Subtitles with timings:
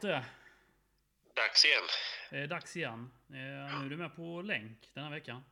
[0.00, 0.24] det.
[1.36, 1.82] Dags igen.
[2.30, 3.10] Det är dags igen.
[3.28, 3.34] Eh,
[3.80, 5.44] Nu är du med på länk den här veckan.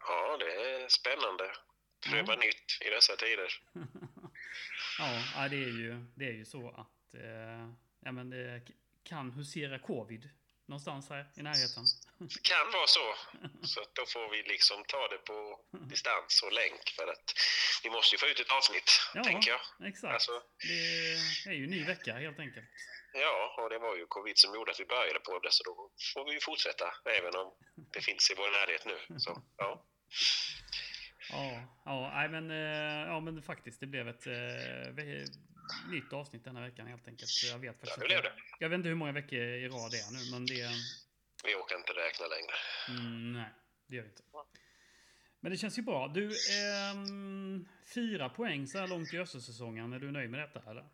[0.00, 1.52] Ja, det är spännande.
[2.10, 2.40] Pröva Ja.
[2.40, 3.52] nytt i dessa tider.
[5.34, 7.70] Ja, det är ju, det är ju så att eh,
[8.04, 8.72] ja, men det k-
[9.04, 10.30] kan husera covid
[10.66, 11.84] någonstans här i närheten.
[12.42, 13.14] Kan vara så.
[13.66, 17.34] Så då får vi liksom ta det på distans och länk för att
[17.84, 19.88] vi måste ju få ut ett avsnitt, Ja, tänker jag.
[19.88, 20.14] exakt.
[20.14, 20.42] Alltså-
[21.44, 22.66] Det är ju ny vecka helt enkelt.
[23.20, 25.90] Ja, och det var ju covid som gjorde att vi började på det, så då
[26.14, 26.86] får vi ju fortsätta
[27.18, 27.48] även om
[27.92, 29.18] det finns i vår närhet nu.
[29.18, 29.84] Så, ja.
[31.30, 34.92] Ja, ja, men, eh, ja, men faktiskt, det blev ett eh,
[35.90, 37.30] nytt avsnitt den här veckan helt enkelt.
[37.52, 38.32] Jag vet faktiskt Ja, det det.
[38.58, 40.68] Jag vet inte hur många veckor i rad det är nu, men det...
[41.44, 42.54] Vi orkar inte räkna längre.
[42.88, 43.50] Mm, nej,
[43.88, 44.22] det gör vi inte.
[45.40, 46.08] Men det känns ju bra.
[46.08, 49.92] Du, ehm, fyra poäng så här långt i Östersäsongen.
[49.92, 50.88] Är du nöjd med detta eller?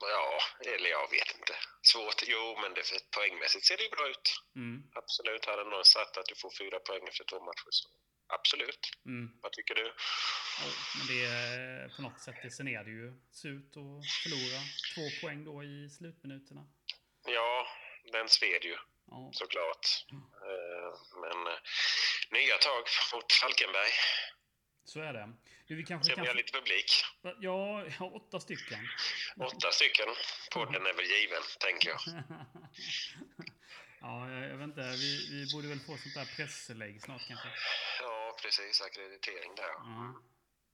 [0.00, 0.38] Ja,
[0.74, 1.54] eller jag vet inte.
[1.82, 2.22] Svårt.
[2.26, 2.82] Jo, men det,
[3.16, 4.26] poängmässigt ser det ju bra ut.
[4.56, 5.44] Mm, Absolut.
[5.44, 7.88] Hade någon sagt att du får fyra poäng efter två matcher så
[8.26, 8.90] absolut.
[9.06, 9.38] mm.
[9.42, 9.86] Vad tycker du?
[10.60, 10.66] Ja,
[10.98, 14.60] men det är på något sätt, sen är det ju surt att förlora
[14.94, 16.62] två poäng då i slutminuterna.
[17.26, 17.66] Ja,
[18.12, 19.86] den sved ju Ja, såklart.
[20.48, 20.90] Eh,
[21.22, 21.58] Men eh,
[22.30, 23.92] nya tag mot Falkenberg.
[24.84, 25.32] så är det.
[25.66, 26.22] Du, vi kanske Ser kan...
[26.22, 27.04] vi har lite publik.
[27.22, 28.88] Ja, ja, åtta stycken.
[29.36, 30.06] Åtta stycken.
[30.52, 32.00] Podden är väl given, tänker jag.
[34.00, 34.80] ja, jag, jag vet inte.
[34.80, 37.48] Vi, vi borde väl få sånt där presslägg snart kanske.
[38.02, 38.80] Ja, precis.
[38.80, 39.64] Akkreditering där.
[39.64, 40.22] Ja,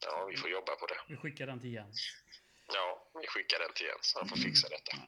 [0.06, 0.98] Ja, vi får jobba på det.
[1.08, 2.00] vi skickar den till Jens.
[2.75, 4.14] Ja, vi skickar den till Jens.
[4.19, 4.97] Han får fixa detta.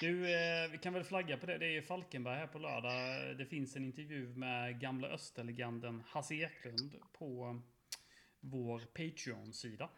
[0.00, 1.58] Du, eh, vi kan väl flagga på det.
[1.58, 3.36] Det är Falkenberg här på lördag.
[3.38, 7.60] Det finns en intervju med gamla Österlegenden Hasse Eklund på
[8.50, 9.88] vår Patreon-sida.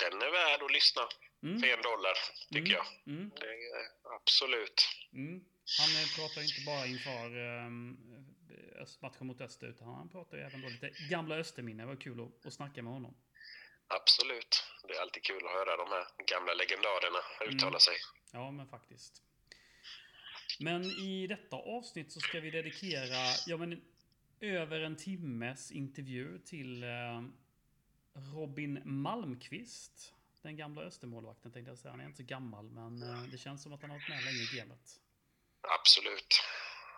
[0.00, 1.02] Den är värd att lyssna
[1.42, 1.60] Mm.
[1.60, 2.14] för en dollar,
[2.52, 2.72] tycker Mm.
[2.72, 2.86] jag.
[3.14, 3.30] Mm.
[3.36, 4.88] Är absolut.
[5.12, 5.44] Mm.
[5.78, 7.98] Han eh, pratar inte bara inför um,
[9.02, 11.86] matchen mot Öster, utan han pratar även då lite gamla Österminnen.
[11.86, 13.14] Det var kul att, att snacka med honom.
[13.88, 14.64] Absolut.
[14.88, 17.18] Det är alltid kul att höra de här gamla legendarerna
[17.54, 17.80] uttala Mm.
[17.80, 17.94] sig.
[18.32, 19.22] Ja, men faktiskt.
[20.60, 23.16] Men i detta avsnitt så ska vi dedikera
[23.46, 23.82] ja, men,
[24.40, 27.22] över en timmes intervju till eh,
[28.16, 30.14] Robin Malmqvist.
[30.42, 31.90] Den gamla Östermålvakten tänkte jag säga.
[31.90, 34.24] Han är inte så gammal, men eh, det känns som att han har varit med
[34.24, 35.00] länge i gamet.
[35.80, 36.42] Absolut.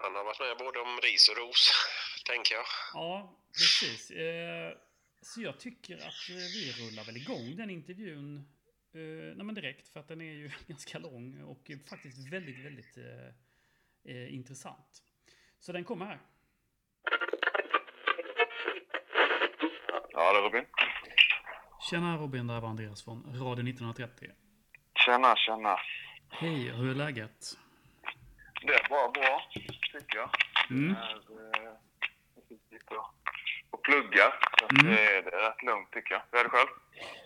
[0.03, 1.73] Han har varit med både om ris och ros,
[2.27, 2.65] tänker jag.
[2.95, 4.11] Ja, precis.
[4.11, 4.73] Eh,
[5.23, 8.37] så jag tycker att vi rullar väl igång den intervjun
[8.93, 9.01] eh,
[9.37, 12.99] nej, men direkt, för att den är ju ganska lång och faktiskt väldigt, väldigt
[14.31, 15.03] intressant.
[15.61, 16.21] Så den kommer här.
[20.13, 20.65] Ja, det är Robin.
[21.91, 24.29] Tjena Robin, det här var Andreas från Radio 1930.
[25.07, 25.77] Tjena, tjena.
[26.29, 27.59] Hej, hur är läget?
[28.63, 29.43] Det är bara bra,
[29.93, 30.31] tycker jag.
[30.71, 30.91] Mm.
[30.91, 31.73] Är, eh,
[32.35, 33.15] jag sitter och-
[33.71, 34.35] och pluggar.
[34.61, 34.87] Så Mm.
[34.93, 36.23] det, är, det är rätt lugnt, tycker jag.
[36.31, 36.69] Hur är det själv?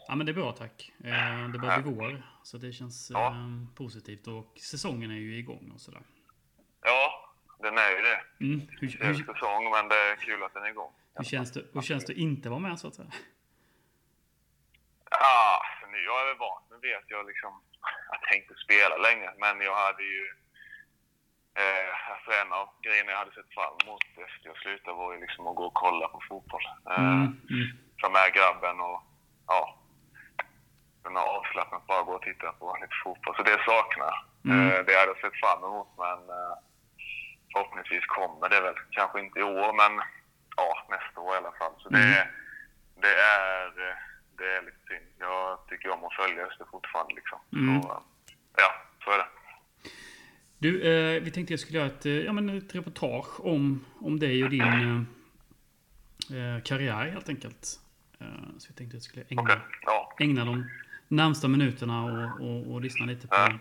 [0.08, 0.92] Ja, men det är bra tack.
[1.04, 3.34] Eh, det börjar bli vår, så det känns eh, Ja.
[3.76, 6.02] positivt och säsongen är ju igång och sådär.
[6.82, 8.20] Ja, den är ju det.
[8.44, 8.60] Mm.
[8.80, 10.92] Hur, Det är hur, säsong, men det är kul att den är igång.
[11.14, 13.10] hur, känns det, hur känns det att inte vara med så att säga?
[15.20, 16.62] Ja, alltså, nu, jag är väl van.
[16.70, 17.62] Nu vet jag liksom
[18.10, 20.24] jag inte spela länge, men jag hade ju...
[21.62, 25.20] Eh, alltså en av grejerna jag hade sett fram emot efter jag slutade var ju
[25.20, 26.62] liksom att gå och kolla på fotboll.
[26.90, 27.22] Eh, Mm.
[27.50, 27.66] Mm.
[28.02, 29.02] ta med grabben och
[29.46, 29.78] ja,
[31.04, 33.36] kunna avslappnat bara gå och titta på lite fotboll.
[33.36, 34.14] Så det saknar.
[34.44, 34.58] Mm.
[34.70, 36.54] Eh, Det hade jag sett fram emot men eh,
[37.52, 38.74] förhoppningsvis kommer det väl.
[38.90, 40.02] Kanske inte i år men
[40.56, 41.74] ja, nästa år i alla fall.
[41.78, 42.28] Så det, Mm.
[42.96, 43.96] det, är, eh,
[44.42, 45.06] det är lite synd.
[45.18, 47.38] Jag tycker om att följa Öster fortfarande liksom.
[47.52, 47.82] Mm.
[47.82, 47.98] Så, eh,
[48.56, 48.70] ja,
[49.04, 49.28] så är det.
[50.58, 54.18] Du, eh, vi tänkte jag skulle göra ett, eh, ja, men ett reportage om, om
[54.18, 57.80] dig och din eh, eh, karriär helt enkelt.
[58.20, 58.26] Eh,
[58.58, 60.12] så vi tänkte jag skulle ägna, Okej, ja.
[60.20, 60.70] ägna de
[61.08, 63.34] närmsta minuterna och, och, och lyssna lite på...
[63.34, 63.58] Ja.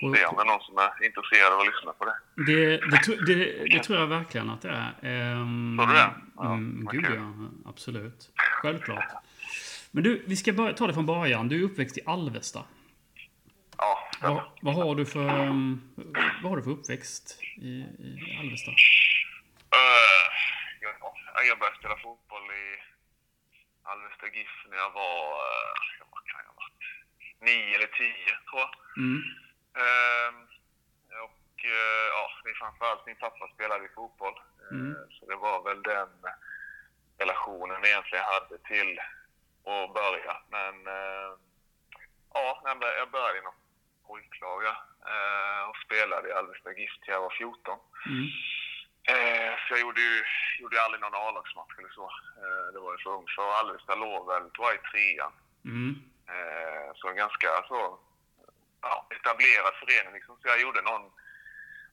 [0.00, 2.16] på, Se om det är någon som är intresserad av att lyssna på det.
[2.46, 4.94] det, det, det, det tror jag verkligen att det är.
[5.02, 6.10] Ehm, Tror du det?
[6.36, 8.30] Ja, mm, gud ja, absolut.
[8.36, 9.12] Självklart.
[9.90, 11.48] Men du, vi ska börja, ta det från början.
[11.48, 12.64] Du är uppväxt i Alvesta.
[13.78, 14.08] Ja.
[14.20, 15.94] Vad, vad, har du för, um,
[16.42, 17.72] vad har du för uppväxt i,
[18.08, 18.70] i Alvesta?
[18.70, 18.76] Uh,
[20.80, 22.66] ja, jag började spela fotboll i
[23.82, 26.84] Alvesta GIF när jag var, uh, vad kan jag ha varit,
[27.48, 28.72] nio eller tio tror jag.
[29.02, 29.22] Mm.
[29.84, 30.38] Ehm,
[31.26, 34.36] och eh, ja, det är framförallt min pappa spelade i fotboll.
[34.36, 34.94] Eh, Mm.
[35.10, 36.08] Så det var väl den
[37.18, 38.90] relationen vi egentligen hade till
[39.66, 40.34] att börja.
[40.50, 41.30] Men eh,
[42.34, 43.54] ja, jag började inom
[44.06, 44.64] pojklag.
[44.64, 44.76] ja.
[45.12, 47.78] eh, och spelade i Alvesta GIF till jag var 14.
[48.06, 48.28] Mm.
[49.12, 50.24] Eh, så jag gjorde ju
[50.58, 52.06] gjorde aldrig någon A-lagsmatch eller så.
[52.42, 53.26] Eh, det var ju för ung.
[53.28, 55.32] Så Alvesta låg väl, tror jag, i trean.
[55.64, 55.92] Mm.
[56.34, 57.98] Eh, så en ganska så,
[58.82, 60.12] ja, etablerad förening.
[60.12, 60.36] Liksom.
[60.40, 61.10] Så jag gjorde någon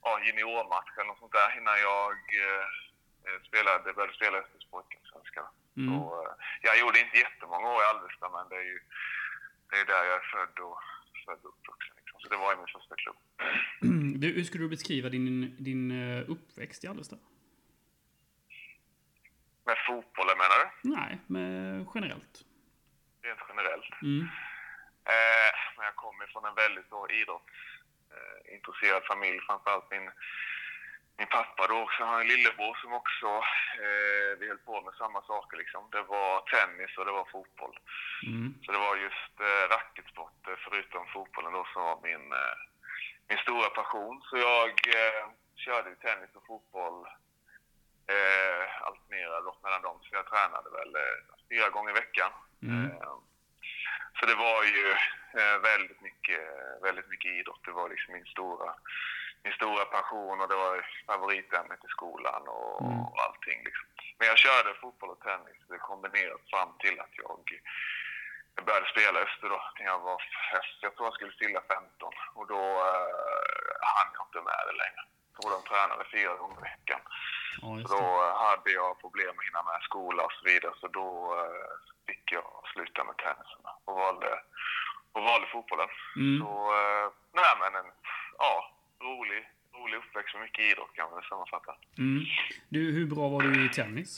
[0.02, 2.66] ja, juniormatch eller något sånt där innan jag eh,
[3.48, 5.42] spelade, började spela Östers pojkallsvenska.
[5.76, 5.88] Mm.
[5.88, 6.32] Så, eh,
[6.62, 8.80] jag gjorde inte jättemånga år i Alvesta, men det är ju
[9.70, 10.78] det är där jag är född och,
[11.26, 11.94] född och uppvuxen.
[11.96, 12.20] Liksom.
[12.20, 13.16] Så det var ju min första klubb.
[14.20, 17.16] Du, hur skulle du beskriva din, din eh, uppväxt i Alvesta?
[19.66, 20.66] Med fotbollen menar du?
[20.96, 22.34] Nej, men generellt.
[23.22, 24.02] Rent generellt.
[24.02, 24.20] Mm.
[25.14, 29.40] Eh, men jag kommer från en väldigt så idrottsintresserad familj.
[29.40, 30.10] Framförallt min,
[31.16, 32.04] min pappa då också.
[32.04, 33.26] Han har en lillebror som också,
[33.84, 35.88] eh, vi höll på med samma saker liksom.
[35.92, 37.78] Det var tennis och det var fotboll.
[38.26, 38.54] Mm.
[38.62, 42.56] Så det var just eh, racketsport eh, förutom fotbollen då som var min, eh,
[43.28, 44.22] min stora passion.
[44.22, 44.70] Så jag
[45.00, 45.24] eh,
[45.56, 47.06] körde tennis och fotboll
[48.14, 49.98] eh, alternerade mellan dem.
[50.02, 51.18] Så jag tränade väl eh,
[51.48, 52.30] fyra gånger i veckan.
[52.62, 52.90] Mm.
[52.90, 53.16] Eh,
[54.20, 54.94] så det var ju
[55.62, 56.40] väldigt, mycket,
[56.82, 57.64] väldigt mycket idrott.
[57.64, 58.74] Det var liksom min stora,
[59.44, 63.00] min stora passion och det var favoritämnet i skolan och, Mm.
[63.00, 63.58] och allting.
[63.64, 63.86] Liksom.
[64.18, 67.40] Men jag körde fotboll och tennis det kombinerat fram till att jag,
[68.56, 70.22] jag började spela Öster då, när jag var,
[70.80, 75.02] jag tror jag skulle fylla 15 och då eh, hann jag inte med det längre.
[75.36, 77.00] Så de tränade fyra gånger i veckan.
[77.62, 80.72] Ja, Så då eh, hade jag problem att hinna med skola och så vidare.
[80.80, 81.08] Så då
[81.38, 81.66] eh,
[82.06, 84.40] fick jag sluta med tennisen och valde,
[85.12, 85.88] och valde fotbollen.
[86.16, 86.38] Mm.
[86.40, 86.50] Så,
[86.80, 87.90] eh, nej men en,
[88.38, 88.70] ja,
[89.08, 89.42] rolig,
[89.78, 91.72] rolig uppväxt med mycket idrott kan man sammanfatta.
[91.98, 92.24] Mm.
[92.68, 94.10] Du, hur bra var du i tennis?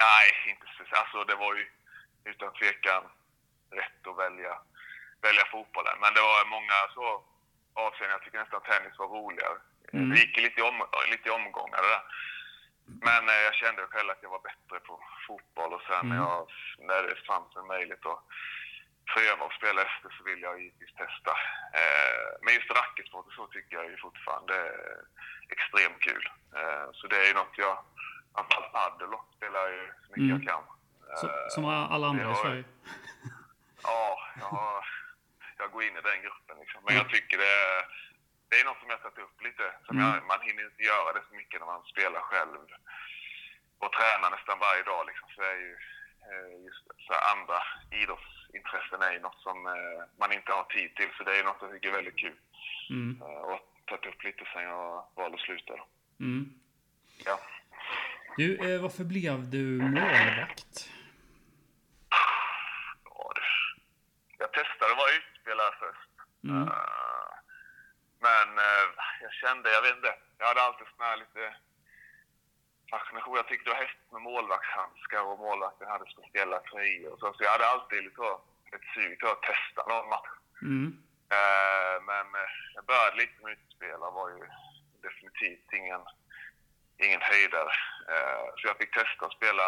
[0.00, 0.82] Nej, inte så.
[1.00, 1.64] Alltså det var ju
[2.24, 3.02] utan tvekan
[3.70, 4.52] rätt att välja,
[5.26, 5.96] välja fotbollen.
[6.00, 7.06] Men det var många så
[7.84, 8.16] avseenden.
[8.16, 9.58] Jag tycker nästan tennis var roligare.
[9.92, 10.08] Mm.
[10.10, 10.76] Det gick lite om,
[11.10, 12.04] lite omgångar det där.
[13.08, 16.16] Men eh, jag kände själv att jag var bättre på fotboll och sen Mm.
[16.16, 18.22] jag, när det fanns en möjlighet att
[19.14, 21.32] pröva och spela efter så vill jag givetvis testa.
[21.80, 24.96] Eh, men just racketsport så tycker jag ju fortfarande är
[25.54, 26.24] extremt kul.
[26.56, 27.78] Eh, så det är ju något jag,
[28.34, 30.30] framförallt padel spelar jag ju så mycket Mm.
[30.36, 30.62] jag kan.
[31.20, 32.64] Så, Eh, som alla andra i Sverige?
[33.82, 34.86] Ja, jag, har,
[35.58, 36.80] jag går in i den gruppen liksom.
[36.84, 37.02] Men Mm.
[37.02, 37.78] jag tycker det är,
[38.48, 39.64] det är något som jag har tagit upp lite.
[39.86, 40.06] Som Mm.
[40.14, 42.58] jag, man hinner inte göra det så mycket när man spelar själv
[43.82, 45.28] och tränar nästan varje dag liksom.
[45.34, 45.72] Så är ju
[46.66, 47.58] just så andra
[48.54, 51.08] idrottsintressen är ju något som eh, man inte har tid till.
[51.18, 52.36] Så det är ju något jag tycker är väldigt kul.
[52.90, 53.22] Mm.
[53.22, 55.74] Eh, Och har tagit upp lite sen jag valde att sluta.
[56.20, 56.52] Mm.
[57.24, 57.40] Ja.
[58.36, 60.90] Du, eh, varför blev du målvakt?
[63.04, 63.32] Ja.
[64.38, 66.10] Jag testade att vara utspelare först.
[66.44, 66.68] Mm.
[68.20, 68.48] Men
[69.22, 71.54] jag kände, jag vet inte, jag hade alltid sån här lite
[72.90, 73.36] fascination.
[73.36, 77.26] Jag tyckte det var häftigt med målvaktshandskar och målvakten hade speciella tröjor och så.
[77.32, 78.40] Så jag hade alltid lite så,
[78.76, 80.32] ett sug till att testa någon match.
[80.62, 80.88] Mm.
[81.36, 84.44] Eh, men eh, jag började lite med utspelare var ju
[85.06, 86.02] definitivt ingen,
[87.04, 87.72] ingen höjdare.
[88.12, 89.66] Eh, så jag fick testa att spela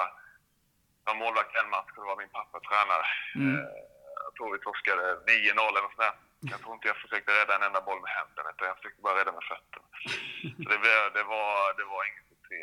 [1.04, 3.06] som målvakt en match och det var min pappa tränare.
[3.34, 3.54] Mm.
[3.56, 3.80] Eh,
[4.24, 6.16] jag tror vi torskade 9-0 eller något sånt där.
[6.52, 9.18] Jag tror inte jag försökte rädda en enda boll med händerna utan jag försökte bara
[9.20, 9.86] rädda med fötterna.
[10.62, 12.60] Så det, blev, det, var, det var ingen succé.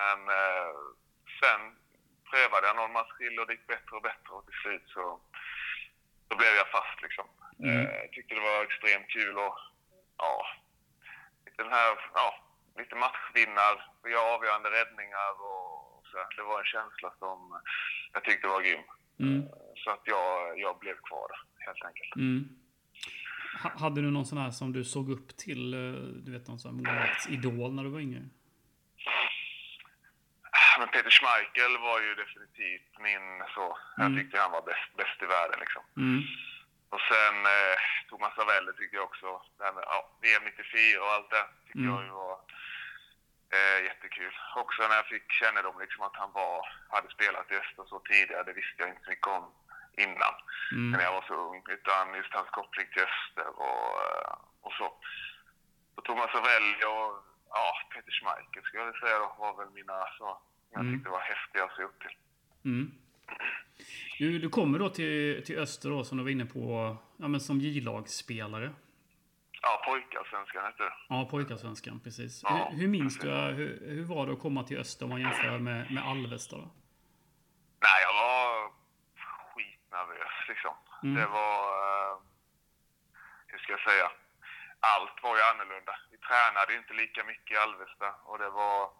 [0.00, 0.72] Men eh,
[1.40, 1.60] sen
[2.30, 5.04] prövade jag någon match till och det gick bättre och bättre och till slut så,
[6.28, 7.26] så blev jag fast liksom.
[7.58, 7.76] Mm.
[7.86, 9.56] Eh, jag tyckte det var extremt kul och
[10.16, 10.46] ja,
[11.44, 12.28] lite den här, ja,
[12.78, 16.16] lite matchvinnar, vi gör avgörande räddningar och, så.
[16.36, 17.38] Det var en känsla som
[18.12, 18.84] jag tyckte var grym.
[19.20, 19.42] Mm.
[19.76, 22.16] Så att jag, jag blev kvar där, helt enkelt.
[22.16, 22.48] Mm.
[23.62, 26.58] Ha- Hade du någon sån här som du såg upp till, eh, du vet någon
[26.58, 28.22] sån här målvaktsidol när du var yngre?
[30.80, 33.66] Men Peter Schmeichel var ju definitivt min så.
[33.96, 34.16] Jag Mm.
[34.18, 35.82] tyckte han var bäst, bäst i världen liksom.
[35.96, 36.20] Mm.
[36.94, 37.76] Och sen eh,
[38.08, 41.78] Thomas Ravelli tyckte jag också, det här med ja, VM 94 och allt det tyckte
[41.78, 41.90] Mm.
[41.94, 42.36] jag ju var
[43.56, 44.34] eh, jättekul.
[44.56, 46.56] Också när jag fick kännedom liksom att han var,
[46.94, 49.44] hade spelat i Öster så tidigare, det visste jag inte så mycket om
[50.04, 50.34] innan
[50.72, 50.90] Mm.
[50.90, 51.62] när jag var så ung.
[51.68, 54.34] Utan just hans koppling till Öster och, eh,
[54.66, 54.86] och så.
[55.94, 57.08] Så Thomas Ravelli och
[57.56, 60.94] ja, Peter Schmeichel skulle jag säga då, var väl mina så, jag Mm.
[60.94, 62.16] tyckte var häftiga att se upp till.
[62.64, 62.92] Mm.
[64.18, 67.40] Du, du kommer då till, till Öster då, som du var inne på, ja, men
[67.40, 68.72] som J-lagsspelare.
[69.62, 70.92] Ja, pojkarsvenskan hette det.
[71.08, 72.40] Ja, pojkarsvenskan, precis.
[72.42, 73.30] Ja, hur, hur minns precis.
[73.30, 76.56] du, hur, hur var det att komma till Öster om man jämför med, med Alvesta
[76.56, 76.70] då?
[77.86, 78.70] Nej, jag var
[79.54, 80.74] skitnervös liksom.
[81.02, 81.14] Mm.
[81.14, 81.58] Det var,
[82.12, 82.18] eh,
[83.46, 84.10] hur ska jag säga?
[84.82, 85.94] allt var ju annorlunda.
[86.10, 88.90] Vi tränade inte lika mycket i Alvesta och det var...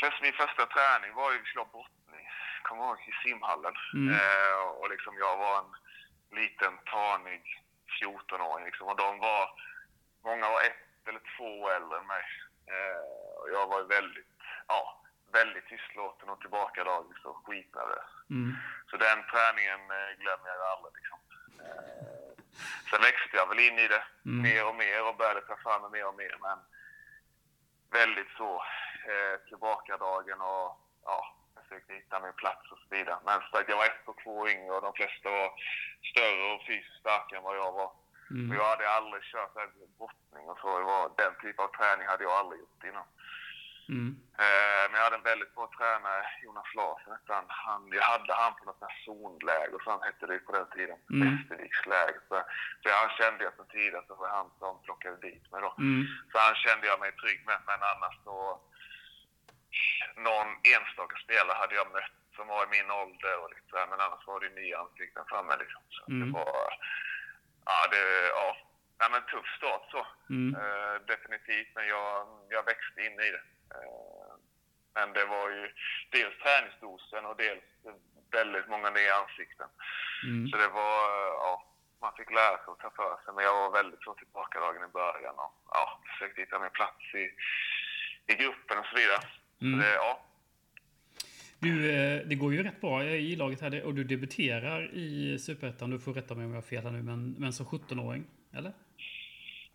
[0.00, 2.28] Först, min första träning var ju, vi skulle ha brottning,
[2.62, 3.74] kommer ihåg, i simhallen.
[3.94, 4.14] Mm.
[4.14, 5.72] Eh, och liksom jag var en
[6.40, 7.42] liten tanig
[8.02, 8.88] 14-åring liksom.
[8.88, 9.50] Och de var,
[10.24, 12.24] många var ett eller två år äldre än mig.
[12.72, 13.00] Eh,
[13.40, 14.26] och jag var väldigt,
[14.68, 15.02] ja,
[15.32, 18.10] väldigt tystlåten och tillbakadragen så skitnervös.
[18.30, 18.56] Mm.
[18.90, 21.18] Så den träningen eh, glömmer jag aldrig liksom.
[21.60, 22.44] Eh,
[22.90, 24.42] sen växte jag väl in i det Mm.
[24.42, 26.36] mer och mer och började ta fram mig mer och mer.
[26.40, 26.58] Men
[27.90, 28.64] väldigt så
[29.12, 30.68] eh, tillbakadragen och
[31.04, 31.18] ja,
[31.56, 33.18] försökte hitta min plats och så vidare.
[33.24, 35.50] Men så jag var ett och två yngre och de flesta var
[36.10, 37.90] större och fysiskt starkare än vad jag var.
[38.30, 38.50] Mm.
[38.50, 39.54] Och jag hade aldrig kört
[39.98, 40.68] brottning och så.
[40.90, 43.08] Var, den typen av träning hade jag aldrig gjort innan.
[43.96, 44.10] Mm.
[44.44, 47.44] Eh, men jag hade en väldigt bra tränare, Jonas Larsson hette han.
[47.48, 47.82] han.
[47.98, 50.98] Jag hade han på något här zonläger, och så hette det på den tiden.
[51.10, 51.20] Mm.
[51.24, 52.20] Västerviksläger.
[52.28, 52.34] Så,
[52.82, 55.74] så han kände jag sedan tidigare, så var han som plockade dit mig då.
[55.78, 56.06] Mm.
[56.30, 57.58] Så han kände jag mig trygg med.
[57.66, 58.60] Men annars så...
[60.16, 64.00] Någon enstaka spelare hade jag mött som var i min ålder och lite här, men
[64.00, 65.82] annars var det nya ansikten framme liksom.
[65.88, 66.20] Så Mm.
[66.32, 66.68] det var...
[67.64, 68.28] Ja, det...
[68.28, 68.56] Ja.
[69.00, 70.06] Nej, men tuff start så.
[70.30, 70.54] Mm.
[70.60, 73.44] Eh, definitivt, men jag, jag växte in i det.
[73.74, 74.32] Eh,
[74.94, 75.72] men det var ju
[76.10, 77.64] dels träningsdosen och dels
[78.30, 79.68] väldigt många nya ansikten.
[80.24, 80.48] Mm.
[80.48, 80.98] Så det var,
[81.44, 81.64] ja,
[82.00, 83.34] man fick lära sig att ta för sig.
[83.34, 87.24] Men jag var väldigt så tillbakadragen i början och ja, försökte hitta min plats i,
[88.32, 89.20] i gruppen och så vidare.
[89.60, 89.78] Mm.
[89.80, 90.24] Det, ja,
[91.58, 95.90] Du, eh, det går ju rätt bra i laget här och du debuterar i Superettan.
[95.90, 98.72] Du får rätta mig om jag har fel här nu, men, men som 17-åring, eller?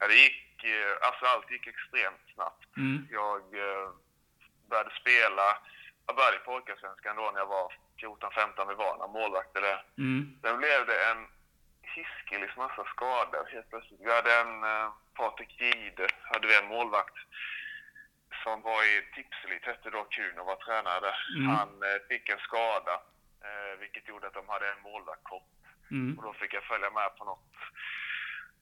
[0.04, 2.78] ja, det gick, eh, alltså allt gick extremt snabbt.
[2.78, 3.08] Mm.
[3.12, 3.90] Jag eh,
[4.70, 5.48] började spela,
[6.08, 7.68] jag började i pojkallsvenskan då när jag var
[8.02, 9.80] 14-15, vi var några målvakter där.
[9.98, 10.22] Mm.
[10.42, 11.22] Sen blev det en
[11.96, 14.02] hiskelig massa skador helt plötsligt.
[14.06, 14.88] Vi hade en eh,
[15.20, 17.18] Patrik Gide, hade vi en målvakt
[18.44, 21.18] som var i Tipselit, hette då Kuno, var tränare där.
[21.38, 21.48] Mm.
[21.56, 22.94] Han eh, fick en skada,
[23.48, 25.50] eh, vilket gjorde att de hade en målvakt kort.
[25.92, 26.18] Mm.
[26.18, 27.54] Och då fick jag följa med på något,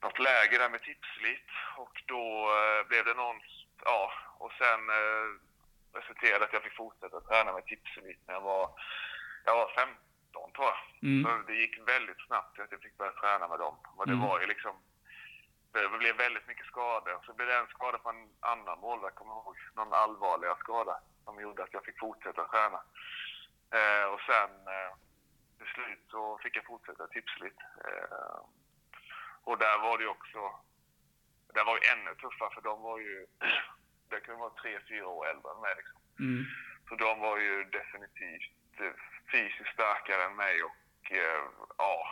[0.01, 1.49] något läger där med Tipselit.
[1.77, 2.23] Och då
[2.59, 3.39] eh, blev det någon,
[3.85, 5.27] ja, och sen eh,
[5.99, 8.69] resulterade att jag fick fortsätta träna med Tipselit när jag var,
[9.45, 10.79] jag var 15 tror jag.
[11.09, 11.23] Mm.
[11.23, 13.75] Så det gick väldigt snabbt att jag fick börja träna med dem.
[13.97, 14.27] Och det Mm.
[14.27, 14.75] var ju liksom...
[15.73, 17.21] Det blev väldigt mycket skador.
[17.25, 19.57] Så blev det en skada på en annan målvakt, kommer jag ihåg.
[19.75, 22.81] Någon allvarligare skada som gjorde att jag fick fortsätta träna.
[23.77, 24.91] Eh, och sen eh,
[25.57, 27.59] till slut så fick jag fortsätta tipsligt.
[27.85, 28.37] Eh,
[29.43, 30.39] och där var det också...
[31.53, 33.27] Det var ju ännu tuffare för de var ju...
[34.09, 36.01] Det kunde vara tre, fyra år äldre än mig liksom.
[36.19, 36.45] Mm.
[36.89, 38.93] Så de var ju definitivt eh,
[39.31, 41.43] fysiskt starkare än mig och eh,
[41.77, 42.07] ja,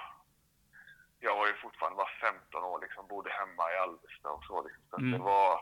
[1.19, 4.85] jag var ju fortfarande bara 15 år liksom, bodde hemma i Alvesta och så liksom.
[4.89, 5.11] Så Mm.
[5.11, 5.61] det var,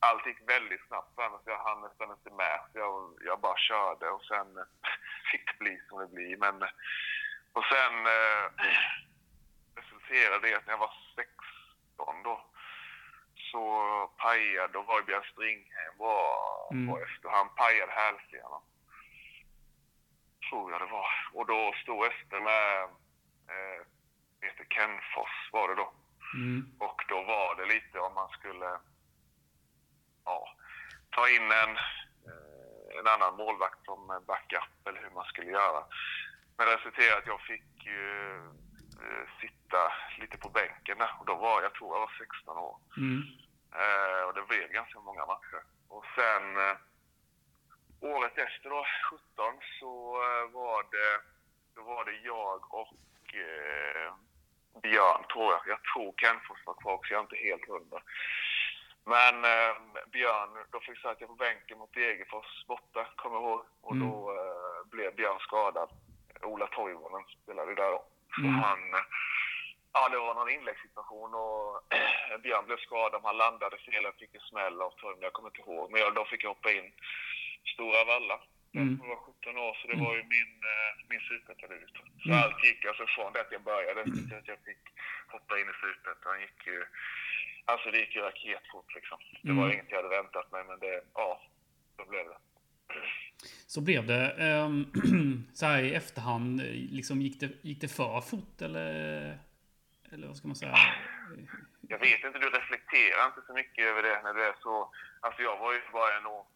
[0.00, 2.60] allt gick väldigt snabbt för så jag hann nästan inte med.
[2.74, 4.46] Jag, jag bara körde och sen
[5.30, 6.36] fick det bli som det blir.
[6.36, 6.62] Men,
[7.52, 8.44] och sen eh,
[9.74, 10.94] resulterade det att när jag var
[11.96, 12.44] 16 då
[13.50, 13.62] så
[14.16, 16.32] pajade, då var ju Björn Stringheim var,
[16.72, 16.86] Mm.
[16.90, 17.28] var efter.
[17.28, 18.62] Han pajade hälsenan.
[20.50, 21.06] Tror jag det var.
[21.32, 22.88] Och då stod Ester med
[24.82, 25.92] Peter Kenfors var det då.
[26.34, 26.72] Mm.
[26.78, 28.78] Och då var det lite om man skulle
[30.24, 30.48] ja,
[31.10, 31.76] ta in en,
[32.26, 35.84] eh, en annan målvakt som backup eller hur man skulle göra.
[36.56, 38.36] Men det resulterade att jag fick ju
[39.02, 41.10] eh, sitta lite på bänken där.
[41.20, 42.76] Och då var jag, tror jag var 16 år.
[42.96, 43.22] Mm.
[43.74, 45.62] Eh, och det blev ganska många matcher.
[45.88, 46.76] Och sen eh,
[48.00, 51.20] året efter då, 17, så eh, var det,
[51.74, 52.94] då var det jag och
[54.82, 55.60] Björn, tror jag.
[55.66, 58.00] Jag tror Kenfors var kvar också, jag är inte helt hundra.
[59.04, 59.76] Men eh,
[60.12, 63.64] Björn, då fick jag på bänken mot Degerfors borta, kommer jag ihåg.
[63.80, 64.08] Och Mm.
[64.08, 65.88] då eh, blev Björn skadad.
[66.42, 68.04] Ola Toivonen spelade där då.
[68.34, 68.54] Så Mm.
[68.54, 69.00] han, eh,
[69.92, 71.82] ja det var någon inläggssituation och
[72.42, 73.20] Björn blev skadad.
[73.24, 75.90] Han landade fel, och fick en smäll av Toivonen, jag kommer inte ihåg.
[75.90, 76.92] Men jag, då fick jag hoppa in.
[77.74, 78.40] Stora Valla.
[78.74, 78.98] Mm.
[79.02, 81.92] Jag var 17 år, så det var ju min, eh, min superettadebut.
[82.22, 82.38] Så Mm.
[82.42, 84.82] allt gick alltså från det att jag började till att jag fick
[85.28, 86.84] hoppa in i superettan gick ju...
[87.64, 89.18] Alltså det gick ju raketfort liksom.
[89.42, 89.72] Det var Mm.
[89.72, 91.02] inget jag hade väntat mig, men det...
[91.14, 91.42] Ja,
[91.96, 92.38] så blev det.
[93.66, 94.30] Så blev det.
[94.38, 94.86] ehm,
[95.54, 96.62] så här i efterhand,
[96.98, 98.88] liksom gick det, gick det för fort eller?
[100.12, 100.76] Eller vad ska man säga?
[101.80, 104.94] Jag vet inte, du reflekterar inte så mycket över det när du är så...
[105.20, 106.46] Alltså jag var ju bara en år...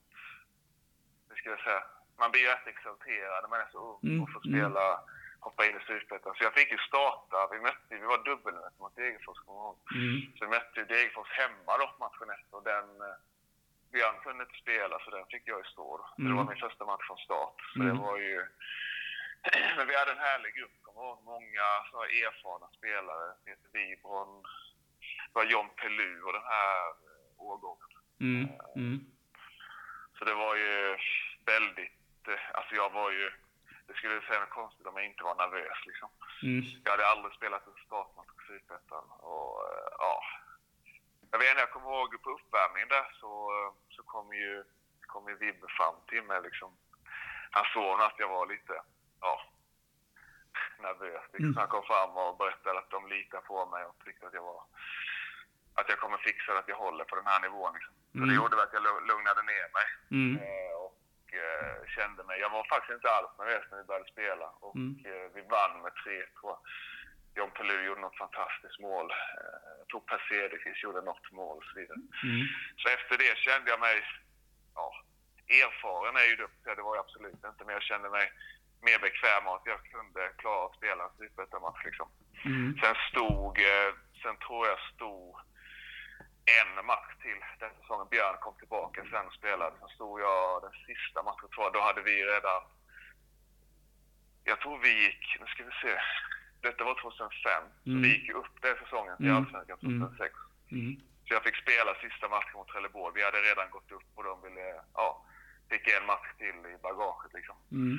[1.37, 1.83] Ska jag säga?
[2.19, 4.51] Man blir ju rätt exalterad när man är så ung Mm, och får mm.
[4.53, 5.01] spela
[5.41, 6.35] hoppa in i Superettan.
[6.35, 7.49] Så jag fick ju starta.
[7.53, 9.79] Vi mötte, vi var dubbelmöte mot Degerfors, kommer ihåg.
[9.95, 10.17] Mm.
[10.37, 12.55] Så vi mötte ju Degerfors hemma då, matchen efter.
[12.57, 13.17] Och den, eh,
[13.93, 15.97] Björn kunde inte spela, så den fick jag ju stå.
[15.99, 16.07] då.
[16.19, 16.31] Mm.
[16.31, 17.57] Det var min första match från start.
[17.73, 17.97] Så Mm.
[17.97, 18.47] det var ju...
[19.77, 21.19] Men vi hade en härlig grupp, kommer ihåg.
[21.25, 23.27] Många så erfarna spelare.
[23.45, 24.43] Peter Wibron,
[25.29, 27.89] det var John Pelu och den här eh, årgången.
[28.21, 28.49] Mm.
[28.77, 28.99] Mm.
[30.19, 30.97] Så det var ju
[31.47, 31.96] väldigt...
[32.29, 33.31] eh, Alltså jag var ju...
[33.87, 36.09] Det skulle säga något konstigt om jag inte var nervös liksom.
[36.43, 36.63] Mm.
[36.85, 40.23] Jag hade aldrig spelat en startmatch på Superettan och eh, ja.
[41.31, 44.65] Jag vet inte, jag kommer ihåg på uppvärmningen där så, eh, så kom ju,
[45.13, 46.77] kom ju Vibbe fram till mig liksom.
[47.51, 48.83] Han såg att jag var lite,
[49.21, 49.41] ja,
[50.79, 51.23] nervös.
[51.33, 51.45] Liksom.
[51.45, 51.55] Mm.
[51.55, 54.43] Så Han kom fram och berättade att de litar på mig och tyckte att jag
[54.43, 54.63] var,
[55.75, 57.95] att jag kommer fixa det, att jag håller på den här nivån liksom.
[58.13, 58.29] Så Mm.
[58.29, 59.87] det gjorde väl att jag lu- lugnade ner mig.
[60.11, 60.43] Mm.
[60.43, 60.76] Eh,
[61.39, 64.47] eh, kände mig, jag var faktiskt inte alls nervös när vi började spela.
[64.65, 64.93] Och Mm.
[65.07, 66.61] eh, vi vann med 3 tror jag.
[67.39, 69.11] John Pelu gjorde något fantastiskt mål.
[69.11, 71.99] Eh, jag tror Per Cederqvist gjorde något mål och så vidare.
[72.25, 72.47] Mm.
[72.81, 73.97] Så efter det kände jag mig,
[74.75, 74.87] ja,
[75.63, 78.33] erfaren är ju dumt, det var jag absolut inte, men jag kände mig
[78.89, 82.09] mer bekväm med att jag kunde klara att spela en superettan-match liksom.
[82.45, 82.79] Mm.
[82.83, 83.91] Sen stod, eh,
[84.23, 85.37] sen tror jag stod
[86.59, 88.07] en match till den säsongen.
[88.11, 89.77] Björn kom tillbaka sen spelade.
[89.81, 91.71] Sen stod jag den sista matchen kvar.
[91.75, 92.63] Då hade vi redan...
[94.45, 95.37] Jag tror vi gick...
[95.41, 95.95] Nu ska vi se.
[96.61, 97.63] Detta var 2005.
[97.85, 98.03] Så Mm.
[98.03, 99.37] vi gick upp den säsongen till Mm.
[99.37, 100.35] Allsvenskan 2006.
[100.73, 101.01] Mm.
[101.25, 103.13] Så jag fick spela sista matchen mot Trelleborg.
[103.15, 104.67] Vi hade redan gått upp och de ville...
[104.95, 105.09] Ja,
[105.71, 107.57] fick en match till i bagaget liksom.
[107.71, 107.99] Mm.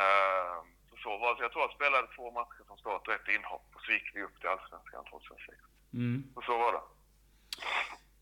[0.00, 0.56] Eh,
[0.90, 1.36] så, så var det.
[1.36, 3.66] Så jag tror jag spelade två matcher från start och ett inhopp.
[3.74, 5.58] Och så gick vi upp till Allsvenskan 2006.
[5.94, 6.22] Mm.
[6.36, 6.82] Och så var det.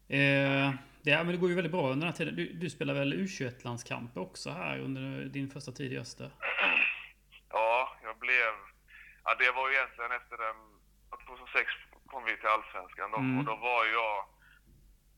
[0.08, 0.70] Eh,
[1.02, 2.36] ja, men det går ju väldigt bra under den här tiden.
[2.36, 6.30] Du, du spelar väl U21-landskamper också här under din första tid i Öster?
[7.50, 8.52] Ja, jag blev...
[9.24, 10.56] Ja, det var ju egentligen efter den...
[11.26, 11.70] 2006
[12.06, 13.38] kom vi till Allsvenskan då, Mm.
[13.38, 14.16] och då var jag...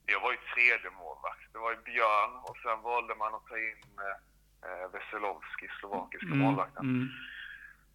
[0.06, 1.52] Jag var ju tredje målvakt.
[1.52, 3.82] Det var ju Björn och sen valde man att ta in
[4.66, 6.84] eh, Veselovski, slovakiska målvakten.
[6.84, 7.08] Mm.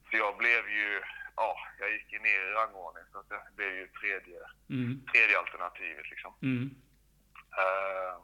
[0.09, 1.01] Så jag blev ju...
[1.35, 4.39] Ja, jag gick ju ner i rangordning så det blev ju tredje,
[4.69, 5.05] Mm.
[5.13, 6.33] tredje alternativet liksom.
[6.41, 6.75] Mm.
[7.61, 8.15] Eh,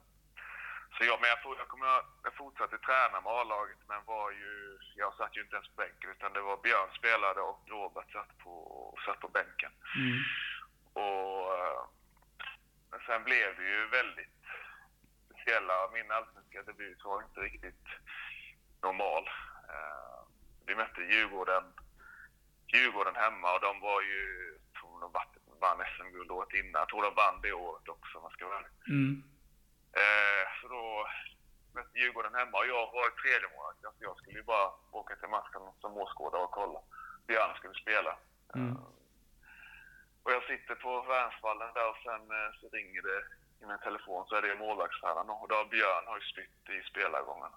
[0.98, 1.88] så jag, men jag, jag, kommer,
[2.24, 6.10] jag fortsatte träna med A-laget men var ju, jag satt ju inte ens på bänken
[6.12, 8.54] utan det var Björn spelade och Robert satt på,
[9.06, 9.72] satt på bänken.
[9.96, 10.18] Mm.
[10.94, 11.50] Och,
[12.92, 14.36] men sen blev det ju väldigt
[15.26, 17.86] speciella, min allsvenska debut var inte riktigt
[18.82, 19.24] normal.
[19.70, 20.20] Eh,
[20.66, 21.64] vi mötte Djurgården,
[22.74, 24.24] Djurgården hemma och de var ju,
[24.80, 25.12] tror de
[25.60, 26.80] vann- SM-guld året innan.
[26.80, 28.64] Jag tror de vann det året också om man ska vara.
[28.88, 29.24] Mm.
[30.02, 31.08] Eh, så då
[31.76, 33.86] mötte Djurgården hemma och jag var tredje målvakt.
[33.86, 36.80] Alltså jag skulle ju bara åka till matchen som åskådare och kolla.
[37.28, 38.18] Björn skulle spela.
[38.56, 38.72] Mm.
[38.72, 38.78] Eh,
[40.24, 43.20] och jag sitter på Värnsvallen där och sen eh, så ringer det
[43.62, 46.82] i min telefon så är det målvaktstränaren och då har Björn har ju spytt i
[46.92, 47.52] spelargången.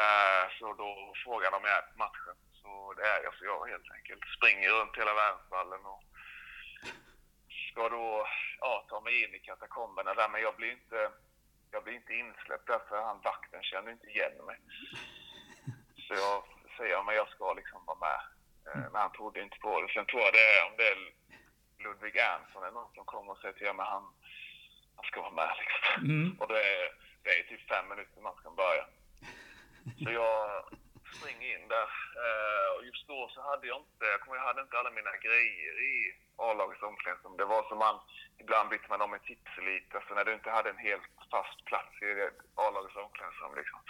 [0.00, 2.36] Eh, så då frågar de om jag är på matchen.
[2.62, 6.02] Så det är jag, så jag helt enkelt springer runt hela Värnsvallen och
[7.72, 8.26] ska då
[8.60, 11.10] ja, ta mig in i katakomberna där, men jag blir inte,
[11.70, 14.58] jag blir inte insläppt där för han vakten känner inte igen mig.
[16.08, 16.44] Så jag
[16.76, 18.20] säger men jag ska liksom vara med.
[18.66, 19.92] Eh, Men han trodde inte på det.
[19.92, 20.98] Sen tror jag det är, om det är
[21.84, 24.04] Ludvig Ernson eller någon som kommer och säger till mig han,
[24.96, 26.04] han ska vara med liksom.
[26.10, 26.36] Mm.
[26.40, 26.84] Och det är,
[27.22, 28.88] det är typ fem minuter matchen börjar.
[30.04, 30.64] Så jag
[31.16, 31.90] springer in där.
[32.24, 35.16] Eh, och just då så hade jag inte, jag kommer, jag hade inte alla mina
[35.26, 35.94] grejer i
[36.36, 37.36] A-lagets omklädningsrum.
[37.36, 37.96] Det var som man,
[38.42, 42.02] ibland bytte man om i tipselit, alltså när du inte hade en helt fast plats
[42.02, 42.08] i
[42.62, 43.80] A-lagets omklädningsrum liksom.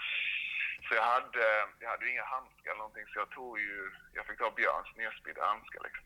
[0.86, 1.44] Så jag hade,
[1.80, 4.96] jag hade ju inga handskar eller någonting så jag tog ju, jag fick ta Björns
[4.96, 6.04] nerspridda handskar liksom.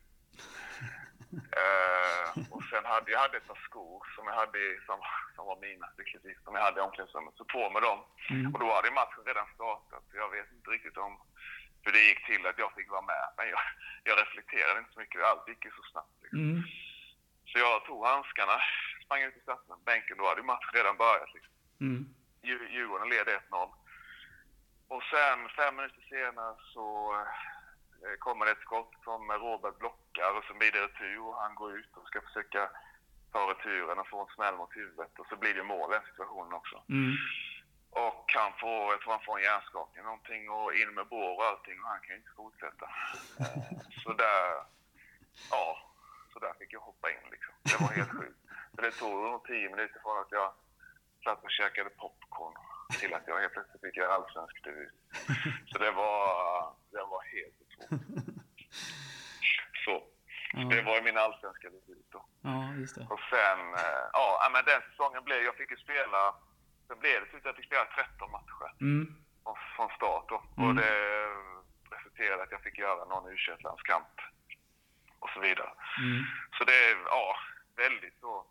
[1.61, 4.99] Eh, och sen hade jag hade ett par skor som jag hade som,
[5.35, 7.35] som var mina, lyckligtvis, som jag hade i omklädningsrummet.
[7.37, 7.99] Så på med dem.
[8.31, 8.55] Mm.
[8.55, 10.05] Och då hade matchen redan startat.
[10.13, 11.13] Jag vet inte riktigt om
[11.83, 13.25] hur det gick till att jag fick vara med.
[13.37, 13.61] Men jag,
[14.05, 15.23] jag reflekterade inte så mycket.
[15.23, 16.17] Allt gick ju så snabbt.
[16.23, 16.39] Liksom.
[16.39, 16.63] Mm.
[17.51, 18.57] Så jag tog handskarna,
[19.05, 20.17] sprang ut i stadsbänken.
[20.19, 21.35] Då hade ju matchen redan börjat.
[21.35, 21.53] Liksom.
[21.81, 22.15] Mm.
[22.43, 23.71] Djur- Djurgården leder 1-0.
[24.89, 27.15] Och sen fem minuter senare så
[28.03, 29.79] eh, kommer det ett skott som Robert
[30.15, 32.71] blockar och så blir det retur och han går ut och ska försöka
[33.33, 36.07] ta returen och få en smäll mot huvudet och så blir det mål i den
[36.11, 36.83] situationen också.
[36.89, 37.17] Mm.
[37.91, 41.45] Och han får, jag tror han får en hjärnskakning någonting och in med bår och
[41.51, 42.87] allting och han kan ju inte fortsätta.
[44.05, 44.45] Så där,
[45.51, 45.67] ja,
[46.33, 47.55] så där fick jag hoppa in liksom.
[47.63, 48.41] Det var helt sjukt.
[48.75, 50.53] Så det tog nog tio minuter från att jag
[51.25, 52.55] satt och käkade popcorn
[53.01, 54.95] till att jag helt plötsligt fick göra allsvensk debut.
[55.71, 56.19] Så det var,
[56.91, 58.34] det var helt otroligt.
[60.57, 62.27] Ja, Det var ju min allsvenska debut då.
[62.43, 63.07] ja just det.
[63.11, 66.35] Och sen, eh, ja, men den säsongen blev, jag fick ju spela,
[66.89, 69.07] sen blev det så att jag fick spela 13 matcher Mm,
[69.45, 70.39] från- från start då.
[70.57, 70.69] Mm.
[70.69, 70.93] Och det
[71.97, 74.15] resulterade att jag fick göra någon u landskamp
[75.19, 75.73] och så vidare.
[75.99, 76.23] mm,
[76.59, 77.37] Så det är, ja,
[77.77, 78.47] väldigt så.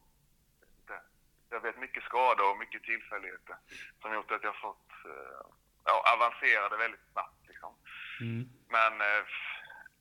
[1.50, 3.56] Jag vet mycket skador och mycket tillfälligheter
[4.02, 5.42] som gjort att jag fått, eh,
[5.86, 7.76] ja, avancerade väldigt snabbt liksom.
[8.22, 9.24] mm, Men eh,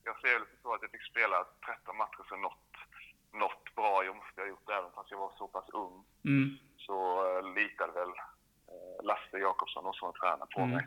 [0.04, 0.40] jag ser
[0.84, 2.70] att jag fick spela 13 matcher så något,
[3.32, 6.04] något bra jag måste ha gjort även fast jag var så pass ung.
[6.24, 6.96] mm, Så
[7.28, 8.08] eh, litade väl
[8.72, 10.70] eh, Lasse Jakobsson och som var tränare på Mm.
[10.74, 10.86] mig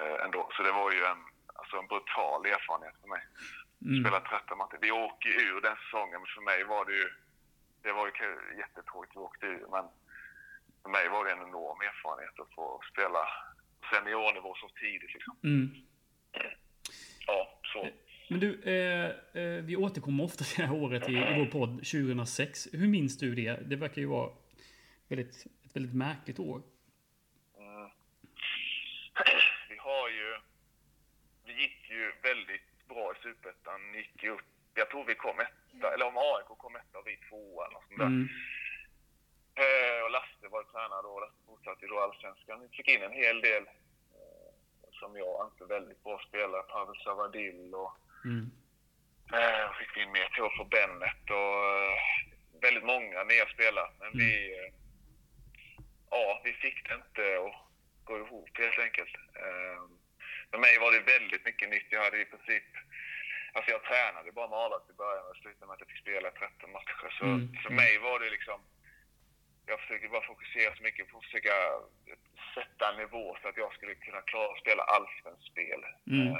[0.00, 0.48] eh, ändå.
[0.56, 1.22] Så det var ju en,
[1.54, 3.22] alltså en brutal erfarenhet för mig.
[3.84, 4.78] mm, Spela 13 matcher.
[4.80, 7.08] Vi åker ju ur den säsongen, men för mig var det ju,
[7.82, 8.12] det var ju
[8.58, 9.84] jättetråkigt vi åkte ur, men
[10.82, 13.28] för mig var det en enorm erfarenhet att få spela
[13.90, 15.36] seniornivå så tidigt liksom.
[15.44, 15.68] mm.
[17.26, 17.88] Ja, så.
[18.32, 19.10] Men du, eh,
[19.42, 22.68] eh, vi återkommer ofta till det här året i, i vår podd 2006.
[22.72, 23.68] Hur minns du det?
[23.70, 24.30] Det verkar ju vara
[25.08, 26.62] väldigt, ett väldigt märkligt år.
[27.58, 27.90] Mm.
[29.68, 30.36] Vi har ju...
[31.46, 33.80] Vi gick ju väldigt bra i Superettan.
[33.94, 34.40] Gick ju upp...
[34.74, 37.98] Jag tror vi kom etta, eller om AIK kom etta och vi tvåa eller sånt
[37.98, 38.06] där.
[38.06, 38.28] Mm,
[39.54, 42.60] Eh, och Lasse var tränare då, och Lasse fortsatte ju då allsvenskan.
[42.60, 43.62] Vi fick in en hel del
[44.18, 44.50] eh,
[44.92, 46.62] som jag anser väldigt bra spelare.
[46.62, 47.92] Pavel Savadil och
[48.24, 48.50] mm,
[49.32, 51.98] eh, fick vi in mer Tofo Bennett och eh,
[52.62, 53.90] väldigt många nya spelare.
[53.98, 54.18] Men Mm.
[54.18, 54.32] vi...
[54.58, 54.72] Eh,
[56.10, 57.54] ja, vi fick det inte att
[58.04, 59.14] gå ihop helt enkelt.
[59.44, 59.80] Eh,
[60.50, 61.86] för mig var det väldigt mycket nytt.
[61.90, 62.64] Jag hade i princip...
[63.54, 66.30] Alltså jag tränade bara med A-laget i början och slutade med att jag fick spela
[66.30, 67.08] 13 matcher.
[67.18, 67.56] Så Mm.
[67.62, 68.60] för mig var det liksom...
[69.66, 71.54] Jag försökte bara fokusera så mycket på att försöka
[72.54, 75.80] sätta en nivå så att jag skulle kunna klara att spela allsvenskt spel.
[76.10, 76.34] Mm.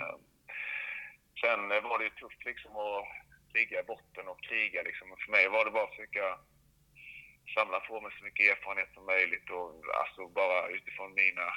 [1.43, 3.07] Sen eh, var det tufft liksom att
[3.55, 5.17] ligga i botten och kriga liksom.
[5.23, 6.39] För mig var det bara att försöka
[7.55, 9.69] samla på mig så mycket erfarenhet som möjligt och
[10.01, 11.49] alltså bara utifrån mina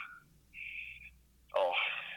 [1.54, 1.76] ja,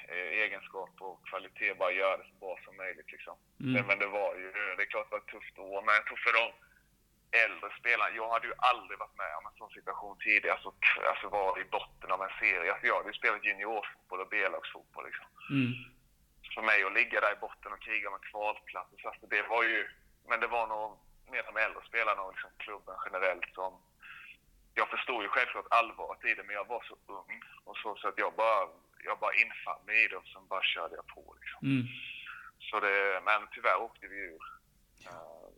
[0.09, 3.37] eh, egenskaper och kvalitet bara göra det så bra som möjligt liksom.
[3.61, 3.87] Mm.
[3.87, 6.21] Men, det var ju, det är klart det var ett tufft år, men jag tror
[6.27, 6.47] för de
[7.45, 10.73] äldre spelarna, jag hade ju aldrig varit med om en sån situation tidigare, alltså,
[11.11, 12.73] alltså vara i botten av en serie.
[12.73, 15.73] Alltså jag hade ju spelat juniorfotboll och B-lagsfotboll liksom mm,
[16.55, 18.97] för mig att ligga där i botten och kriga med kvalplatser.
[19.03, 19.89] Så alltså det var ju,
[20.29, 20.99] men det var nog
[21.31, 23.73] mer de äldre spelarna och liksom klubben generellt som...
[24.75, 28.09] Jag förstod ju självklart allvaret i det, men jag var så ung och så, så
[28.09, 28.69] att jag bara,
[29.05, 31.37] jag bara infann mig i det och sen bara körde jag på.
[31.41, 31.61] Liksom.
[31.69, 31.87] mm,
[32.59, 34.43] Så det, men tyvärr åkte vi ur
[35.07, 35.49] eh,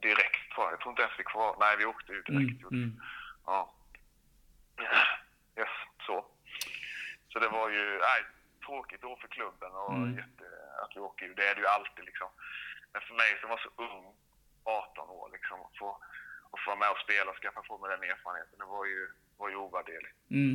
[0.00, 0.72] direkt tror jag.
[0.72, 1.56] Jag tror inte ens vi kvar.
[1.60, 2.62] Nej, vi åkte ur direkt.
[2.62, 3.00] mm, mm.
[3.46, 3.74] Ja.
[5.58, 5.68] Yes,
[6.06, 6.26] så.
[7.32, 8.24] Så det var ju nej,
[8.70, 10.16] tråkigt år för klubben och Mm.
[10.20, 10.46] jätte,
[10.82, 11.34] att vi åker ur.
[11.40, 12.28] Det är det ju alltid liksom.
[12.92, 14.04] Men för mig som var så ung,
[14.64, 15.88] 18 år liksom, att få,
[16.52, 19.00] att få vara med och spela och skaffa på mig den erfarenheten, det var ju,
[19.40, 20.16] var ju ovärderligt.
[20.38, 20.54] Mm.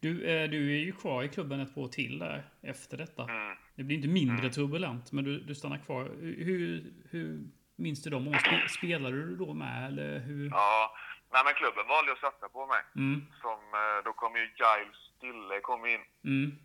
[0.00, 3.22] Du, eh, du är ju kvar i klubben ett år till där efter detta.
[3.22, 3.56] Mm.
[3.74, 6.04] Det blir inte mindre turbulent, men du, du stannar kvar.
[6.20, 7.40] Hur, hur
[7.76, 8.38] minns du de åren?
[8.40, 10.50] Spe- Spelade du då med, eller hur?
[10.50, 10.96] Ja,
[11.32, 12.82] nej men klubben valde att satsa på mig.
[12.96, 16.00] Mm, Som, eh, då kom ju Giles Stille kom in.
[16.24, 16.58] mm,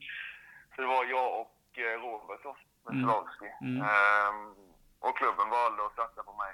[0.75, 2.55] Så det var jag och eh, Robert då,
[2.89, 3.03] Mm.
[3.03, 3.45] Slavski.
[3.61, 3.81] Mm.
[3.81, 4.55] Ehm,
[4.99, 6.53] och klubben valde att satsa på mig.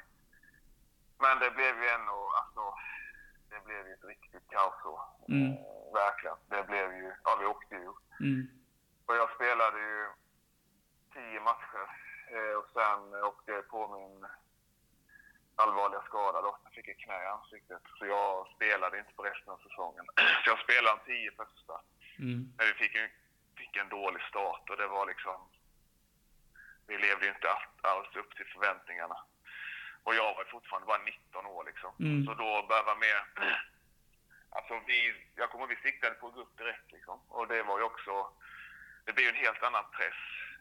[1.19, 2.73] Men det blev ju ändå, alltså,
[3.49, 4.95] det blev ju ett riktigt kaos då.
[5.27, 5.51] Mm.
[5.51, 6.37] Eh, verkligen.
[6.49, 7.91] Det blev ju, ja vi åkte ju.
[8.27, 8.47] mm,
[9.05, 10.07] Och jag spelade ju
[11.13, 11.85] tio matcher
[12.35, 14.25] eh, och sen åkte jag på min
[15.55, 16.57] allvarliga skada då.
[16.63, 17.81] Jag fick ett knä i ansiktet.
[17.99, 20.05] Så jag spelade inte på resten av säsongen.
[20.43, 21.73] Så jag spelade de tio första.
[22.19, 23.09] mm, Men vi fick, ju,
[23.71, 25.49] fick en dålig start och det var liksom...
[26.87, 29.15] Vi levde ju inte all- alls upp till förväntningarna.
[30.03, 31.91] Och jag var fortfarande bara 19 år liksom.
[31.99, 32.25] Mm.
[32.25, 33.21] Så då började vara med...
[34.53, 37.19] Alltså vi, jag kommer vi siktade på att gå upp direkt liksom.
[37.29, 38.33] Och det var ju också...
[39.05, 40.19] Det blev en helt annan press.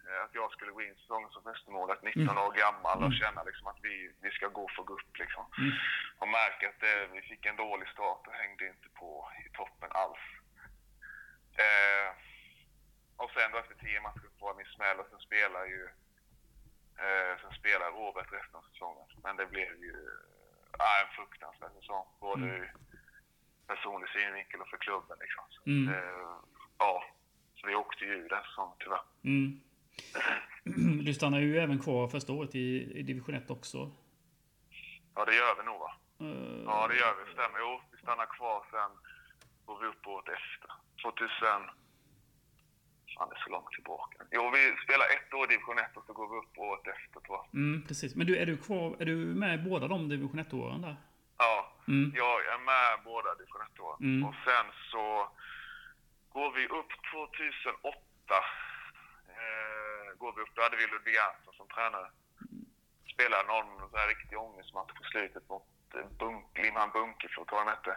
[0.08, 2.38] eh, Att jag skulle gå in säsongen som förstemålet, 19 Mm.
[2.38, 3.18] år gammal och Mm.
[3.18, 5.46] känna liksom att vi, vi ska gå för upp liksom.
[5.58, 5.72] mm,
[6.18, 9.90] Och märka att det, vi fick en dålig start och hängde inte på i toppen
[9.92, 10.24] alls.
[11.64, 12.08] Eh,
[13.22, 15.82] och sen då efter tio matcher kvar min smäll och sen spelar ju
[17.04, 19.06] eh, sen spelar Robert resten av säsongen.
[19.24, 19.94] Men det blev ju
[20.78, 22.06] eh, en fruktansvärd säsong.
[22.20, 22.56] Både Mm.
[22.56, 22.72] ur
[23.66, 25.44] personlig synvinkel och för klubben liksom.
[25.50, 25.94] Så, Mm.
[25.94, 26.34] eh,
[26.78, 27.04] ja,
[27.56, 29.02] så vi åkte ju ur den säsongen tyvärr.
[29.24, 29.60] mm.
[31.04, 33.90] Du stannar ju även kvar första året i, i division 1 också.
[35.14, 35.92] Ja, det gör vi nog va?
[36.20, 37.32] Eh, Ja, det gör vi.
[37.32, 37.58] Stämmer.
[37.58, 38.90] Jo, vi stannar kvar sen
[39.64, 40.70] går vi upp året efter.
[41.02, 41.70] 2000...
[43.28, 44.16] det är så långt tillbaka.
[44.30, 47.20] Jo, vi spelar ett år i division 1 och så går vi upp året efter
[47.20, 47.46] tror jag.
[47.54, 48.14] Mm, precis.
[48.14, 50.96] Men du, är du kvar, är du med i båda de division 1-åren där?
[51.38, 52.12] Ja, Mm.
[52.16, 53.98] jag är med båda division 1-åren.
[54.00, 54.28] Mm.
[54.28, 55.04] Och sen så
[56.32, 57.98] går vi upp 2008.
[59.40, 62.08] Eh, går vi upp, då hade vi Ludvig Ernst som tränare.
[63.14, 65.64] Spelade någon så här riktig ångestmatch på slutet mot
[66.18, 67.96] Bunk, Limhamn Bunkeflo tror jag han hette.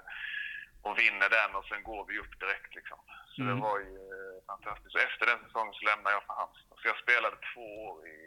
[0.86, 3.00] Och vinner den och sen går vi upp direkt liksom.
[3.34, 3.56] Så Mm.
[3.56, 4.96] det var ju eh, fantastiskt.
[4.96, 6.78] Och efter den säsongen så lämnade jag för Halmstad.
[6.82, 8.20] Så jag spelade två år i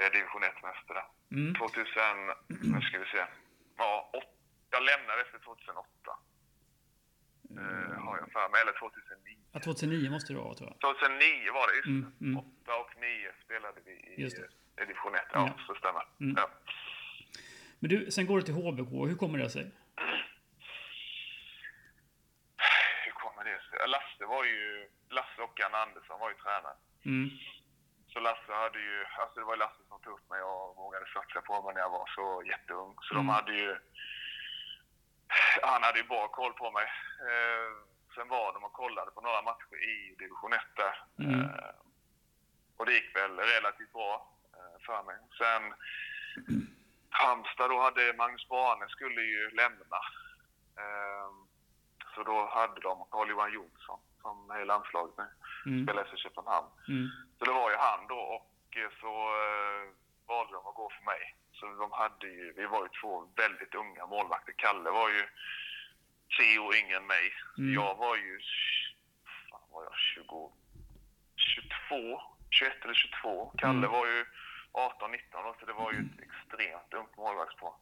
[0.00, 1.08] eh, division 1-mästare där.
[1.38, 1.54] Mm.
[1.54, 3.22] 2000, nu ska vi se.
[3.82, 4.28] Ja, åt,
[4.74, 6.12] jag lämnade efter 2008.
[7.60, 8.60] Eh, har jag för mig.
[8.62, 9.38] Eller 2009.
[9.52, 10.80] Ja, 2009 måste det vara, tror jag.
[10.80, 12.38] 2009 var det, just Mm, mm.
[12.38, 14.30] 8 och 9 spelade vi i eh,
[14.86, 15.22] division 1.
[15.32, 15.64] Ja, Ja.
[15.66, 16.04] så stämmer.
[16.20, 16.34] Mm.
[16.38, 16.50] Ja.
[17.80, 18.92] Men du, sen går du till HBK.
[19.10, 19.70] Hur kommer det sig?
[23.04, 23.61] Hur kommer det sig?
[23.86, 26.76] Lasse var ju, Lasse och Anna Andersson var ju tränare.
[27.04, 27.30] Mm.
[28.12, 31.40] Så Lasse hade ju, alltså det var Lasse som tog upp mig och vågade satsa
[31.40, 32.96] på mig när jag var så jätteung.
[33.00, 33.26] Så Mm.
[33.26, 33.76] de hade ju,
[35.62, 36.86] han hade ju bra koll på mig.
[37.30, 37.72] Eh,
[38.14, 41.04] sen var de och kollade på några matcher i division 1 där.
[41.18, 41.40] Mm.
[41.40, 41.74] Eh,
[42.76, 45.16] och det gick väl relativt bra eh, för mig.
[45.38, 45.74] Sen
[47.10, 49.96] Halmstad då hade Magnus Bane skulle ju lämna.
[50.82, 51.28] Eh,
[52.14, 55.26] så då hade de Carl-Johan Jonsson som är i landslaget nu,
[55.66, 55.84] Mm.
[55.84, 56.68] spelar för Köpenhamn.
[56.88, 57.08] Mm.
[57.38, 59.12] Så det var ju han då och eh, så
[59.44, 59.82] eh,
[60.26, 61.36] valde de att gå för mig.
[61.52, 64.52] Så de hade ju, vi var ju två väldigt unga målvakter.
[64.56, 65.22] Kalle var ju
[66.36, 67.32] tre år yngre än mig.
[67.58, 67.74] Mm.
[67.74, 68.40] Jag var ju,
[69.50, 70.52] fan var jag 20,
[71.36, 72.20] 22,
[72.50, 73.52] 21 eller 22.
[73.58, 73.90] Kalle Mm.
[73.90, 74.24] var ju
[74.72, 77.74] 18, 19 då, så det var ju ett extremt ungt målvaktspar.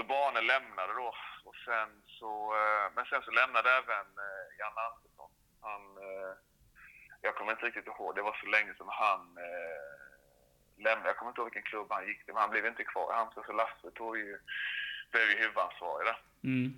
[0.00, 4.80] Så Bane lämnade då och sen så, eh, men sen så lämnade även eh, Janne
[4.88, 5.30] Andersson.
[5.62, 6.32] Han, eh,
[7.22, 9.38] jag kommer inte riktigt ihåg, det var så länge som han
[10.76, 11.08] lämnade.
[11.08, 13.44] Jag kommer inte ihåg vilken klubb han gick till, men han blev inte kvar Halmstad.
[13.46, 14.38] Så Lasse tog ju,
[15.10, 16.18] blev ju huvudansvarig där.
[16.44, 16.68] Mm.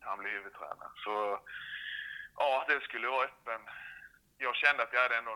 [0.00, 0.90] Han blev huvudtränare.
[1.04, 1.40] Så
[2.36, 3.60] ja, det skulle vara öppen.
[4.38, 5.32] Jag kände att jag hade ändå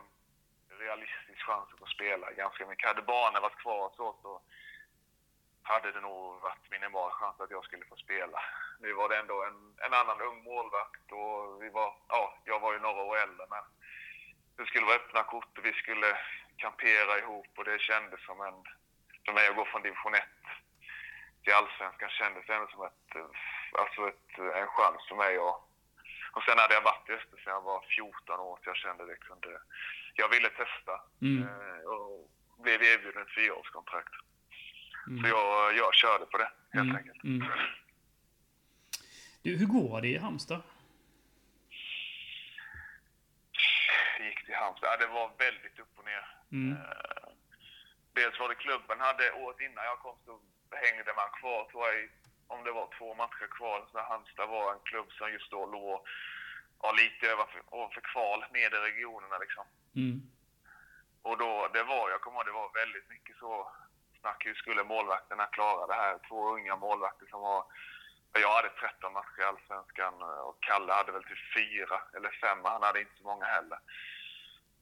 [0.71, 2.89] en realistisk chans att få spela ganska mycket.
[2.89, 4.43] Hade barnen varit kvar så, så
[5.71, 8.41] hade det nog varit minimal chans att jag skulle få spela.
[8.81, 12.73] Nu var det ändå en, en annan ung målvakt och vi var, ja, jag var
[12.73, 13.65] ju några år äldre men
[14.57, 16.19] det skulle vara öppna kort och vi skulle
[16.57, 18.65] kampera ihop och det kändes som en,
[19.25, 20.23] för mig att gå från division 1
[21.45, 23.11] till allsvenskan kändes ändå som ett,
[23.81, 25.57] alltså ett, en chans för mig och,
[26.33, 29.05] och sen hade jag varit i Öster sedan jag var 14 år så jag kände
[29.07, 29.61] liksom det,
[30.15, 31.43] jag ville testa Mm.
[31.49, 32.31] eh, och
[32.63, 34.15] blev erbjuden ett fyraårskontrakt.
[35.07, 35.23] Mm.
[35.23, 36.97] Så jag, jag körde på det helt Mm.
[36.97, 37.25] enkelt.
[37.25, 37.47] Mm.
[39.43, 40.63] Du, hur går det i Halmstad?
[44.21, 44.89] gick till Halmstad.
[44.93, 46.25] Ja, det var väldigt upp och ner.
[46.53, 46.73] Mm.
[46.77, 47.29] Eh,
[48.13, 50.41] dels var det klubben hade, året innan jag kom så
[50.85, 52.09] hängde man kvar, tror jag, i,
[52.47, 53.87] om det var två matcher kvar.
[53.93, 56.07] Så Halmstad var en klubb som just då låg
[56.83, 59.65] ja, lite ovanför, ovanför kval, nere i regionerna liksom.
[59.97, 60.21] Mm.
[61.23, 63.73] Och då, det var, jag kommer ihåg, det var väldigt mycket så
[64.21, 66.19] snack, hur skulle målvakterna klara det här?
[66.29, 67.65] Två unga målvakter som var,
[68.33, 72.83] jag hade 13 matcher i Allsvenskan och Kalle hade väl typ fyra eller fem, han
[72.83, 73.79] hade inte så många heller.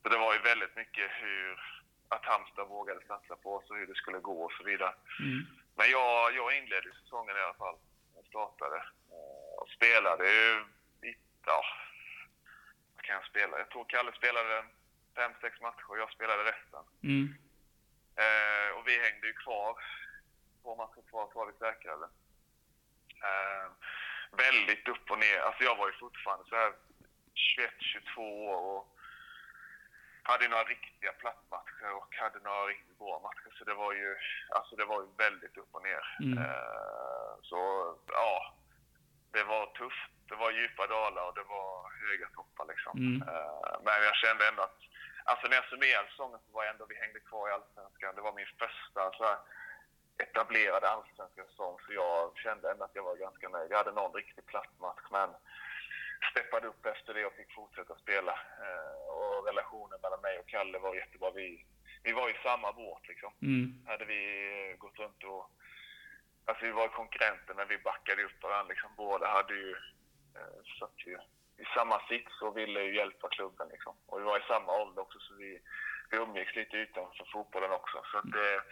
[0.02, 1.60] Så det var ju väldigt mycket hur,
[2.08, 4.94] att Halmstad vågade satsa på oss och hur det skulle gå och så vidare.
[5.20, 5.46] Mm.
[5.74, 7.78] Men jag, jag inledde säsongen i alla fall.
[8.16, 10.64] Jag startade eh, och spelade ju
[11.48, 11.62] ja,
[12.96, 13.58] vad kan jag spela?
[13.58, 14.64] Jag tror Kalle spelade
[15.16, 16.84] fem, sex matcher och jag spelade resten.
[17.02, 17.34] Mm.
[18.24, 19.84] Eh, och vi hängde ju kvar.
[20.62, 22.08] Två matcher kvar så var vi säkrade.
[23.28, 23.66] Eh,
[24.30, 25.38] väldigt upp och ner.
[25.38, 26.72] Alltså jag var ju fortfarande så här
[27.34, 28.98] 21, 22 år och
[30.22, 33.50] hade några riktiga plattmatcher och hade några riktigt bra matcher.
[33.58, 34.16] Så det var ju,
[34.50, 36.04] alltså det var ju väldigt upp och ner.
[36.20, 36.38] Mm.
[36.38, 37.58] Eh, så
[38.06, 38.54] ja,
[39.32, 40.10] det var tufft.
[40.28, 42.98] Det var djupa dalar och det var höga toppar liksom.
[42.98, 43.28] Mm.
[43.28, 44.80] Eh, men jag kände ändå att,
[45.28, 48.14] alltså när jag summerade säsongen så var jag ändå, vi hängde kvar i Allsvenskan.
[48.14, 49.38] Det var min första så här,
[50.24, 53.70] etablerade allsvenska säsong så jag kände ändå att jag var ganska nöjd.
[53.70, 55.30] Jag hade någon riktig platt match men
[56.30, 58.34] steppade upp efter det och fick fortsätta spela.
[58.64, 61.30] Eh, och relationen mellan mig och Kalle var jättebra.
[61.30, 61.66] Vi,
[62.02, 63.32] vi var i samma båt liksom.
[63.42, 63.86] Mm.
[63.86, 64.22] Hade vi
[64.78, 65.50] gått runt och...
[66.44, 68.90] Alltså vi var konkurrenter men vi backade upp varandra liksom.
[68.96, 69.70] Båda hade ju...
[70.36, 71.18] Eh, satt ju
[71.58, 73.94] i samma sits och ville ju hjälpa klubben liksom.
[74.06, 75.60] Och vi var i samma ålder också så vi,
[76.10, 78.02] vi umgicks lite utanför fotbollen också.
[78.12, 78.62] Så det,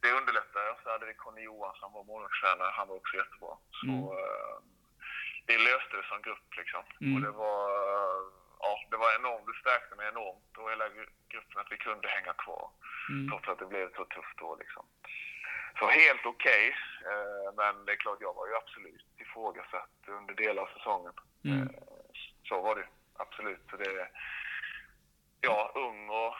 [0.00, 0.70] det underlättade.
[0.70, 2.70] Och så hade vi Conny Johansson, vår målvaktstränare.
[2.72, 3.54] Han var också jättebra.
[3.80, 4.04] Så Mm.
[4.18, 4.56] eh,
[5.46, 6.82] vi löste det som grupp liksom.
[7.00, 7.14] Mm.
[7.14, 7.70] Och det var,
[8.64, 10.88] ja, det var enorm stärkte mig enormt och hela
[11.32, 12.70] gruppen att vi kunde hänga kvar.
[13.10, 13.28] Mm.
[13.30, 14.86] Trots att det blev så tufft då liksom.
[15.78, 16.76] Så helt okej,
[17.10, 21.12] eh, men det är klart jag var ju absolut ifrågasatt under delar av säsongen.
[21.44, 21.68] Mm.
[22.44, 23.60] Så var det absolut.
[23.70, 24.08] Så det,
[25.40, 26.34] ja, ung och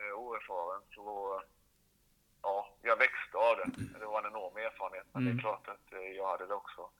[0.00, 1.42] eh, oerfaren så
[2.42, 3.98] ja, jag växte av det.
[3.98, 5.06] Det var en enorm erfarenhet.
[5.12, 5.38] Men det Mm.
[5.38, 6.90] är klart att eh, jag hade det också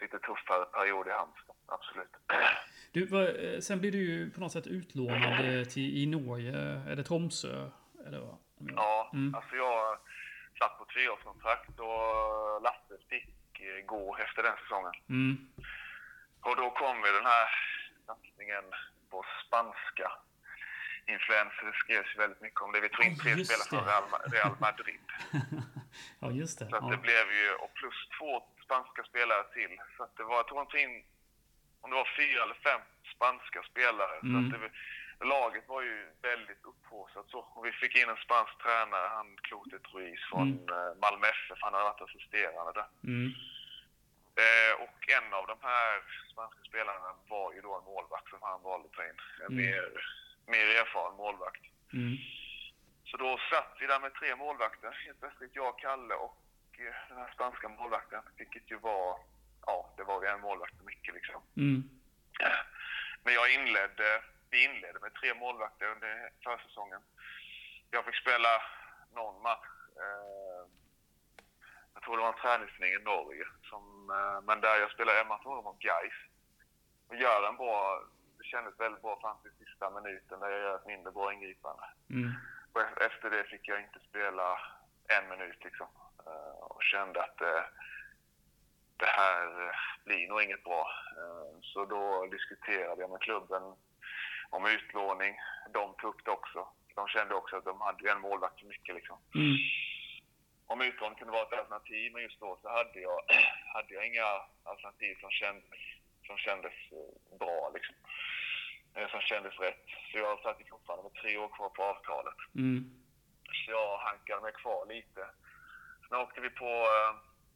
[0.00, 1.56] lite tuffare period i Halmstad.
[1.66, 2.10] Absolut.
[2.92, 6.56] Du, eh, sen blir du ju på något sätt utlånad eh, till, i Norge.
[6.90, 7.70] Är det Tromsö?
[8.06, 8.36] Eller vad?
[8.76, 9.34] Ja, Mm.
[9.34, 9.98] alltså jag
[10.58, 14.92] satt på treårskontrakt och Lasse fick eh, gå efter den säsongen.
[15.08, 15.36] Mm.
[16.40, 17.48] Och då kom ju den här
[18.10, 18.64] satsningen
[19.10, 20.08] på spanska
[21.14, 21.62] influenser.
[21.70, 22.80] Det skrevs väldigt mycket om det.
[22.80, 23.84] Vi tog in tre spelare från.
[23.90, 25.00] Real, Ma- Real Madrid.
[26.22, 26.66] ja, just det.
[26.70, 26.88] Så Ja.
[26.94, 28.30] det blev ju, och plus två
[28.64, 29.72] spanska spelare till.
[29.96, 30.94] Så att det var, jag tror de in,
[31.82, 32.80] om det var fyra eller fem
[33.16, 34.16] spanska spelare.
[34.22, 34.30] Mm.
[34.32, 34.70] Så att det,
[35.34, 37.38] laget var ju väldigt upphaussat så.
[37.54, 40.68] Och vi fick in en spansk tränare, han Clotet Ruiz från Mm.
[40.76, 41.58] eh, Malmö FF.
[41.64, 42.88] Han hade varit assisterande där.
[43.12, 43.30] Mm.
[44.40, 48.62] Eh, och en av de här spanska spelarna var ju då en målvakt som han
[48.62, 49.20] valde att ta in.
[49.40, 49.56] En Mm.
[49.56, 50.04] mer,
[50.46, 51.62] mer erfaren målvakt.
[51.92, 52.16] Mm.
[53.04, 54.90] Så då satt vi där med tre målvakter.
[55.06, 56.36] Helt plötsligt jag, Kalle och
[56.78, 58.22] eh, den här spanska målvakten.
[58.36, 59.18] Vilket ju var,
[59.66, 61.42] ja, det var ju en målvakt för mycket liksom.
[61.56, 61.82] Mm.
[63.24, 67.00] Men jag inledde, vi inledde med tre målvakter under försäsongen.
[67.90, 68.62] Jag fick spela
[69.14, 69.66] någon match.
[69.96, 70.66] Eh,
[71.94, 73.44] jag tror det var en träningsning i Norge.
[73.70, 76.12] Som, eh, men där jag spelade en match mot Gais.
[77.08, 78.02] Och gör en bra,
[78.38, 81.82] det kändes väldigt bra fram till sista minuten där jag gör ett mindre bra ingripande.
[82.10, 82.32] Mm.
[82.72, 84.58] Och e- efter det fick jag inte spela
[85.08, 85.86] en minut liksom.
[86.26, 87.62] Eh, Och kände att eh,
[88.96, 89.74] det här eh,
[90.04, 90.86] blir nog inget bra.
[91.62, 93.62] Så då diskuterade jag med klubben
[94.50, 95.36] om utlåning.
[95.72, 96.68] De tog upp det också.
[96.94, 99.18] De kände också att de hade en målvakt för mycket liksom.
[99.34, 99.56] Mm.
[100.72, 103.20] Om utlåning kunde vara ett alternativ, men just då så hade jag,
[103.74, 104.28] hade jag inga
[104.64, 105.80] alternativ som kändes,
[106.26, 107.94] som kändes eh, bra liksom.
[108.94, 109.86] Eh, Som kändes rätt.
[110.12, 112.34] Så jag satt fortfarande med tre år kvar på avtalet.
[112.54, 112.80] Mm.
[113.58, 115.22] Så jag hankade mig kvar lite.
[116.08, 117.12] Sen åkte vi på eh,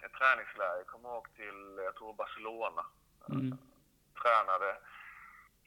[0.07, 2.87] ett träningsläger, kommer ihåg till, jag tror Barcelona.
[3.29, 3.59] Mm.
[4.23, 4.77] Tränade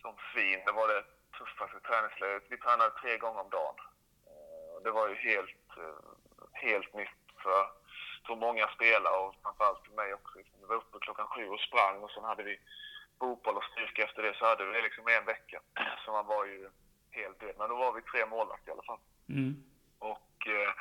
[0.02, 0.60] som svin.
[0.66, 1.04] Det var det
[1.38, 2.44] tuffaste träningslägret.
[2.50, 3.76] Vi tränade tre gånger om dagen.
[4.84, 5.70] Det var ju helt,
[6.54, 7.64] helt nytt för,
[8.28, 10.34] för många spelare och framförallt för mig också.
[10.38, 12.60] Vi var uppe klockan sju och sprang och sen hade vi
[13.20, 14.34] fotboll och styrka efter det.
[14.38, 15.62] Så hade vi det liksom en vecka.
[16.06, 16.70] Så man var ju
[17.12, 17.56] helt död.
[17.58, 19.00] Men då var vi tre målvakter i alla fall.
[19.30, 19.54] Mm.
[20.00, 20.72] Och eh,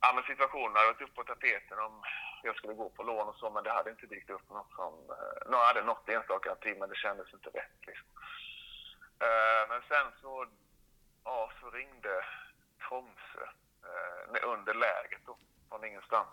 [0.00, 2.02] ja, men situationen hade varit uppe på tapeten om
[2.42, 4.92] jag skulle gå på lån och så, men det hade inte dykt upp något som...
[4.94, 7.78] Eh, jag hade något enstaka tid, men det kändes inte rätt.
[7.86, 8.08] Liksom.
[9.26, 10.46] Eh, men sen så,
[11.24, 12.24] ja, så ringde
[12.88, 13.44] Tromsö
[13.88, 15.38] eh, under läget då,
[15.72, 16.28] från ingenstans.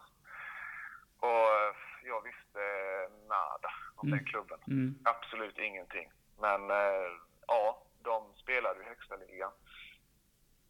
[1.19, 1.73] Och eh,
[2.04, 2.62] jag visste
[3.28, 4.17] nada om Mm.
[4.17, 4.60] den klubben.
[4.67, 4.95] Mm.
[5.06, 6.12] Absolut ingenting.
[6.39, 7.10] Men eh,
[7.47, 9.52] ja, de spelade i högsta ligan.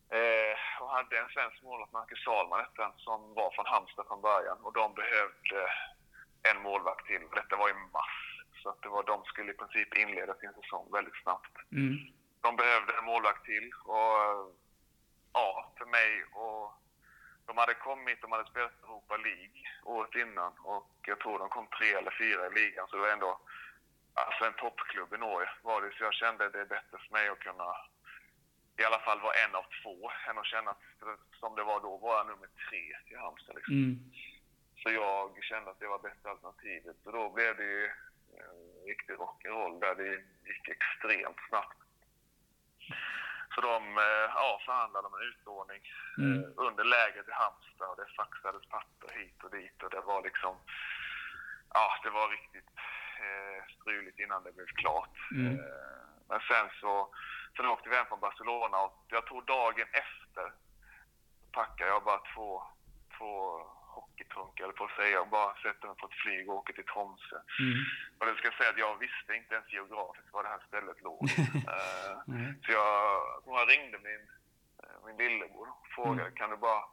[0.10, 4.22] Eh, och hade en svensk målvakt, Marcus Salman hette han, som var från Halmstad från
[4.22, 4.58] början.
[4.66, 5.60] Och de behövde
[6.50, 7.22] en målvakt till.
[7.36, 8.18] Detta var i mars.
[8.64, 11.56] Så att det var, de skulle i princip inleda sin säsong väldigt snabbt.
[11.72, 11.96] Mm.
[12.42, 13.72] De behövde en målvakt till.
[13.86, 14.46] Och eh,
[15.34, 16.74] ja, för mig och
[17.50, 21.68] de hade kommit, de hade spelat Europa League året innan och jag tror de kom
[21.68, 22.88] tre eller fyra i ligan.
[22.88, 23.40] Så det var ändå
[24.14, 25.92] alltså en toppklubb i Norge var det.
[25.92, 27.70] Så jag kände att det är bättre för mig att kunna
[28.82, 30.84] i alla fall vara en av två än att känna att,
[31.40, 33.56] som det var då, vara nummer tre till Halmstad.
[33.56, 33.74] Liksom.
[33.76, 33.96] Mm.
[34.82, 36.98] Så jag kände att det var bästa alternativet.
[37.06, 37.86] Och då blev det ju
[38.44, 40.12] en riktig rock'n'roll där det
[40.50, 41.78] gick extremt snabbt.
[43.60, 45.82] Så de eh, ja, förhandlade om en utlåning
[46.18, 46.44] Mm.
[46.44, 50.22] eh, under läget i Halmstad och det faxades papper hit och dit och det var
[50.24, 50.56] liksom,
[51.74, 52.70] ja det var riktigt
[53.26, 55.18] eh, struligt innan det blev klart.
[55.32, 55.54] Mm.
[55.60, 57.14] Eh, men sen så,
[57.56, 60.54] sen åkte vi hem från Barcelona och jag tror dagen efter
[61.52, 62.64] packade jag bara två,
[63.18, 63.62] två
[63.98, 66.86] hockeytrunkar eller på att säga och bara sätter mig på ett flyg och åker till
[66.94, 67.38] Tromsö.
[67.60, 67.80] Mm.
[68.18, 71.02] Och det ska jag säga att jag visste inte ens geografiskt var det här stället
[71.02, 71.22] låg.
[72.34, 72.54] Nej.
[72.64, 72.94] så jag,
[73.46, 74.24] jag ringde min,
[74.84, 76.36] eh, min lillebror och frågade Mm.
[76.36, 76.84] kan du bara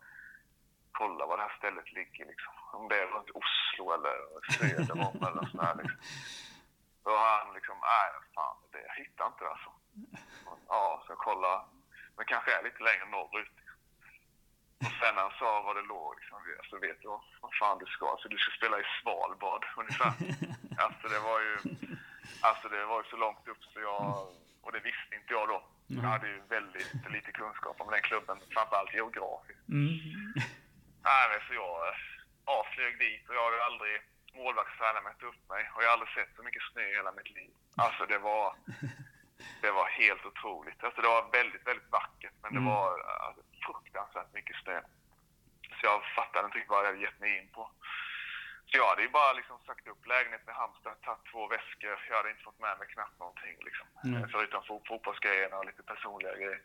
[0.92, 2.54] kolla var det här stället ligger liksom.
[2.72, 4.16] Om det är runt Oslo eller
[4.58, 6.00] söder om eller sånt liksom.
[7.02, 9.70] Och han liksom, nej fan det, jag hittar inte det alltså.
[10.46, 11.60] Och, Ja, så jag kollade.
[12.16, 13.52] Men kanske är lite längre norrut.
[14.84, 16.38] Och sen han sa var det låg liksom,
[16.70, 18.10] så vet du vad, fan du ska.
[18.10, 20.12] Alltså du ska spela i Svalbard ungefär.
[20.84, 21.56] Alltså det var ju,
[22.40, 24.28] alltså det var ju så långt upp så jag,
[24.64, 25.62] och det visste inte jag då.
[25.86, 29.68] Jag hade ju väldigt lite kunskap om den klubben, framförallt geografiskt.
[29.68, 30.34] Mm.
[31.08, 31.94] Nej, så jag
[32.46, 33.92] ja, flög dit och jag hade aldrig
[34.34, 37.30] målvaktstränaren mätt upp mig och jag har aldrig sett så mycket snö i hela mitt
[37.38, 37.50] liv.
[37.76, 38.54] Alltså det var,
[39.62, 40.84] det var helt otroligt.
[40.84, 42.72] Alltså det var väldigt, väldigt vackert men det Mm.
[42.72, 44.80] var alltså, fruktansvärt mycket snö.
[45.80, 47.70] Så jag fattade inte riktigt vad jag hade gett mig in på.
[48.66, 51.98] Så jag hade ju bara liksom sagt upp lägenheten i Halmstad, tagit två väskor.
[52.08, 53.86] Jag hade inte fått med mig knappt någonting liksom.
[54.04, 54.28] Mm.
[54.32, 56.62] Förutom fot- fotbollsgrejerna och lite personliga grejer.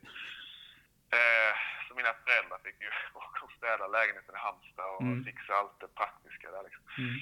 [1.20, 1.56] Eh,
[1.88, 5.24] så mina föräldrar fick ju åka och städa lägenheten i Halmstad och Mm.
[5.26, 6.84] fixa allt det praktiska där liksom.
[6.98, 7.16] Mm.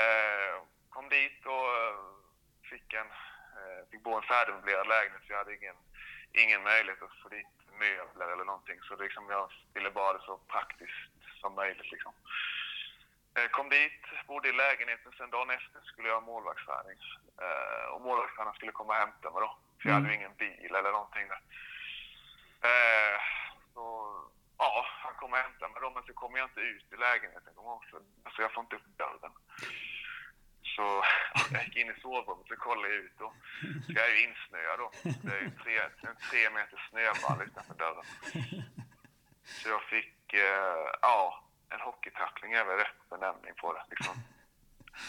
[0.00, 1.94] Eh, kom dit och eh,
[2.70, 3.27] fick, en, eh,
[3.90, 5.76] fick bo i en färdigmöblerad lägenhet så jag hade ingen,
[6.32, 7.46] ingen möjlighet att få dit
[7.78, 8.78] möbler eller någonting.
[8.82, 11.90] Så liksom, jag ville bara ha det så praktiskt som möjligt.
[11.92, 12.12] Liksom.
[13.34, 15.12] Eh, kom dit, bodde i lägenheten.
[15.18, 16.98] Sen dagen efter skulle jag ha målvaktsträning.
[17.42, 19.56] Eh, och målvaktstränaren skulle komma och hämta mig då.
[19.82, 20.02] För jag Mm.
[20.04, 21.42] hade ju ingen bil eller någonting där.
[22.70, 23.20] Eh,
[23.74, 23.84] så,
[24.58, 27.52] ja, han kom och hämtade mig då, men så kom jag inte ut i lägenheten.
[27.56, 27.96] Också.
[28.24, 29.32] Alltså jag får inte upp dörren.
[30.78, 31.04] Så
[31.52, 33.34] jag gick in i sovrummet och kollade ut och
[33.86, 34.90] så jag är ju insnöad då.
[35.22, 38.04] Det är ju tre, en tre meter snövall utanför dörren.
[39.44, 43.84] Så jag fick, eh, ja, en hockeytackling är väl rätt benämning på det.
[43.90, 44.14] Liksom.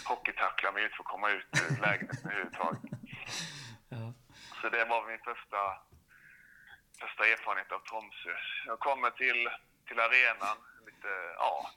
[0.06, 2.82] Hockeytackla mig ut för att komma ut ur lägenheten överhuvudtaget.
[3.90, 4.14] Ja.
[4.62, 5.62] Så det var min första,
[7.02, 8.36] första erfarenhet av Tromsø.
[8.66, 9.50] Jag kommer till,
[9.88, 11.72] till arenan, lite, ja,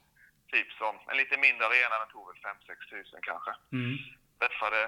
[0.55, 3.51] typ som en lite mindre arena, den tog väl 5-6 tusen kanske.
[3.77, 3.95] Mm.
[4.39, 4.81] Träffade,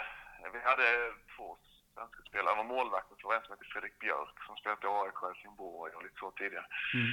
[0.53, 0.87] vi hade
[1.35, 1.47] två
[1.93, 5.91] svenska spelare, var målvakten, var en som hette Fredrik Björk som spelat i AIK, Helsingborg
[5.95, 6.67] och lite så tidigare.
[6.93, 7.11] Mm.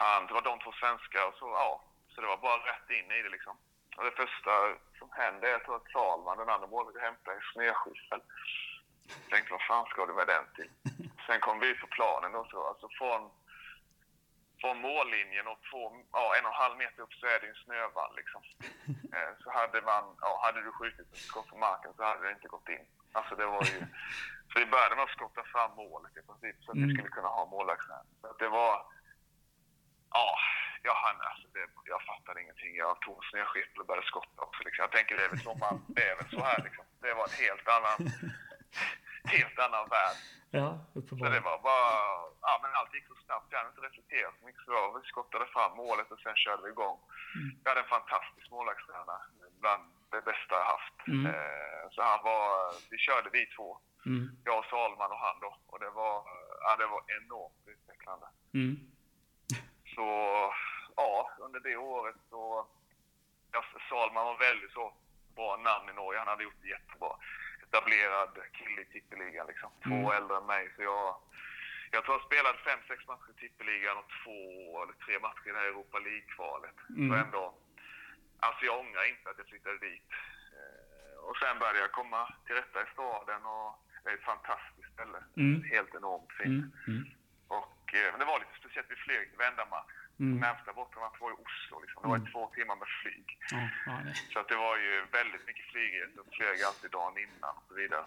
[0.00, 1.70] Han, det var de två svenska och så, ja,
[2.12, 3.56] så det var bara rätt in i det liksom.
[3.96, 4.52] Och det första
[4.98, 8.20] som hände, jag tror att Salman, den andra målvakten, hämtade en snöskyffel.
[9.30, 10.70] Tänkte, vad fan ska du med den till?
[11.26, 13.30] Sen kom vi ut på planen och så, alltså från,
[14.60, 15.82] från mållinjen och två,
[16.12, 18.42] ja, en och en halv meter upp så är det en snövall liksom.
[19.16, 22.32] Eh, Så hade man, ja, hade du skjutit ett skott på marken så hade det
[22.32, 22.86] inte gått in.
[23.12, 23.78] Alltså det var ju,
[24.52, 26.88] så vi började med att skotta fram målet i princip så att Mm.
[26.88, 28.06] vi skulle kunna ha målvaktstränare.
[28.20, 28.72] Så det var,
[30.10, 30.38] ja,
[30.82, 32.76] jag hann alltså, det, jag fattade ingenting.
[32.76, 34.82] Jag tog en snöskyffel och började skotta också liksom.
[34.82, 36.84] Jag tänker det är väl så man, det är väl så här liksom.
[37.00, 37.98] Det var en helt annan,
[39.26, 40.16] helt annan värld.
[40.50, 41.42] Ja, Så det uppenbarligen.
[41.42, 41.90] var bara,
[42.48, 43.46] ja men allt gick så snabbt.
[43.50, 46.62] Jag hade inte reflekterat så mycket så jag vi skottade fram målet och sen körde
[46.62, 46.98] vi igång.
[47.34, 47.48] Mm.
[47.62, 49.22] Jag hade en fantastisk målvaktstränare,
[49.60, 50.98] bland det bästa jag haft.
[51.06, 51.26] Mm.
[51.26, 52.46] Eh, så han var,
[52.90, 54.28] vi körde vi två, Mm.
[54.44, 55.56] jag och Salman och han då.
[55.66, 56.14] Och det var,
[56.60, 58.26] ja det var enormt utvecklande.
[58.54, 58.74] Mm.
[59.94, 60.04] Så
[60.96, 62.66] ja, under det året så...
[63.52, 64.92] Ja, Salman var väldigt så
[65.36, 66.18] bra namn i Norge.
[66.18, 67.12] Han hade gjort det jättebra.
[67.68, 69.70] Etablerad kille i tippeligan liksom.
[69.84, 70.16] Två Mm.
[70.22, 70.72] äldre än mig.
[70.76, 71.16] Så jag,
[71.90, 74.38] jag tror jag spelade fem, sex matcher i tippeligan och två
[74.82, 76.76] eller tre matcher i det här Europa League-kvalet.
[76.90, 77.08] Mm.
[77.10, 77.54] Så ändå...
[78.40, 80.08] Alltså jag ångrar inte att jag flyttade dit.
[80.56, 83.70] Eh, Och sen började jag komma till rätta i staden och
[84.04, 85.18] det är ett fantastiskt ställe.
[85.36, 85.62] Mm.
[85.74, 86.46] Helt enormt fint.
[86.46, 86.72] Mm.
[86.88, 87.04] Mm.
[87.48, 89.92] Och eh, men det var lite speciellt, vi flög varenda match.
[90.20, 90.38] Mm.
[90.40, 91.80] Närmsta bortamatch var i Oslo.
[91.80, 92.02] Liksom.
[92.02, 92.32] Det var Mm.
[92.32, 93.38] två timmar med flyg.
[93.50, 93.96] Ja, ja.
[94.32, 96.12] Så att det var ju väldigt mycket flygresor.
[96.16, 98.04] Jag flög alltid dagen innan och så vidare.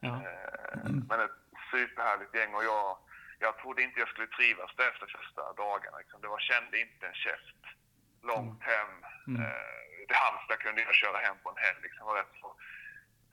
[0.00, 0.14] Ja.
[0.22, 1.38] Eh, Men ett
[1.70, 2.98] superhärligt gäng och jag,
[3.38, 5.98] jag trodde inte jag skulle trivas där efter första dagarna.
[5.98, 6.20] Liksom.
[6.20, 7.62] Det var, kände inte en käft.
[8.22, 8.88] Långt hem.
[9.26, 9.42] Mm.
[9.42, 11.78] Eh, till Halmstad kunde jag köra hem på en helg.
[11.82, 12.06] Liksom.
[12.06, 12.56] var rätt, så,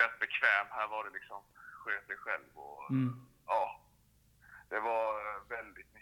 [0.03, 0.67] rätt bekväm.
[0.69, 1.43] Här var det liksom
[1.84, 2.49] sköt dig själv.
[2.55, 3.28] Och, Mm.
[3.47, 3.82] ja,
[4.69, 5.95] det var väldigt.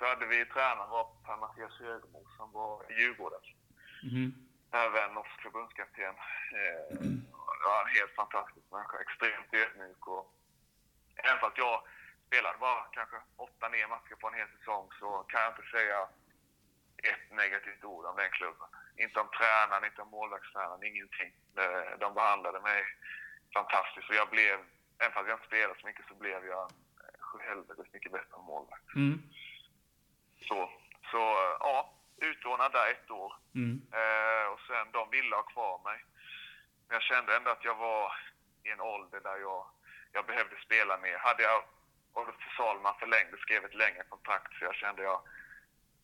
[0.00, 3.40] Så hade vi tränaren var Per-Mattias Högmo som var i Djurgården.
[4.02, 4.28] Mhm.
[4.72, 6.14] Även norsk förbundskapten.
[6.58, 6.84] Eh,
[7.64, 8.96] ja, en helt fantastisk människa.
[9.04, 10.24] Extremt ödmjuk och
[11.16, 11.76] även fast jag
[12.26, 15.98] spelade bara kanske åtta, nio matcher på en hel säsong så kan jag inte säga
[17.10, 18.68] ett negativt ord om den klubben.
[18.96, 21.30] Inte om tränaren, inte om målvaktstränaren, ingenting.
[21.56, 21.64] De,
[22.02, 22.80] de behandlade mig
[23.54, 24.56] fantastiskt och jag blev,
[24.98, 26.64] även fast jag inte spelade så mycket så blev jag
[27.02, 28.94] eh, sjuhelvetes mycket bättre målvakt.
[28.94, 29.22] Mm.
[30.48, 30.70] Så,
[31.10, 33.32] så eh, ja, utlånad där ett år.
[33.54, 33.82] Mm.
[33.92, 36.04] Eh, och sen de ville ha kvar mig.
[36.88, 38.12] Men jag kände ändå att jag var
[38.64, 39.66] i en ålder där jag,
[40.12, 41.18] jag behövde spela mer.
[41.18, 41.62] Hade jag,
[42.14, 42.26] då
[42.56, 45.20] Salman förlängde, skrev ett längre kontrakt så jag kände jag,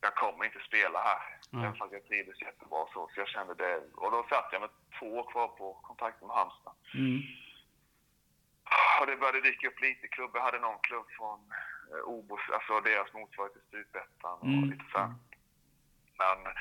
[0.01, 1.21] jag kommer inte spela här.
[1.53, 1.65] Mm.
[1.65, 3.09] Även fast jag trivdes jättebra så.
[3.13, 3.75] Så jag kände det.
[3.95, 4.69] Och då satt jag med
[4.99, 6.73] två år kvar på kontraktet med Halmstad.
[6.93, 7.21] Mm.
[8.99, 10.39] Och det började dyka upp lite klubbar.
[10.39, 11.53] Jag hade någon klubb från
[12.05, 14.69] Obos, alltså deras motsvarighet till Superettan och Mm.
[14.69, 15.13] lite så här.
[16.21, 16.53] Men,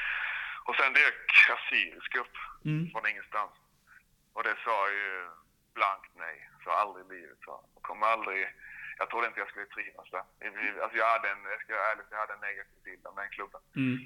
[0.64, 2.90] och sen dök Assyrisk upp Mm.
[2.90, 3.52] från ingenstans.
[4.32, 5.28] Och det sa ju
[5.74, 6.50] blankt nej.
[6.64, 7.38] Så aldrig i livet.
[7.44, 7.64] Så.
[7.74, 8.48] Jag kommer aldrig...
[8.98, 10.24] jag trodde inte jag skulle trivas där.
[10.82, 13.28] Alltså jag hade en, jag ska vara ärlig, jag hade en negativ bild av den
[13.30, 13.60] klubben.
[13.76, 13.98] Mm.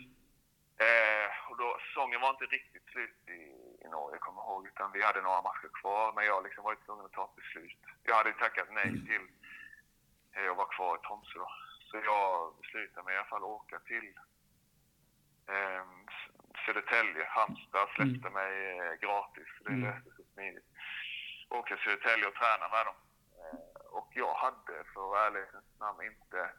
[0.86, 3.40] Eh, och då, säsongen var inte riktigt slut i,
[3.84, 6.74] i Norge, kommer jag ihåg, utan vi hade några matcher kvar, men jag liksom var
[6.74, 7.78] tvungen att ta ett beslut.
[8.02, 9.24] Jag hade tackat nej till
[10.32, 11.50] eh, att vara kvar i Tromsø då.
[11.90, 14.08] Så jag beslutade mig i alla fall att åka till
[15.54, 15.84] eh,
[16.66, 17.24] Södertälje.
[17.28, 18.32] Halmstad släppte Mm.
[18.32, 19.80] mig eh, gratis, det Mm.
[19.84, 20.64] löste sig smidigt.
[21.48, 22.94] Åka till Södertälje och träna med dem.
[23.40, 26.50] Eh, och jag hade för ärlighetens namn inte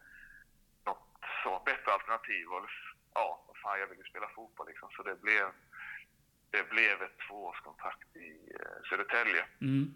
[0.86, 1.08] något
[1.44, 2.48] så bättre alternativ.
[2.48, 2.66] Och,
[3.14, 4.90] ja, vad fan, jag ville spela fotboll liksom.
[4.92, 5.46] Så det blev,
[6.50, 9.46] det blev ett tvåårskontrakt i eh, Södertälje.
[9.62, 9.94] Mm.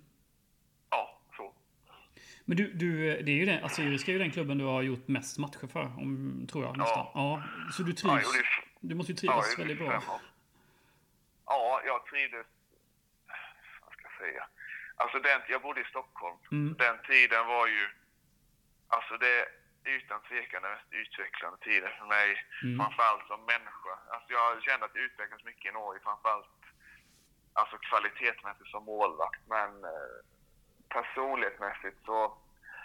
[0.90, 1.22] Ja.
[2.46, 5.08] Men du, du, det är ju den, Assyriska är ju den klubben du har gjort
[5.08, 7.06] mest matcher för, om, tror jag nästan.
[7.14, 7.44] Ja.
[7.74, 8.32] Så du Ja, trivs.
[8.80, 10.04] Du måste ju Ja, trivas jag väldigt bra.
[11.46, 12.46] Ja, jag trivdes...
[13.82, 14.44] Vad ska jag säga?
[14.96, 16.38] Alltså, den, jag bodde i Stockholm.
[16.52, 16.76] Mm.
[16.84, 17.84] Den tiden var ju...
[18.88, 19.46] Alltså, det är
[19.98, 22.30] utan tvekan den mest utvecklande tiden för mig.
[22.64, 22.78] Mm.
[22.80, 23.94] Framförallt som människa.
[24.14, 26.00] Alltså, jag kände att jag utvecklades mycket i Norge.
[26.08, 26.62] Framförallt
[27.54, 29.42] alltså, kvalitetsmässigt som målvakt.
[29.56, 30.16] Men eh,
[30.90, 32.38] personlighetsmässigt så...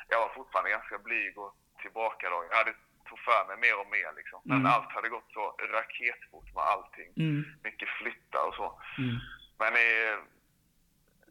[0.08, 2.44] Jag var fortfarande ganska blyg och tillbaka då.
[2.50, 2.74] Jag hade
[3.08, 4.40] tog för mig mer och mer liksom.
[4.44, 4.72] Men Mm.
[4.72, 7.44] allt hade gått så raketfort med allting Mm.
[7.62, 8.82] mycket flyttar och så.
[8.98, 9.16] Mm.
[9.58, 10.16] Men i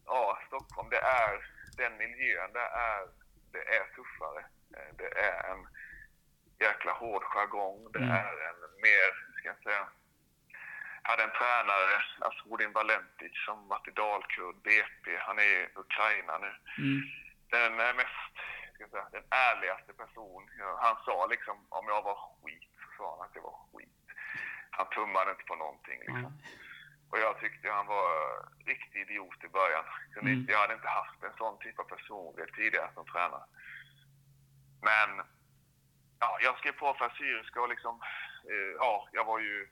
[0.05, 1.45] ja, Stockholm, det är
[1.78, 2.59] den miljön, det
[2.89, 3.07] är,
[3.51, 4.45] det är tuffare.
[4.78, 5.67] Eh, Det är en
[6.59, 7.91] jäkla hård jargong.
[7.91, 8.11] Det Mm.
[8.11, 9.88] är en mer, ska jag säga,
[11.10, 11.95] hade en tränare,
[12.28, 15.05] Asrodin Valentic, som varit i Dalkurd, BP.
[15.28, 16.51] Han är i Ukraina nu.
[16.84, 17.01] Mm.
[17.55, 18.36] Den är mest,
[18.91, 20.41] säga, den ärligaste person.
[20.86, 24.05] Han sa liksom, om jag var skit, så sa han att jag var skit.
[24.78, 26.24] Han tummade inte på någonting liksom.
[26.24, 26.60] Ja.
[27.12, 28.10] Och jag tyckte han var
[28.66, 29.86] riktig idiot i början.
[30.22, 30.45] Mm.
[30.49, 33.45] Jag hade inte haft en sån typ av personlighet tidigare som tränare.
[34.82, 35.10] Men
[36.20, 38.01] ja, jag skrev på för Assyriska och liksom,
[38.51, 39.70] eh, ja, jag var ju,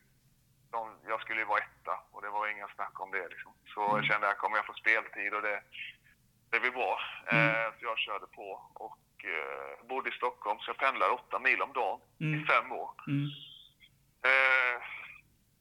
[0.71, 3.53] de, jag skulle ju vara etta och det var inga snack om det liksom.
[3.73, 5.63] Så jag kände att kommer jag få speltid och det,
[6.51, 6.99] det blir bra.
[7.31, 7.49] Mm.
[7.49, 11.61] Eh, så jag körde på och eh, bodde i Stockholm så jag pendlade åtta mil
[11.61, 12.39] om dagen Mm.
[12.39, 12.89] i fem år.
[13.07, 13.27] Mm.
[14.29, 14.81] Eh,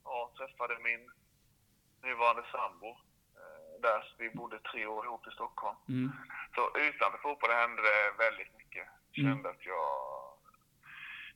[0.05, 1.11] ja, träffade min
[2.03, 2.89] nuvarande sambo.
[3.41, 5.77] Eh, där vi bodde tre år ihop i Stockholm.
[5.89, 6.13] Mm.
[6.55, 8.87] Så utanför fotbollen hände det väldigt mycket.
[9.19, 9.33] Mm.
[9.35, 9.89] Kände att jag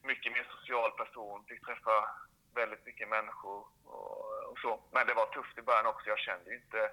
[0.02, 2.10] mycket mer social person, fick träffa
[2.54, 4.82] väldigt mycket människor och, och så.
[4.92, 6.08] Men det var tufft i början också.
[6.08, 6.90] Jag kände inte...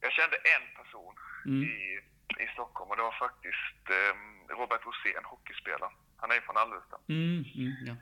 [0.00, 1.14] Jag kände en person
[1.46, 1.62] Mm.
[1.64, 2.00] i,
[2.44, 4.14] i Stockholm och det var faktiskt eh,
[4.58, 5.92] Robert Rosén, hockeyspelaren.
[6.16, 6.96] Han är ju från Alvesta.
[7.08, 7.44] Mm.
[7.56, 7.72] Mm.
[7.86, 7.94] Ja.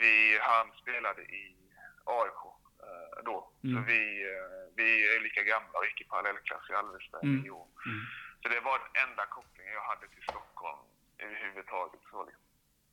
[0.00, 1.56] Vi, han spelade i
[2.04, 2.42] AIK
[2.86, 3.50] eh, då.
[3.64, 3.76] Mm.
[3.76, 4.00] Så vi,
[4.32, 7.54] eh, vi är lika gamla och gick i parallellklass i Alvesta i Mm.
[7.54, 7.66] år.
[7.86, 8.00] Mm.
[8.42, 10.78] Så det var den enda kopplingen jag hade till Stockholm
[11.18, 12.00] överhuvudtaget.
[12.10, 12.44] Så liksom.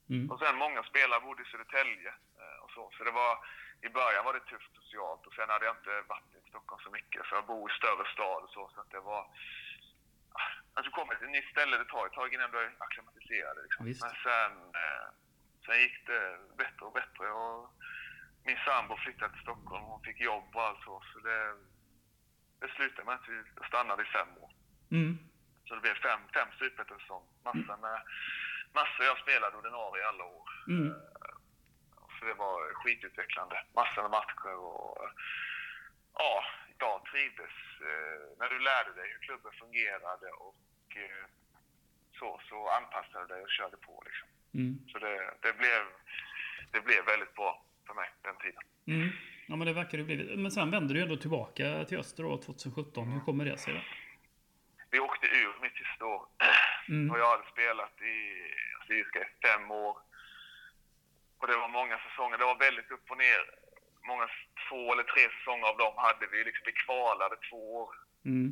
[0.10, 0.32] Mm.
[0.32, 2.84] Och sen många spelare bodde i Södertälje eh, och så.
[2.98, 3.34] Så det var,
[3.88, 6.92] i början var det tufft socialt och sen hade jag inte varit i Stockholm så
[6.92, 7.26] mycket.
[7.26, 8.64] Så jag bor i större stad och så.
[8.74, 9.24] Så att det var...
[10.74, 13.58] Alltså kommer till ett nytt ställe, det tar ett tag innan du är acklimatiserad.
[13.64, 13.86] Liksom.
[13.86, 14.04] Visst.
[14.04, 15.08] Men sen, eh,
[15.66, 16.22] sen gick det
[16.58, 17.26] bättre och bättre.
[17.32, 17.74] Och
[18.48, 21.04] min sambo flyttade till Stockholm, hon fick jobb och allt så.
[21.14, 21.40] Så det,
[22.60, 24.52] det slutade med att vi stannade i fem år.
[24.92, 25.18] Mm.
[25.66, 27.34] Så det blev fem, fem superettan-säsonger.
[27.44, 28.02] Massor med...
[28.74, 30.48] Massor jag spelade ordinarie alla år.
[30.68, 30.94] Mm.
[32.20, 33.58] Så det var skitutvecklande.
[33.76, 35.10] Massor med matcher och...
[36.14, 36.44] Ja,
[36.80, 37.56] jag trivdes.
[37.90, 40.58] Eh, när du lärde dig hur klubben fungerade och
[41.04, 41.26] eh,
[42.20, 44.28] så, så anpassade du dig och körde på liksom.
[44.54, 44.80] Mm.
[44.92, 45.82] Så det, det, blev,
[46.72, 48.64] det blev väldigt bra för mig den tiden.
[48.88, 49.10] Mm.
[49.48, 50.40] Ja, men det verkar det blivit.
[50.40, 53.08] Men sen vände du ändå tillbaka till Öster då 2017.
[53.12, 53.80] Hur kommer det sig då?
[54.92, 56.26] Vi åkte ur mitt sista år.
[56.90, 57.12] Mm.
[57.12, 58.16] Och jag hade spelat i
[58.82, 59.98] Assyriska i fem år.
[61.40, 62.38] Och det var många säsonger.
[62.38, 63.42] Det var väldigt upp och ner.
[64.08, 64.28] Många,
[64.70, 66.44] två eller tre säsonger av dem hade vi.
[66.44, 67.90] Liksom, vi kvalade två år.
[68.26, 68.52] Mm.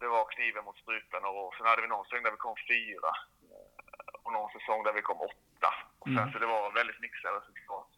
[0.00, 1.54] Det var kniven mot strupen några år.
[1.56, 3.10] Sen hade vi någon säsong där vi kom fyra.
[4.22, 5.70] Och någon säsong där vi kom åtta.
[5.98, 6.32] Och sen, Mm.
[6.32, 7.88] Så det var väldigt mixade resultat.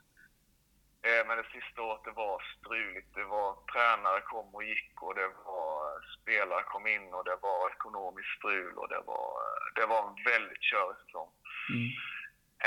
[1.02, 3.14] Eh, Men det sista året det var struligt.
[3.14, 7.70] Det var tränare kom och gick och det var spelare kom in och det var
[7.70, 9.32] ekonomiskt strul och det var,
[9.74, 11.30] det var en väldigt körig säsong.
[11.70, 11.88] Mm.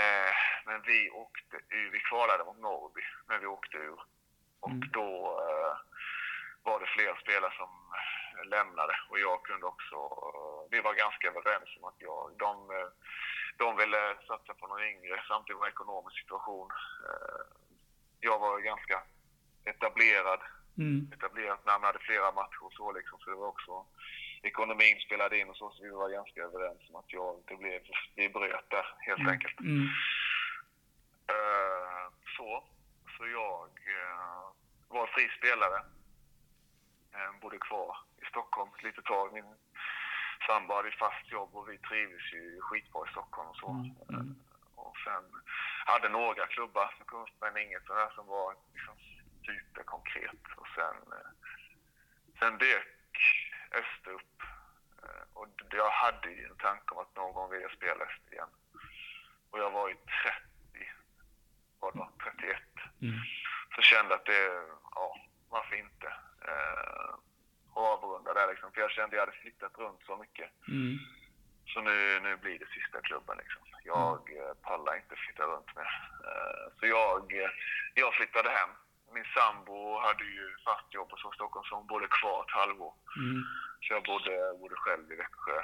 [0.01, 0.33] Eh,
[0.65, 3.99] men vi åkte ur, vi kvalade mot Norrby, men vi åkte ur.
[4.59, 4.89] Och Mm.
[4.93, 5.09] då
[5.49, 5.77] eh,
[6.63, 7.69] var det flera spelare som
[8.45, 12.87] lämnade och jag kunde också, eh, vi var ganska överens om att jag, de, eh,
[13.57, 16.69] de ville satsa på någon yngre, samtidigt var ekonomisk situation.
[17.07, 17.41] Eh,
[18.21, 19.03] jag var ganska
[19.65, 20.39] etablerad,
[20.77, 21.11] Mm.
[21.13, 23.85] etablerat namn, hade flera matcher och så liksom, så det var också
[24.41, 27.81] ekonomin spelade in och så, så vi var ganska överens om att jag, det blev,
[28.15, 29.31] vi bröt där helt Mm.
[29.31, 29.59] enkelt.
[29.59, 29.87] Mm.
[31.27, 32.05] Eh,
[32.37, 32.63] så.
[33.17, 34.43] Så jag eh,
[34.87, 35.79] var fri spelare.
[37.13, 39.33] Eh, bodde kvar i Stockholm ett litet tag.
[39.33, 39.55] Min
[40.47, 43.67] sambo hade fast jobb och vi trivdes ju skitbra i Stockholm och så.
[43.69, 44.35] Mm, mm.
[45.03, 45.23] Sen
[45.85, 48.95] hade några klubbar som kom upp men inget sådär som var liksom
[49.45, 50.43] superkonkret.
[50.55, 51.31] Och sen, eh,
[52.39, 52.87] sen dök
[53.71, 54.41] Öster upp.
[55.03, 58.49] Eh, och jag hade ju en tanke om att någon gång vilja spela Öster igen.
[59.51, 60.91] Och jag var ju 30,
[61.79, 62.61] vad det var, 31.
[63.01, 63.19] Mm.
[63.75, 64.63] Så kände att det,
[64.95, 65.17] ja,
[65.49, 66.07] varför inte?
[66.47, 67.15] Eh,
[67.73, 68.71] och avrunda där liksom.
[68.71, 70.49] För jag kände att jag hade flyttat runt så mycket.
[70.67, 70.97] Mm.
[71.65, 73.61] Så nu, nu blir det sista klubben liksom.
[73.83, 75.91] Jag eh, pallar inte flytta runt mer.
[76.27, 77.49] Eh, så jag, eh,
[77.93, 78.69] jag flyttade hem.
[79.13, 82.93] Min sambo hade ju fast jobb hos Stockholm så hon bodde kvar ett halvår.
[83.17, 83.43] Mm.
[83.81, 85.61] Så jag bodde, bodde själv i Växjö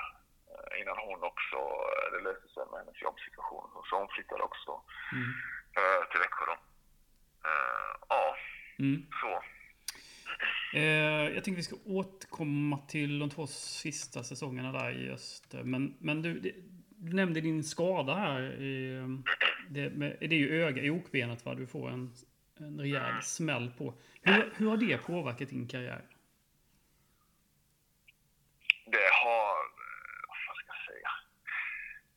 [0.82, 1.58] innan hon också,
[2.12, 3.70] det löste sig med hennes jobbsituation.
[3.90, 4.82] Så hon flyttade också
[5.14, 5.34] Mm.
[6.12, 6.58] till Växjö då.
[8.10, 8.36] Ja,
[8.80, 9.08] Mm.
[9.22, 9.44] så.
[10.74, 15.64] Eh, jag tänkte vi ska återkomma till de två sista säsongerna där i Öster.
[15.64, 16.56] Men, men du, det-
[17.00, 18.42] du nämnde din skada här.
[18.44, 19.08] Eh,
[19.70, 21.56] det, med, det är ju öga i okbenet va?
[21.56, 22.14] Du får en,
[22.60, 23.94] en rejäl smäll på.
[24.22, 26.02] Hur, hur har det påverkat din karriär?
[28.86, 29.56] Det har,
[30.48, 31.10] vad ska jag säga?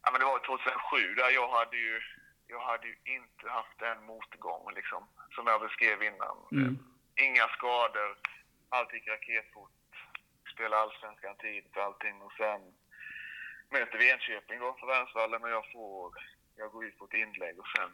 [0.03, 2.01] Ja, men det var 2007 där jag hade ju,
[2.47, 5.03] jag hade ju inte haft den motgång liksom,
[5.35, 6.37] som jag beskrev innan.
[6.53, 6.79] Mm.
[7.21, 8.17] Inga skador,
[8.69, 9.71] allt gick raketfort,
[10.55, 12.61] spelade allsvenskan tidigt och allting och sen
[13.71, 16.15] möter vi Enköping då på Värnsvallen och jag får,
[16.57, 17.91] jag går ut på ett inlägg och sen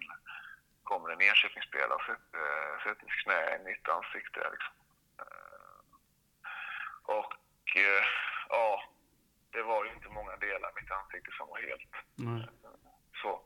[0.82, 4.74] kommer en Enköpingsspelare och sätter, sätter sitt knä i mitt ansikte liksom.
[5.18, 5.78] Eh,
[7.02, 7.32] Och
[7.76, 8.04] eh,
[8.48, 8.82] ja,
[9.50, 12.48] det var ju inte många delar i mitt ansikte som var helt Nej.
[13.22, 13.40] så.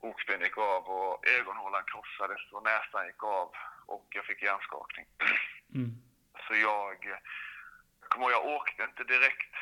[0.00, 3.52] Okspänn gick av och ögonhålan krossades och näsan gick av
[3.86, 5.06] och jag fick hjärnskakning.
[5.74, 5.90] Mm.
[6.48, 7.20] Så jag, jag
[8.08, 9.52] kommer jag åkte inte direkt.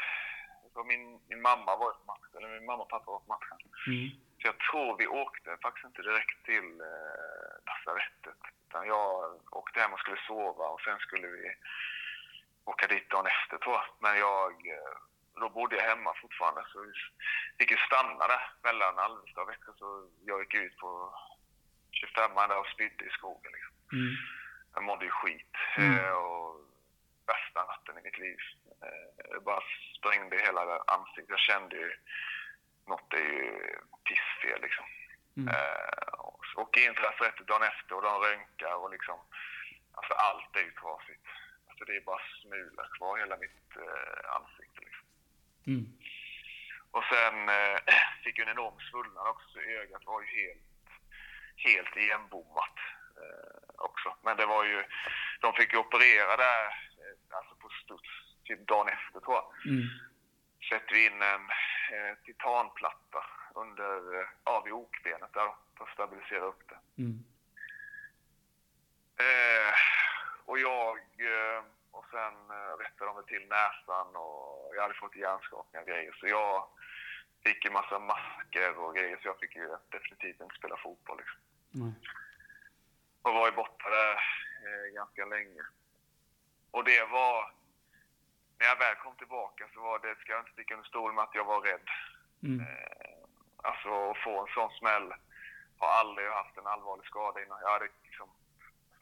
[0.87, 3.59] Min, min mamma var på matchen, eller min mamma och pappa var på matchen.
[3.87, 4.11] Mm.
[4.39, 8.41] Så jag tror vi åkte faktiskt inte direkt till eh, lasarettet.
[8.68, 9.11] Utan jag
[9.61, 11.55] åkte hem och skulle sova och sen skulle vi
[12.64, 13.87] åka dit dagen efter tror jag.
[14.05, 14.95] Men jag, eh,
[15.41, 16.93] då bodde jag hemma fortfarande så vi
[17.59, 19.72] fick ju stanna där mellan Alvesta och Växjö.
[19.79, 21.14] Så jag gick ut på
[21.93, 23.74] 25 där och spydde i skogen liksom.
[23.93, 24.14] Mm.
[24.74, 25.57] Jag mådde ju skit.
[25.76, 25.99] Mm.
[25.99, 26.61] Eh, och
[27.26, 28.39] värsta natten i mitt liv.
[28.82, 29.62] Eh, det bara
[29.99, 31.28] sprängde hela ansiktet.
[31.28, 31.93] Jag kände ju
[32.87, 34.87] något är ju pissfel liksom.
[35.37, 35.49] Mm.
[35.55, 36.09] Eh,
[36.64, 39.18] och in till lasarettet dagen efter och de röntgar och liksom,
[39.93, 41.26] alltså allt är ju trasigt.
[41.68, 45.07] Alltså det är bara smulor kvar hela mitt eh, ansikte liksom.
[45.66, 45.87] Mm.
[46.91, 47.78] Och sen eh,
[48.24, 50.91] fick jag en enorm svullnad också, så ögat var ju helt,
[51.57, 53.03] helt igenbommat eh,
[53.77, 54.17] också.
[54.23, 54.85] Men det var ju,
[55.41, 56.65] de fick ju operera där,
[57.01, 58.11] eh, alltså på studs,
[58.45, 59.73] typ dagen efter tror jag.
[59.73, 59.89] Mm.
[60.69, 61.45] Sätter vi in en
[61.95, 67.03] eh, titanplatta under, eh, ja, vid okbenet där då, för att stabilisera upp det.
[67.03, 67.25] Mm.
[69.17, 69.75] Eh,
[70.45, 70.99] och jag,
[71.33, 76.12] eh, och sen eh, rättade de till näsan och jag hade fått hjärnskakningar och grejer.
[76.21, 76.67] Så jag
[77.45, 81.41] fick ju massa masker och grejer så jag fick ju definitivt inte spela fotboll liksom.
[81.71, 81.93] Nej.
[83.25, 84.12] Och var ju borta där
[84.66, 85.62] eh, ganska länge.
[86.70, 87.53] Och det var,
[88.59, 91.25] när jag väl kom tillbaka så var det, ska jag inte sticka under stol med
[91.25, 91.89] att jag var rädd.
[92.43, 92.61] Mm.
[92.61, 93.18] Eh,
[93.68, 95.14] alltså att få en sån smäll.
[95.79, 97.59] Har aldrig haft en allvarlig skada innan.
[97.62, 98.29] Jag hade liksom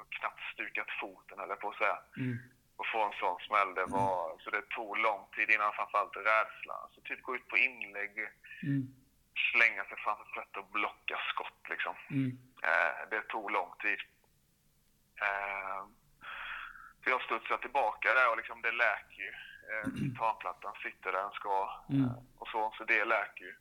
[0.08, 1.98] knappt stukat foten eller på att säga.
[2.16, 2.38] Mm.
[2.76, 6.74] Och få en sån smäll, det var, så det tog lång tid innan framförallt rädsla.
[6.74, 8.28] Alltså typ gå ut på inlägg,
[8.62, 8.82] Mm.
[9.52, 11.94] slänga sig framför fötter och blocka skott liksom.
[12.10, 12.38] Mm.
[12.62, 14.00] Eh, det tog lång tid.
[15.22, 15.84] Eh,
[17.04, 19.32] så jag studsade tillbaka där och liksom det läker ju.
[19.70, 21.84] Eh, titanplattan sitter där den ska.
[21.88, 22.04] Mm.
[22.04, 23.54] Eh, och så, så det läker ju.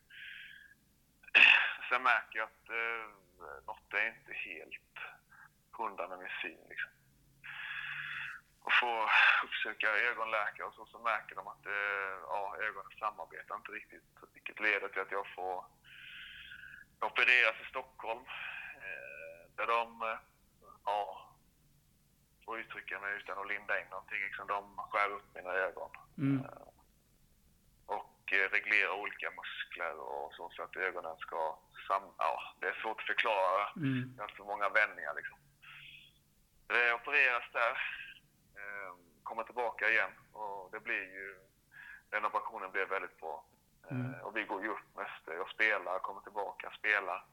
[1.90, 3.06] Sen märker jag att eh,
[3.66, 4.98] något är inte helt
[5.78, 6.66] hundra med min syn.
[6.70, 6.92] Liksom.
[8.64, 9.12] Och får
[9.46, 14.04] uppsöka ögonläkare och så, så märker de att eh, ja, ögonen samarbetar inte riktigt.
[14.34, 15.66] Vilket leder till att jag får
[17.00, 18.26] opereras i Stockholm.
[18.76, 20.20] Eh, där de, eh,
[20.86, 21.31] ja,
[22.52, 24.22] får uttrycka mig utan att linda in någonting.
[24.28, 25.92] Liksom, de skär upp mina ögon.
[26.18, 26.46] Mm.
[26.46, 26.68] Eh,
[27.86, 32.04] och eh, reglerar olika muskler och så, så att ögonen ska sam...
[32.18, 33.62] Ja, det är svårt att förklara.
[33.76, 34.16] Mm.
[34.16, 35.38] Det är så många vändningar liksom.
[36.68, 37.76] Det opereras där.
[38.60, 38.92] Eh,
[39.24, 41.40] kommer tillbaka igen och det blir ju
[42.10, 43.46] den operationen blev väldigt bra.
[43.92, 44.22] Mm.
[44.22, 45.24] Och vi går ju upp mest.
[45.26, 47.26] Jag spelar, kommer tillbaka, spelar.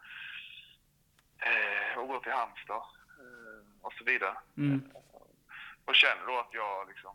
[1.96, 2.82] Och går till Halmstad
[3.82, 4.36] och så vidare.
[4.56, 4.90] Mm.
[5.88, 7.14] Och känner då att jag liksom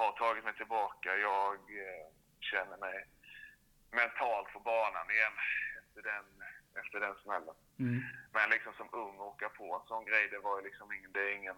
[0.00, 1.08] har tagit mig tillbaka.
[1.16, 2.06] Jag eh,
[2.50, 2.96] känner mig
[4.00, 5.34] mentalt på banan igen
[5.82, 6.24] efter den,
[6.80, 7.54] efter den smällen.
[7.78, 8.00] Mm.
[8.36, 11.20] Men liksom som ung åka på en sån grej, det var ju liksom ingen, det
[11.30, 11.56] är ingen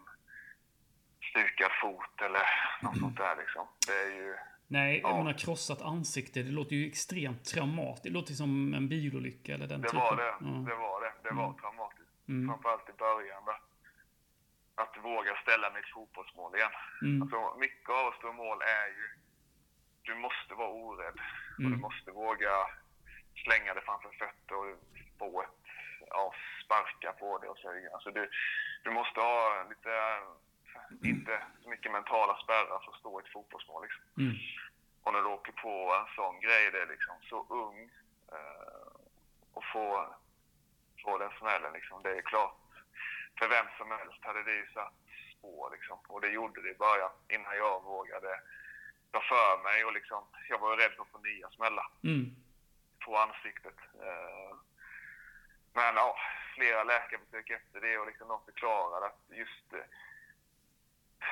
[1.29, 2.41] stukad fot eller
[2.81, 3.67] något sånt där liksom.
[3.87, 4.35] Det är ju,
[4.67, 5.17] Nej, Ja.
[5.17, 8.03] menar krossat ansikte, det låter ju extremt traumatiskt.
[8.03, 9.99] Det låter som en bilolycka eller den det typen.
[9.99, 10.23] var det.
[10.23, 10.35] Ja.
[10.69, 11.13] Det var det.
[11.29, 11.59] Det var Mm.
[11.61, 12.11] traumatiskt.
[12.27, 12.49] Mm.
[12.49, 13.45] Framförallt i början.
[13.45, 13.55] va.
[14.79, 16.71] Att våga ställa ett fotbollsmål igen.
[17.01, 17.21] Mm.
[17.21, 19.07] Alltså, mycket av att stå mål är ju...
[20.01, 21.13] Du måste vara orädd.
[21.53, 21.71] Och Mm.
[21.71, 22.53] du måste våga
[23.43, 24.77] slänga det framför fötter och
[25.19, 25.49] få ett...
[26.09, 26.33] Ja,
[26.65, 27.67] sparka på det och så.
[27.93, 28.29] Alltså, du,
[28.83, 29.91] du måste ha lite...
[31.03, 33.83] Inte så mycket mentala spärrar för att stå i ett fotbollsmål.
[33.83, 34.03] Liksom.
[34.17, 34.35] Mm.
[35.03, 37.91] Och när du åker på en sån grej, det är liksom så ung
[38.31, 38.91] eh,
[39.53, 40.15] och få,
[41.03, 42.03] få den smällen liksom.
[42.03, 42.55] Det är klart,
[43.39, 44.93] för vem som helst hade det ju satt
[45.37, 45.99] spår liksom.
[46.07, 48.39] Och det gjorde det i början innan jag vågade
[49.11, 52.35] ta för mig och liksom, jag var rädd för att få nya smällar Mm.
[53.05, 53.77] på ansiktet.
[54.01, 54.55] Eh,
[55.73, 56.17] Men ja,
[56.55, 59.73] flera läkarbesök efter det och liksom de förklarade att just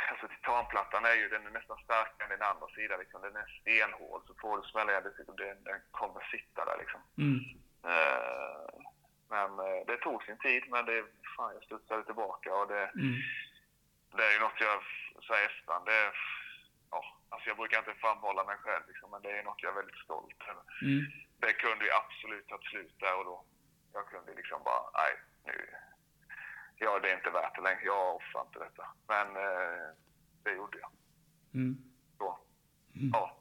[0.10, 3.22] Alltså titanplattan är ju, den är nästan starkare än den andra sidan liksom.
[3.22, 4.22] Den är stenhård.
[4.28, 5.02] Så får du smälla i
[5.38, 7.02] den, den kommer sitta där liksom.
[7.18, 7.40] Mm.
[7.84, 8.82] Eh,
[9.30, 11.06] Men eh, det tog sin tid, men det,
[11.38, 13.16] fan jag studsade tillbaka och det, Mm.
[14.18, 14.80] det är ju något jag
[15.28, 15.86] säger efterhand.
[15.86, 16.12] Det,
[16.92, 19.76] ja, alltså jag brukar inte framhålla mig själv liksom, men det är något jag är
[19.82, 20.64] väldigt stolt över.
[20.82, 21.02] Mm.
[21.40, 23.44] Det kunde ju absolut ta slut där och då.
[23.94, 25.14] Jag kunde liksom bara, nej,
[25.46, 25.56] nu,
[26.76, 27.82] ja det är inte värt det längre.
[27.86, 28.86] Jag offrar inte detta.
[29.08, 29.88] Men eh,
[30.44, 30.92] det gjorde jag.
[31.54, 31.78] Mm.
[32.18, 32.40] Så,
[32.96, 33.10] Mm.
[33.14, 33.38] ja.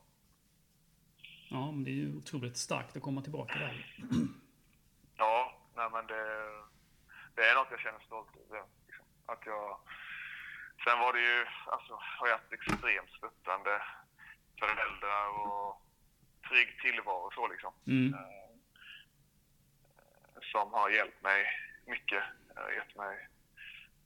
[1.50, 3.86] Ja, men det är ju otroligt starkt att komma tillbaka där.
[5.16, 5.45] Ja,
[5.76, 6.22] nej men det,
[7.34, 8.62] det är något jag känner stolt över.
[8.86, 9.06] Liksom.
[9.26, 9.78] Att jag,
[10.84, 13.82] sen var det ju, alltså har jag haft extremt stöttande
[14.60, 15.82] föräldrar och
[16.48, 17.72] trygg tillvaro och så liksom.
[17.86, 18.14] Mm.
[18.14, 18.56] Eh,
[20.52, 21.46] som har hjälpt mig
[21.86, 22.24] mycket.
[22.56, 23.28] eh, Gett mig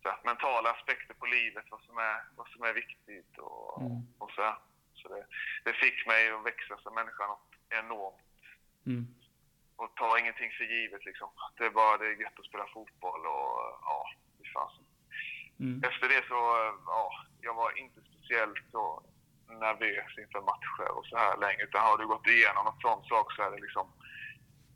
[0.03, 4.03] så mentala aspekter på livet, vad som är, vad som är viktigt och, Mm.
[4.19, 4.57] och så.
[4.95, 5.27] Så det,
[5.65, 8.17] det fick mig att växa som människa något enormt
[8.87, 9.07] Mm.
[9.81, 11.29] Och ta ingenting för givet liksom.
[11.57, 13.55] Det är bara det är gött att spela fotboll och
[13.89, 13.99] ja,
[14.39, 14.85] fy fasen.
[15.61, 15.77] Mm.
[15.89, 16.41] Efter det så,
[16.95, 17.03] ja,
[17.41, 18.85] jag var inte speciellt så
[19.65, 21.63] nervös inför matcher och så här länge.
[21.69, 23.87] Utan har du gått igenom något sånt sak så är det liksom,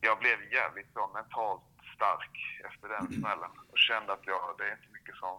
[0.01, 2.35] jag blev jävligt så mentalt stark
[2.69, 3.53] efter den smällen.
[3.71, 5.35] Och kände att jag, det är inte mycket som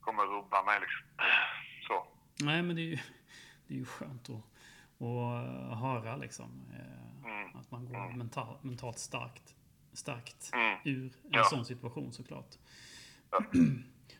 [0.00, 1.04] kommer rubba mig liksom.
[1.88, 1.96] Så.
[2.48, 2.98] Nej, men det är ju,
[3.66, 4.44] det är ju skönt att,
[5.72, 6.50] att höra liksom.
[7.28, 7.56] Mm.
[7.56, 9.54] Att man går mental, mentalt starkt,
[9.92, 10.78] starkt Mm.
[10.84, 11.44] ur en Ja.
[11.44, 12.54] sån situation såklart.
[13.30, 13.44] Ja.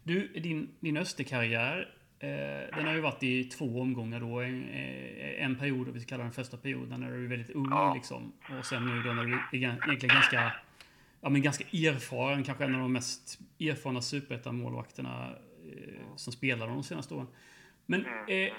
[0.03, 4.41] Du, din, din Österkarriär, eh, den har ju varit i två omgångar då.
[4.41, 7.67] En, eh, en period, vi ska kalla den första perioden, när du är väldigt ung
[7.71, 7.95] Ja.
[7.95, 8.33] liksom.
[8.59, 10.53] Och sen nu då när du är egentligen ganska,
[11.21, 15.31] ja, men ganska erfaren, kanske en av de mest erfarna superettan-målvakterna
[15.67, 17.27] eh, som spelar de senaste åren.
[17.87, 18.53] Men eh,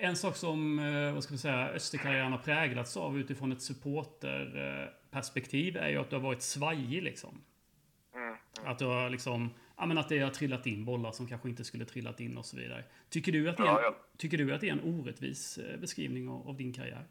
[0.00, 5.76] en sak som, eh, vad ska vi säga, Österkarriären har präglats av utifrån ett supporterperspektiv
[5.76, 7.44] är ju att du har varit svajig liksom.
[8.14, 8.36] Mm.
[8.64, 11.64] Att du har liksom, ja men att det har trillat in bollar som kanske inte
[11.64, 12.84] skulle trillat in och så vidare.
[13.10, 13.94] Tycker du att det är en, Ja, ja.
[14.16, 17.04] Tycker du att det är en orättvis eh, beskrivning av, av din karriär?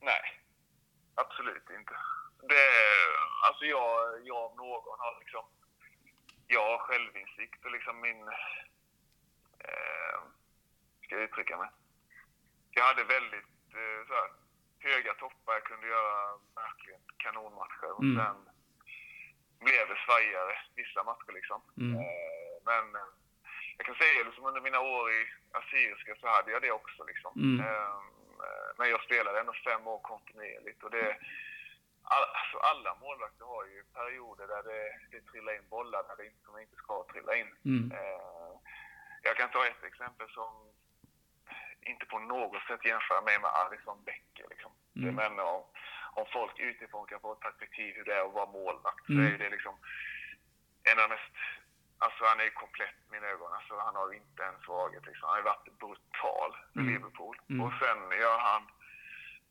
[0.00, 0.22] Nej,
[1.14, 1.92] absolut inte.
[2.48, 2.54] Det,
[3.48, 5.44] alltså jag, jag om någon har liksom,
[6.46, 8.22] jag har självinsikt och liksom min,
[9.58, 10.20] eh,
[11.14, 11.70] ska jag uttrycka mig?
[12.70, 13.50] Jag hade väldigt
[13.80, 14.30] eh, så här,
[14.78, 17.90] höga toppar, jag kunde göra verkligen kanonmatcher.
[17.96, 18.16] Och Mm.
[18.18, 18.36] sen
[19.64, 21.62] blev det svajigare vissa matcher liksom.
[21.78, 21.94] Mm.
[22.00, 23.08] Eh, men eh,
[23.76, 25.20] jag kan säga liksom under mina år i
[25.52, 27.32] Assyriska så hade jag det också liksom.
[27.36, 27.66] Mm.
[27.66, 27.98] Eh,
[28.78, 31.16] men jag spelade ändå fem år kontinuerligt och det
[32.02, 36.26] all, alltså alla målvakter har ju perioder där det, det trillar in bollar där det
[36.26, 37.50] inte, som inte ska trilla in.
[37.64, 37.92] Mm.
[39.22, 40.50] Jag kan ta ett exempel som
[41.84, 44.46] inte på något sätt jämför mig med Alisson Becker.
[44.50, 44.72] Liksom.
[44.96, 45.14] Mm.
[45.14, 45.62] Men om,
[46.12, 49.28] om folk utifrån kan få ett perspektiv hur det är att vara målvakt Mm.
[49.28, 49.74] så är det liksom
[50.90, 51.34] en av de mest...
[51.98, 53.52] Alltså han är komplett i mina ögon.
[53.52, 55.06] Alltså, han har inte en svaghet.
[55.06, 55.28] Liksom.
[55.28, 56.92] Han har varit brutal för Mm.
[56.94, 57.36] Liverpool.
[57.50, 57.60] Mm.
[57.66, 58.62] Och sen gör han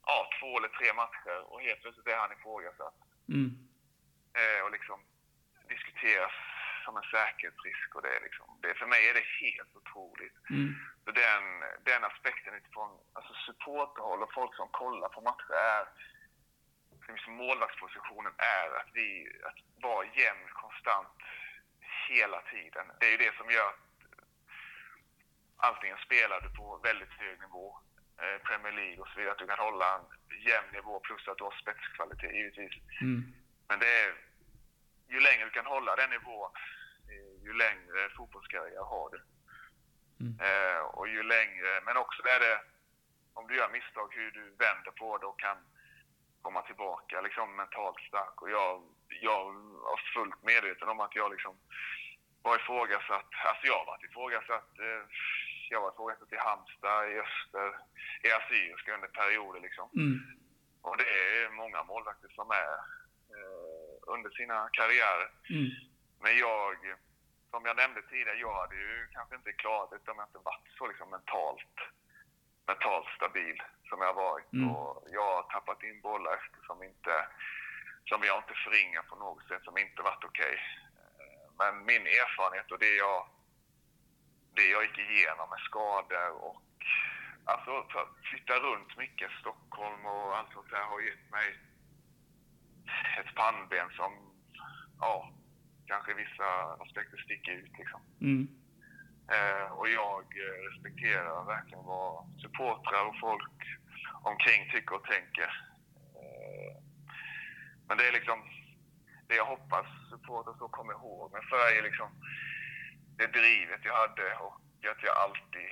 [0.05, 2.95] ja, två eller tre matcher och helt plötsligt är han ifrågasatt
[3.29, 3.49] Mm.
[4.39, 4.99] eh, och liksom
[5.69, 6.31] diskuteras
[6.86, 7.95] som som en säkerhetsrisk.
[7.95, 10.38] Och det är liksom, det, för mig är det helt otroligt.
[10.49, 10.76] Mm.
[11.03, 11.43] Så den,
[11.84, 15.86] den aspekten utifrån alltså supporterhåll och folk som kollar på matcher är
[17.07, 19.07] liksom målvaktspositionen är att vi
[19.49, 21.18] att vara jämn konstant
[22.09, 22.86] hela tiden.
[22.99, 23.84] Det är ju det som gör att
[25.70, 27.80] antingen spelar du på väldigt hög nivå,
[28.22, 30.05] eh, Premier League och så vidare, att du kan hålla en
[30.47, 32.76] jämn nivå plus att du har spetskvalitet givetvis.
[33.01, 33.34] Mm.
[33.68, 34.14] Men det är,
[35.09, 36.51] ju längre du kan hålla den nivån,
[37.45, 39.19] ju längre fotbollskarriär har du.
[40.23, 40.33] Mm.
[40.45, 42.61] Eh, och ju längre, men också är det,
[43.33, 45.57] om du gör misstag, hur du vänder på det och kan
[46.41, 48.41] komma tillbaka liksom mentalt stark.
[48.41, 48.83] Och jag,
[49.21, 49.53] jag
[49.87, 51.53] var fullt medveten om att jag liksom
[52.41, 53.29] var ifrågasatt.
[53.49, 54.79] Alltså jag har varit ifrågasatt.
[54.79, 55.03] Eh,
[55.69, 57.69] jag var ifrågasatt i Halmstad, i Öster,
[58.25, 59.89] i Assyriska under perioder liksom.
[59.95, 60.19] Mm.
[60.81, 62.73] Och det är många målvakter som är
[63.35, 65.29] eh, under sina karriärer.
[65.49, 65.69] Mm.
[66.23, 66.75] Men jag,
[67.54, 70.68] som jag nämnde tidigare, jag hade ju kanske inte klarat det om jag inte varit
[70.78, 71.78] så liksom mentalt,
[72.68, 73.58] mentalt stabil
[73.89, 74.54] som jag varit.
[74.54, 74.70] Mm.
[74.70, 77.14] Och jag har tappat in bollar efter som inte,
[78.10, 80.56] som jag inte förringar på något sätt, som inte varit okej.
[81.20, 83.28] Eh, Men min erfarenhet och det jag,
[84.56, 86.62] det jag gick igenom med skador och
[87.45, 91.60] alltså att flytta runt mycket, Stockholm och allt sånt där har gett mig
[93.20, 94.12] ett pannben som,
[94.99, 95.34] ja,
[95.88, 96.47] kanske vissa
[96.84, 98.01] aspekter sticker ut liksom.
[98.21, 98.47] Mm.
[99.36, 103.57] Eh, och jag eh, respekterar verkligen vad supportrar och folk
[104.23, 105.49] omkring tycker och tänker.
[106.19, 106.73] Eh,
[107.88, 108.39] men det är liksom
[109.27, 111.31] det jag hoppas supportrar så kommer ihåg.
[111.34, 112.09] Men för är liksom
[113.17, 114.55] det drivet jag hade och
[114.91, 115.69] att jag alltid,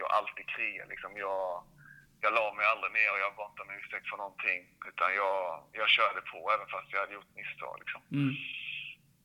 [0.00, 1.10] jag alltid krigar liksom.
[1.16, 1.64] Jag,
[2.20, 4.60] jag la mig aldrig ner och jag bad inte om ursäkt för någonting.
[4.90, 5.40] Utan jag,
[5.80, 8.02] jag körde på även fast jag hade gjort misstag liksom.
[8.18, 8.32] Mm.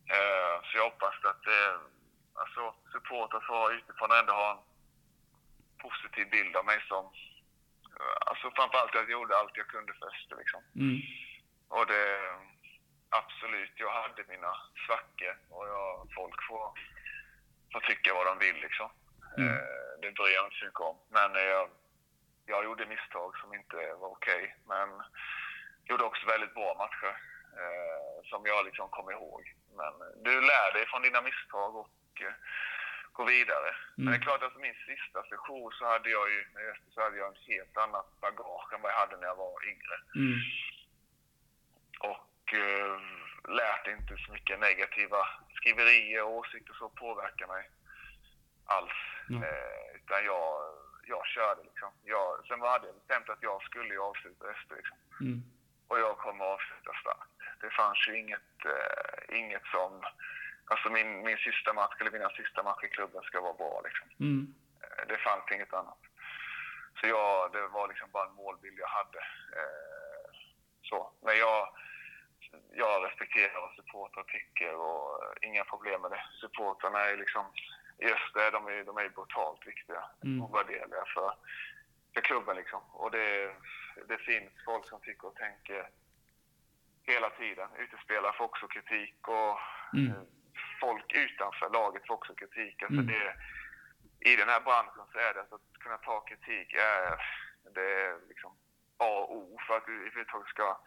[0.09, 1.75] Eh, så jag hoppas att eh,
[2.33, 4.57] alltså, supportrar så utifrån ändå har en
[5.81, 7.05] positiv bild av mig som...
[7.99, 10.63] eh, Alltså framförallt att jag gjorde allt jag kunde för Öster liksom.
[10.75, 10.97] Mm.
[11.67, 12.19] Och det...
[13.09, 14.53] Absolut, jag hade mina
[14.85, 16.71] svackor och jag, folk får,
[17.73, 18.89] får tycka vad de vill liksom.
[19.37, 19.49] Mm.
[19.53, 20.97] Eh, det bryr jag mig inte så mycket om.
[21.09, 21.69] Men eh, jag,
[22.45, 24.55] jag gjorde misstag som inte var okej.
[24.67, 24.89] Men
[25.85, 27.13] gjorde också väldigt bra matcher
[27.61, 29.53] eh, som jag liksom kom ihåg.
[29.77, 32.33] Men du lär dig från dina misstag och eh,
[33.13, 33.75] går vidare.
[33.95, 36.45] Men det är klart att min sista session så hade jag ju,
[36.93, 39.95] så hade jag en helt annat bagage än vad jag hade när jag var yngre.
[40.15, 40.39] Mm.
[41.99, 42.99] Och eh,
[43.59, 47.69] lät inte så mycket negativa skriverier och åsikter så påverka mig
[48.65, 48.99] alls.
[49.27, 49.35] Ja.
[49.35, 50.53] Eh, utan jag,
[51.07, 51.91] jag körde liksom.
[52.03, 54.97] Jag, sen hade jag bestämt att jag skulle avsluta Öster liksom.
[55.21, 55.43] Mm.
[55.87, 57.32] Och jag kommer avsluta starkt.
[57.63, 59.91] Det fanns ju inget, eh, inget som...
[60.65, 64.07] Alltså min, min sista match, eller mina sista matcher i klubben ska vara bra liksom.
[64.19, 64.53] Mm.
[64.81, 66.01] Eh, Det fanns inget annat.
[66.99, 69.19] Så jag, det var liksom bara en målbild jag hade.
[69.59, 70.29] Eh,
[70.89, 71.11] så.
[71.21, 71.59] Men jag,
[72.73, 76.23] jag respekterar vad supportrar tycker och eh, inga problem med det.
[76.41, 77.45] Supportrarna är liksom,
[77.97, 80.41] i Öster, de är, de är brutalt viktiga Mm.
[80.43, 81.33] och värdeliga för,
[82.13, 82.81] för klubben liksom.
[82.91, 83.55] Och det,
[84.07, 85.89] det finns folk som tycker och tänker
[87.03, 87.69] hela tiden.
[87.77, 89.59] Utespelare får också kritik och
[89.93, 90.11] Mm.
[90.11, 90.21] eh,
[90.79, 92.81] folk utanför laget får också kritik.
[92.83, 93.07] Alltså Mm.
[93.07, 93.35] det,
[94.31, 97.21] I den här branschen så är det att, att kunna ta kritik är,
[97.75, 98.51] det är liksom
[98.97, 100.79] A och O för att du överhuvudtaget ska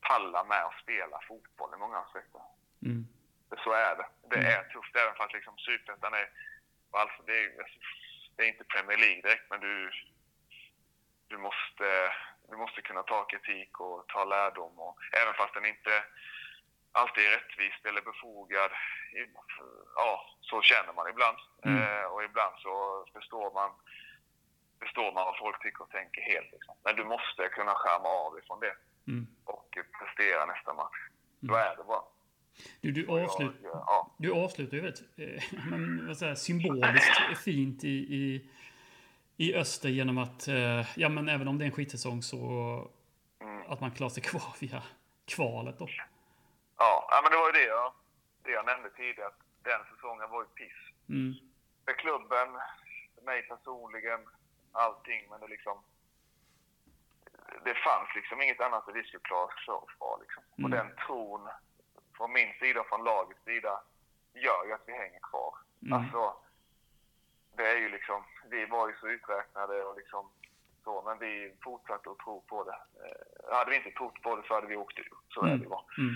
[0.00, 2.40] palla med och spela fotboll i många aspekter.
[2.82, 3.06] Mm.
[3.64, 4.06] Så är det.
[4.30, 4.52] Det Mm.
[4.52, 6.30] är tufft även fast liksom superettan är,
[6.90, 7.50] alltså det är,
[8.36, 9.90] det är inte Premier League direkt men du,
[11.28, 12.12] du måste,
[12.50, 15.94] du måste kunna ta kritik och ta lärdom och även fast den inte
[16.92, 18.70] alltid är rättvist eller befogad,
[19.96, 21.38] ja, så känner man ibland.
[21.64, 21.78] Mm.
[21.82, 22.72] Eh, och ibland så
[23.12, 23.70] förstår man,
[24.82, 26.52] förstår man vad folk tycker och tänker helt.
[26.52, 26.74] Liksom.
[26.84, 28.74] Men du måste kunna skärma av ifrån det
[29.12, 29.26] Mm.
[29.44, 30.98] och prestera nästa match.
[31.40, 31.66] Då Mm.
[31.66, 32.02] är det bara.
[32.80, 34.14] Du, du, Och jag- avslut, ja.
[34.18, 37.88] du avslutar ju väldigt eh, men, vad säger, symboliskt fint i,
[38.20, 38.50] i,
[39.40, 42.38] i öster genom att, eh, ja men även om det är en skitsäsong så
[43.40, 43.62] Mm.
[43.72, 44.82] att man klarar sig kvar via
[45.24, 45.88] kvalet då.
[46.78, 47.92] Ja, ja, men det var ju det jag,
[48.44, 49.26] det jag nämnde tidigare.
[49.28, 50.80] Att den säsongen var ju piss.
[51.08, 51.34] Mm.
[51.84, 52.48] För klubben,
[53.14, 54.20] för mig personligen,
[54.72, 55.22] allting.
[55.30, 55.76] Men det liksom...
[57.64, 60.18] Det fanns liksom inget annat att vi skulle klara oss kvar.
[60.22, 60.42] Liksom.
[60.52, 60.70] Och Mm.
[60.70, 61.48] den tron
[62.16, 63.80] från min sida och från lagets sida
[64.34, 65.54] gör ju att vi hänger kvar.
[65.82, 65.92] Mm.
[65.98, 66.36] Alltså,
[67.58, 68.24] det är ju liksom...
[68.50, 70.30] Vi var ju så uträknade och liksom
[70.84, 72.78] så, men vi fortsatte att tro på det.
[73.04, 75.12] Eh, hade vi inte trott på det så hade vi åkt ur.
[75.28, 75.84] Så är det ju bara.
[75.98, 76.14] Mm.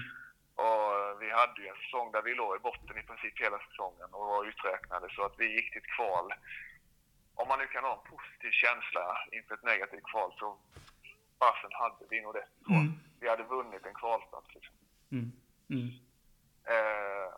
[0.64, 4.08] Och vi hade ju en säsong där vi låg i botten i princip hela säsongen
[4.10, 6.34] och var uträknade så att vi gick till ett kval.
[7.34, 10.58] Om man nu kan ha en positiv känsla inför ett negativt kval så
[11.38, 12.46] fasen hade vi nog det.
[12.74, 12.92] Mm.
[13.20, 14.54] Vi hade vunnit en kvalplats.
[14.54, 14.74] Liksom.
[15.12, 15.32] Mm.
[15.70, 15.88] Mm.
[16.74, 17.28] Eh,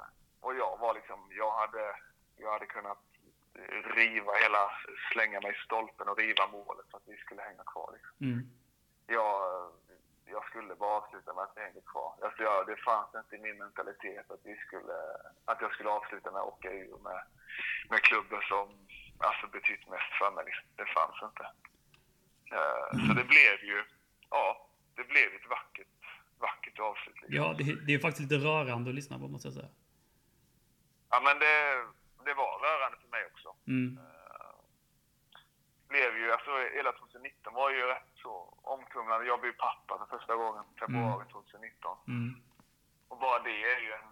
[0.41, 1.97] och jag var liksom, jag hade,
[2.37, 3.03] jag hade kunnat
[3.97, 4.63] riva hela,
[5.13, 7.91] slänga mig i stolpen och riva målet för att vi skulle hänga kvar.
[7.95, 8.17] Liksom.
[8.27, 8.41] Mm.
[9.07, 9.41] Jag,
[10.25, 12.15] jag skulle bara avsluta med att vi hängde kvar.
[12.23, 14.97] Alltså jag, det fanns inte i min mentalitet att, vi skulle,
[15.45, 17.21] att jag skulle avsluta med att åka ur med,
[17.91, 18.67] med klubben som
[19.19, 20.45] alltså, betytt mest för mig.
[20.45, 20.67] Liksom.
[20.77, 21.45] Det fanns inte.
[22.57, 23.85] Eh, så det blev ju,
[24.31, 25.89] ja, det blev ett vackert,
[26.39, 27.17] vackert avslut.
[27.23, 27.37] Liksom.
[27.37, 29.73] Ja, det, det är faktiskt lite rörande att lyssna på, måste jag säga.
[31.11, 31.55] Ja, men det,
[32.25, 33.57] det var rörande för mig också.
[33.67, 33.99] Mm.
[33.99, 34.55] Eh,
[35.89, 39.27] blev ju, alltså hela 2019 var ju rätt så omtumlande.
[39.27, 41.99] Jag blev pappa för första gången februari 2019.
[42.09, 42.43] Mm.
[43.09, 44.09] Och bara det är ju en,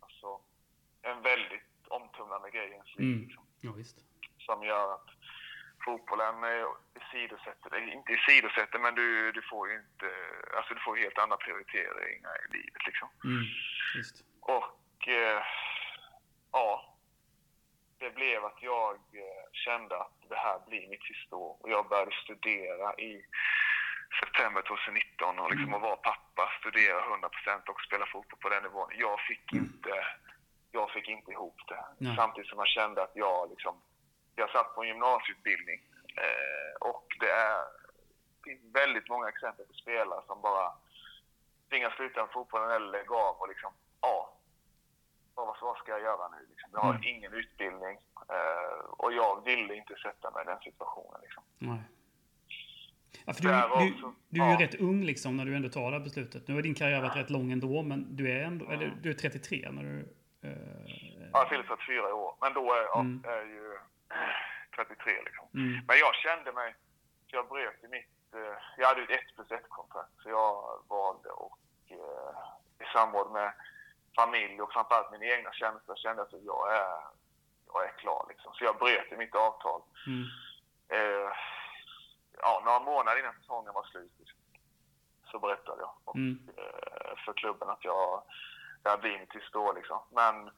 [0.00, 0.40] alltså,
[1.02, 3.06] en väldigt omtumlande grej i ens liv.
[3.14, 3.20] Mm.
[3.26, 3.98] Liksom, Ja, visst.
[4.38, 5.08] som gör att
[5.84, 6.66] fotbollen eh,
[7.00, 7.92] isidosätter dig.
[7.92, 10.10] Inte isidosätter, men du, du får ju inte,
[10.56, 13.08] alltså du får helt andra prioriteringar i livet liksom.
[13.24, 13.44] Mm.
[14.40, 15.42] Och eh,
[16.52, 16.87] ja,
[17.98, 21.56] det blev att jag eh, kände att det här blir mitt sista år.
[21.60, 23.24] Och jag började studera i
[24.20, 28.88] september 2019 och liksom att vara pappa, studera 100% och spela fotboll på den nivån.
[28.96, 30.06] Jag fick inte,
[30.72, 31.84] jag fick inte ihop det.
[31.98, 32.16] Nej.
[32.16, 33.74] Samtidigt som jag kände att jag liksom,
[34.36, 35.80] jag satt på en gymnasieutbildning
[36.16, 37.64] eh, och det är
[38.44, 40.72] finns väldigt många exempel på spelare som bara
[41.68, 44.37] tvingas sluta med fotbollen eller lägga av och liksom, ja,
[45.46, 46.46] vad, vad ska jag göra nu?
[46.50, 46.70] Liksom?
[46.72, 47.02] Jag har Mm.
[47.04, 51.20] ingen utbildning eh, och jag ville inte sätta mig i den situationen.
[51.22, 51.42] Liksom.
[51.58, 51.80] Nej.
[53.26, 54.60] Ja, för du, Där var du, du är ju ja.
[54.60, 56.48] rätt ung liksom när du ändå tar det här beslutet.
[56.48, 59.14] Nu har din karriär varit rätt lång ändå, men du är ändå, eller du är
[59.14, 59.98] 33 när du...
[60.48, 63.24] Eh, Ja, jag fyller 44 i år, men då är jag Mm.
[63.24, 63.78] är ju
[64.76, 65.46] 33 liksom.
[65.54, 66.74] mm, Men jag kände mig,
[67.26, 70.82] jag bröt i mitt, eh, jag hade ju ett 1 plus 1 kontrakt så jag
[70.88, 71.58] valde och
[71.88, 72.32] eh,
[72.82, 73.52] i samråd med
[74.20, 76.96] familj och framförallt mina egna känslor kände att jag är,
[77.72, 78.50] jag är klar liksom.
[78.54, 79.82] Så jag bröt i mitt avtal.
[80.06, 80.24] mm,
[80.90, 81.30] Eh,
[82.42, 84.38] ja, några månader innan säsongen var slut liksom,
[85.30, 86.48] så berättade jag och, Mm.
[86.56, 88.22] eh, för klubben att jag,
[88.82, 90.00] det blir mitt sista år liksom.
[90.10, 90.50] Men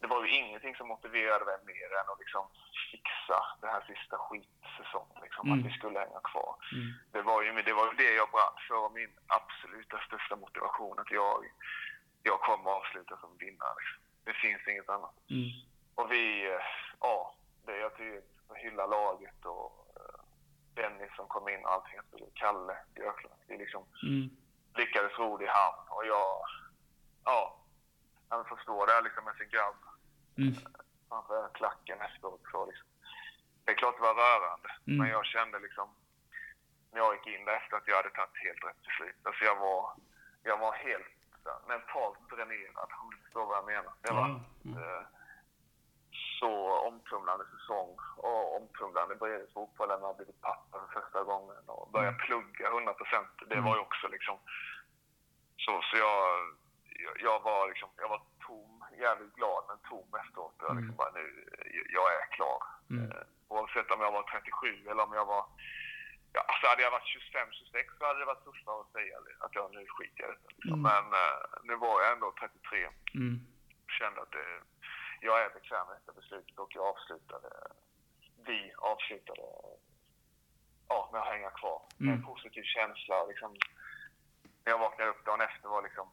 [0.00, 2.44] det var ju ingenting som motiverade mig mer än att liksom
[2.90, 5.22] fixa den här sista skitsäsongen.
[5.22, 5.58] Liksom, Mm.
[5.58, 6.56] Att vi skulle hänga kvar.
[6.72, 10.98] mm, Det var ju det, var ju det jag brann för min absoluta största motivation.
[10.98, 11.44] Att jag,
[12.26, 13.74] jag kommer avsluta som vinnare.
[13.80, 14.02] Liksom.
[14.24, 15.14] Det finns inget annat.
[15.30, 15.50] mm,
[15.94, 16.60] Och vi, eh,
[17.00, 17.34] ja,
[17.66, 20.20] det jag tycker att hylla laget och eh,
[20.74, 22.00] Dennis som kom in och allting.
[22.34, 23.34] Kalle Björklund.
[23.48, 24.30] Vi liksom mm,
[24.74, 26.40] lyckades ro det i hamn och jag,
[27.24, 27.60] ja,
[28.28, 29.76] han får stå där liksom med sin grabb
[30.38, 30.54] mm,
[31.08, 32.40] framför klacken efteråt.
[32.52, 32.86] Så liksom.
[33.64, 34.98] Det är klart det var rörande, Mm.
[34.98, 35.88] men jag kände liksom
[36.92, 39.16] när jag gick in där efter att jag hade tagit helt rätt beslut.
[39.22, 39.92] Alltså jag var,
[40.42, 41.15] jag var helt
[41.68, 43.92] mentalt dränerad, om du förstår vad jag menar.
[44.02, 44.80] Det var Ja, ja.
[44.80, 45.06] eh,
[46.40, 50.00] så omtumlande säsong och omtumlande bredvid fotbollen.
[50.00, 52.26] Jag har blivit pappa för första gången och börjat Mm.
[52.26, 53.28] plugga 100 procent.
[53.46, 54.38] Det var ju också liksom
[55.56, 56.22] så, så jag,
[57.26, 60.54] jag, var liksom, jag var tom, jävligt glad men tom efteråt.
[60.58, 60.96] Jag liksom Mm.
[60.96, 61.26] bara nu,
[61.88, 62.62] jag är klar.
[62.90, 63.10] Mm.
[63.12, 63.18] Eh,
[63.48, 65.44] Oavsett om jag var 37 eller om jag var,
[66.36, 69.14] ja, alltså hade jag varit 25, 26 så hade det varit tuffare att säga
[69.44, 70.48] att jag nu skiter i detta.
[70.56, 70.78] Liksom.
[70.80, 70.82] Mm.
[70.90, 73.36] Men eh, nu var jag ändå 33 Mm,
[73.98, 74.46] kände att det,
[75.26, 77.50] jag är bekväm med detta beslutet och jag avslutade,
[78.48, 78.58] vi
[78.92, 79.42] avslutade
[80.88, 81.82] ja, med att hänga kvar.
[81.98, 82.26] Med en Mm.
[82.30, 83.24] positiv känsla.
[83.26, 83.50] Liksom,
[84.64, 86.08] när jag vaknade upp dagen efter var liksom,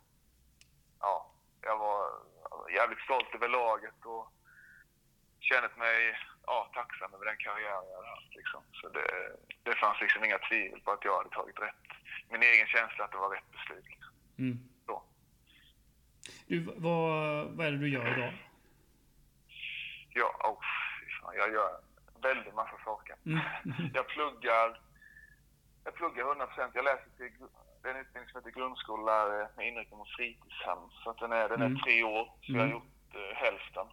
[0.99, 1.15] ja,
[1.61, 2.03] jag var
[2.77, 4.25] jävligt stolt över laget och
[5.39, 8.35] kände mig ja, tacksam över den karriär jag hade haft.
[8.35, 8.61] Liksom.
[8.73, 11.75] Så det, det fanns liksom inga tvivel på att jag hade tagit rätt.
[12.29, 13.85] Min egen känsla att det var rätt beslut.
[13.85, 14.13] Liksom.
[14.37, 14.57] mm.
[14.85, 15.03] Så.
[16.47, 18.33] Du, vad, vad är det du gör idag?
[20.15, 20.59] Ja, oh,
[21.21, 21.69] fan, jag gör
[22.15, 23.15] en väldigt massa saker.
[23.25, 23.39] Mm.
[23.93, 24.81] Jag pluggar,
[25.83, 27.25] jag pluggar 100% Jag läser till
[27.89, 30.77] en utbildning som heter grundskollärare med inriktning mot fritidshem.
[31.03, 31.79] Så den är, den är Mm.
[31.79, 32.71] tre år, så jag har Mm.
[32.71, 33.87] gjort eh, hälften.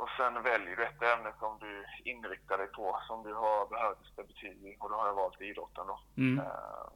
[0.00, 4.26] Och sen väljer du ett ämne som du inriktar dig på, som du har behörighetsbetyg
[4.26, 4.76] betyg i.
[4.80, 5.96] Och då har jag valt idrotten då.
[6.16, 6.86] mm, Eh,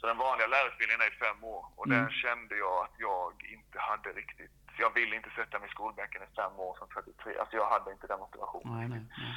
[0.00, 1.98] Så den vanliga lärarutbildningen är i fem år och Mm.
[1.98, 4.50] den kände jag att jag inte hade riktigt.
[4.78, 7.38] Jag ville inte sätta mig i skolbänken i fem år som 33.
[7.38, 8.78] Alltså jag hade inte den motivationen.
[8.78, 9.34] nej, nej, nej.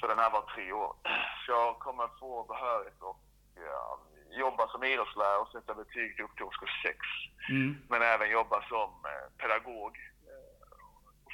[0.00, 0.92] Så den här var tre år.
[1.46, 3.18] Så jag kommer få behörighet och
[3.54, 3.98] ja,
[4.30, 6.98] jobba som idrottslärare och sätta betyg upp till årskurs 6.
[7.50, 7.70] Mm.
[7.88, 9.92] Men även jobba som eh, pedagog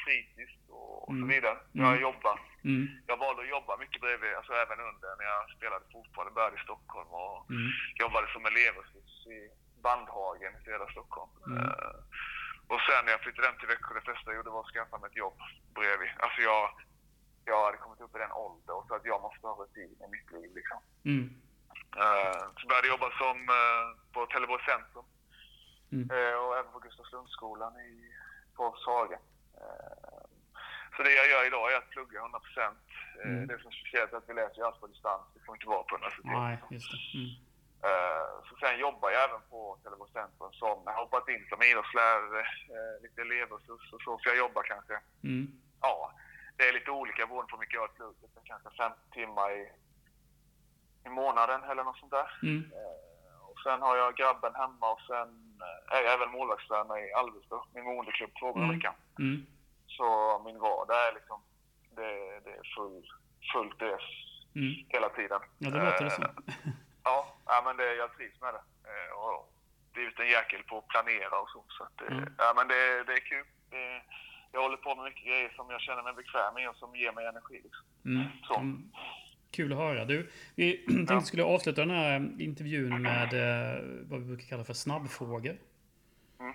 [0.04, 1.28] fritids och, och så Mm.
[1.28, 1.58] vidare.
[1.72, 2.02] Jag har Mm.
[2.08, 2.84] jobbat Mm.
[3.06, 6.26] jag valde att jobba mycket bredvid, alltså även under när jag spelade fotboll.
[6.26, 7.68] Jag började i Stockholm och Mm.
[8.02, 9.38] jobbade som elevhus i
[9.86, 11.30] Bandhagen i södra Stockholm.
[11.46, 11.58] Mm.
[11.58, 11.94] Eh,
[12.72, 14.98] och sen när jag flyttade hem till Växjö, det första jag gjorde var att skaffa
[14.98, 15.38] mig ett jobb
[15.78, 16.10] bredvid.
[16.24, 16.64] Alltså jag,
[17.44, 20.28] jag hade kommit upp i den åldern så att jag måste ha rutin i mitt
[20.36, 20.80] liv liksom.
[21.04, 21.26] Mm.
[22.02, 25.04] Eh, så började jag jobba som, eh, på Trelleborg Centrum
[25.92, 26.08] Mm.
[26.42, 28.12] och även på Gustavslundsskolan i,
[28.56, 29.18] på Saga.
[29.62, 30.22] Eh,
[30.96, 32.78] så det jag gör idag är att plugga 100 procent.
[33.24, 33.46] Mm.
[33.46, 35.22] Det som är speciellt är att vi läser ju allt på distans.
[35.34, 36.24] Vi får inte vara på universitet.
[36.24, 37.00] Nej, just det.
[37.18, 37.30] Mm.
[37.88, 41.62] Eh, Så sen jobbar jag även på Trelleborg Centrum som, jag har hoppat in som
[41.62, 42.40] idrottslärare,
[42.76, 44.10] eh, lite elevresurs och så.
[44.18, 44.94] Så jag jobbar kanske,
[45.24, 45.46] Mm.
[45.80, 46.12] ja,
[46.56, 48.12] det är lite olika beroende på hur mycket jag har.
[48.34, 49.62] Men Kanske fem timmar i,
[51.06, 52.28] i månaden eller något sånt där.
[52.42, 52.62] Mm.
[53.62, 55.28] Sen har jag grabben hemma och sen
[55.62, 58.76] eh, är jag även målvaktstränare i Alvesta, min moderklubb, två gånger i Mm.
[58.78, 58.94] veckan.
[59.18, 59.46] Mm.
[59.86, 60.06] Så
[60.44, 61.42] min vardag är liksom,
[61.96, 63.06] det, det är full,
[63.52, 64.02] fullt ös
[64.56, 64.72] Mm.
[64.88, 65.40] hela tiden.
[65.58, 66.24] Ja, det låter det Eh, som.
[67.04, 68.62] Ja, ja men det, jag trivs med det.
[68.90, 69.52] Eh, Och
[69.92, 71.64] blivit en jäkel på att planera och så.
[71.68, 72.34] så att, Mm.
[72.38, 73.46] ja, men det, det är kul.
[73.70, 74.02] Det,
[74.52, 77.12] jag håller på med mycket grejer som jag känner mig bekväm med och som ger
[77.12, 77.60] mig energi.
[77.64, 77.84] Liksom.
[78.04, 78.26] Mm.
[78.48, 78.54] Så.
[79.52, 80.04] Kul att höra.
[80.04, 81.20] Du, vi tänkte Ja.
[81.20, 85.56] skulle avsluta den här intervjun med eh, vad vi brukar kalla för snabbfrågor.
[86.40, 86.52] Mm.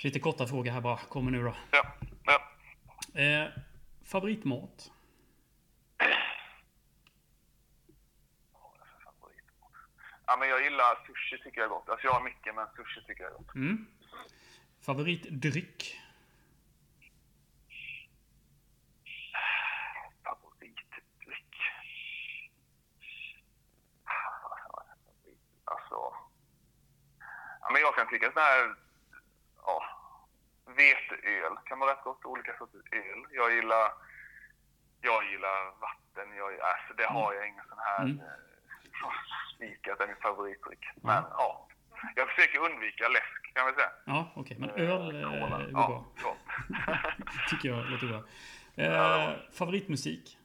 [0.00, 0.96] Så lite korta frågor här bara.
[0.96, 1.56] Kommer nu då.
[1.70, 3.20] Ja, ja.
[3.22, 3.48] Eh,
[4.04, 4.90] favoritmat?
[10.26, 11.88] ja, men jag gillar sushi tycker jag är gott.
[11.88, 13.54] Alltså jag har mycket men sushi tycker jag är gott.
[13.54, 13.86] Mm.
[14.80, 15.98] Favoritdryck?
[25.64, 25.94] Alltså...
[27.60, 28.74] Ja, men jag kan tycka sån här...
[29.66, 29.82] Ja,
[30.66, 32.24] veteöl kan vara rätt gott.
[32.24, 33.20] Olika sorters öl.
[33.30, 33.92] Jag gillar...
[35.00, 36.36] Jag gillar vatten.
[36.36, 38.02] Jag, alltså det har jag ingen sån här...
[38.04, 38.20] Mm.
[38.20, 39.10] eh,
[39.54, 40.84] Spikat är min favoritdryck.
[41.02, 41.68] Men ja.
[42.16, 43.90] Jag försöker undvika läsk kan vi säga.
[44.04, 44.56] Ja, okej.
[44.60, 45.58] Men öl eh, Cola.
[45.58, 46.36] går ja, bra.
[47.50, 48.22] Tycker jag låter bra.
[48.84, 50.38] Eh, favoritmusik?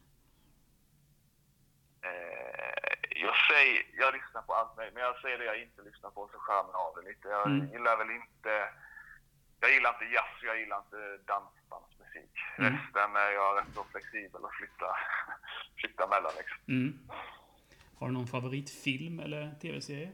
[2.01, 6.09] Eh, jag säger, jag lyssnar på allt möjligt, men jag säger det jag inte lyssnar
[6.11, 7.27] på så man av det lite.
[7.27, 7.71] Jag Mm.
[7.71, 8.69] gillar väl inte,
[9.59, 12.31] jag gillar inte jazz, jag gillar inte dansbandsmusik.
[12.57, 12.73] Mm.
[12.73, 14.95] Resten är jag rätt så flexibel och flytta,
[15.79, 16.57] flytta mellan liksom.
[16.67, 17.09] Mm.
[17.99, 20.11] Har du någon favoritfilm eller tv-serie?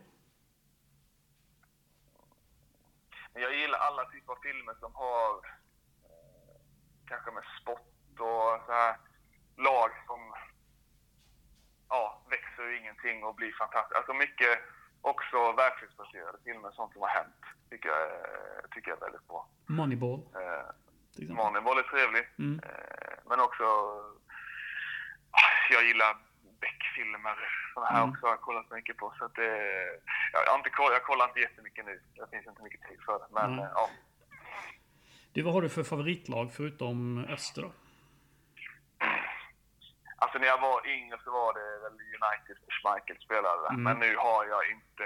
[3.33, 6.61] Jag gillar alla typer av filmer som har eh,
[7.07, 8.97] kanske med sport och så här
[9.57, 10.28] lag som
[12.59, 13.95] växer ur ingenting och blir fantastiskt.
[13.97, 14.59] Alltså mycket
[15.01, 19.47] också verklighetsbaserade filmer, sånt som har hänt, tycker jag, är- tycker jag är väldigt bra.
[19.67, 20.19] Moneyball?
[20.35, 21.33] Eh.
[21.35, 22.59] Moneyball är trevlig, Mm.
[22.63, 23.63] eh, men också
[25.71, 26.17] jag gillar
[26.61, 27.37] Beck-filmer.
[27.73, 28.09] Sådana här Mm.
[28.09, 29.13] också har jag kollat mycket på.
[29.19, 29.51] Så att det,
[30.33, 32.01] jag, inte, jag kollar inte jättemycket nu.
[32.15, 33.25] Det finns inte mycket tid för det.
[33.31, 33.89] Men eh, ja.
[35.33, 37.71] Du, vad har du för favoritlag förutom Öster då?
[40.21, 43.69] Alltså när jag var yngre så var det väl United för Schmeichel spelade där.
[43.69, 43.83] Mm.
[43.83, 45.05] Men nu har jag inte...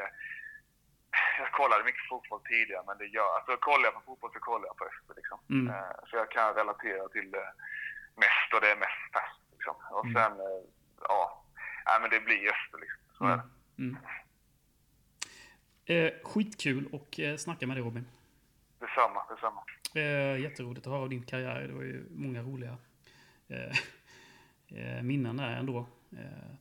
[1.40, 3.30] Jag kollade mycket fotboll tidigare, men det gör...
[3.36, 5.40] Alltså kollar jag på fotboll så kollar jag på Öster liksom.
[5.50, 5.68] Mm.
[5.76, 7.48] Eh, Så jag kan relatera till det
[8.24, 9.76] mest och det är mest fast liksom.
[9.98, 10.14] Och Mm.
[10.16, 10.62] sen, eh,
[11.02, 11.44] ja...
[11.86, 13.00] Nej men det blir Öster liksom.
[13.18, 13.42] Så är Mm.
[13.76, 13.84] det.
[13.84, 13.98] Mm.
[15.86, 18.08] Eh, skitkul och eh, snacka med dig Robin.
[18.80, 19.64] Detsamma, detsamma.
[19.96, 21.62] Eh, jätteroligt att höra din karriär.
[21.68, 22.78] Det var ju många roliga
[23.50, 23.76] eh,
[25.04, 25.78] minnen där ändå.
[26.12, 26.18] Eh,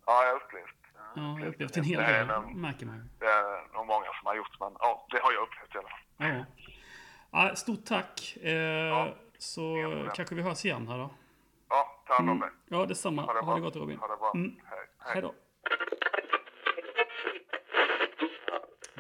[0.07, 0.77] Ja, jag har upplevt.
[1.17, 4.61] ja, jag upplevt en hel del, märker man det är nog många som har gjort,
[4.61, 6.45] men ja, det har jag upplevt i alla fall.
[7.31, 7.49] Ja.
[7.49, 8.37] Ja, stort tack.
[8.37, 9.09] Eh,
[9.39, 9.77] så
[10.15, 11.11] kanske vi hörs igen här då.
[11.69, 12.49] Ja, ta hand om Mm.
[12.49, 12.79] dig.
[12.79, 13.23] Ja, detsamma.
[13.23, 13.99] Ha det Ha det gott Robin.
[13.99, 14.33] Ha det bra.
[14.35, 14.57] Mm.
[14.65, 14.79] Hej.
[14.99, 15.35] Hej då.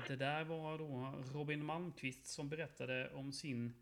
[0.06, 3.74] Det där var då Robin Malmqvist som berättade om sin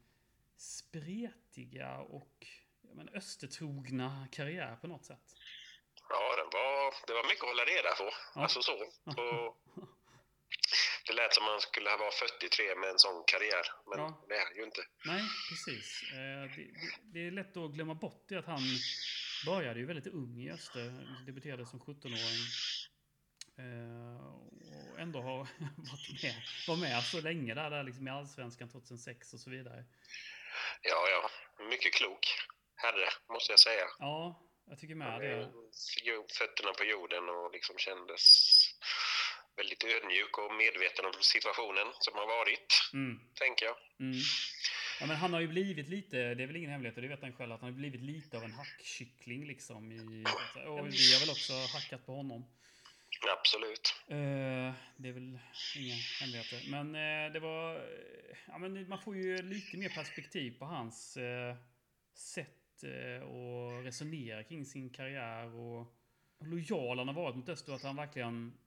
[0.56, 2.46] spretiga och ja,
[2.94, 5.26] men, östertrogna karriär på något sätt.
[6.08, 8.04] Ja, den var, det var mycket att hålla reda på.
[8.34, 8.40] Ja.
[8.42, 8.74] Alltså så.
[9.04, 9.56] Och
[11.06, 14.24] det lät som man skulle vara 43 med en sån karriär, men Ja.
[14.28, 14.82] det är han ju inte.
[15.04, 16.02] Nej, precis.
[16.12, 18.62] Eh, det, det, det är lätt att glömma bort det att han
[19.46, 21.06] började ju väldigt ung i Öster.
[21.26, 22.40] Debuterade som 17-åring.
[23.58, 24.26] Eh,
[24.92, 25.36] och ändå har
[25.76, 26.34] varit med,
[26.68, 29.84] var med så länge där, där liksom i Allsvenskan 2006 och så vidare.
[30.82, 31.30] Ja, ja.
[31.64, 32.26] Mycket klok
[32.82, 33.84] herre, måste jag säga.
[33.98, 35.52] Ja, jag tycker med det.
[36.38, 38.24] Fötterna på jorden och liksom kändes
[39.56, 43.20] väldigt ödmjuk och medveten om situationen som har varit, Mm.
[43.34, 43.76] tänker jag.
[44.00, 44.18] Mm.
[45.00, 47.20] Ja, men han har ju blivit lite, det är väl ingen hemlighet, och det vet
[47.22, 49.92] han själv, att han har blivit lite av en hackkyckling liksom.
[49.92, 50.24] I,
[50.66, 52.44] och vi har väl också hackat på honom.
[53.38, 53.94] Absolut.
[54.08, 55.38] Eh, det är väl
[55.76, 56.62] inga hemligheter.
[56.70, 57.76] Men eh, det var...
[57.76, 61.18] eh, Ja, men man får ju lite mer perspektiv på hans
[62.14, 65.86] sätt eh, att resonera kring sin karriär och
[66.40, 67.72] hur lojal han har varit mot Öster.
[67.72, 68.58] Att han verkligen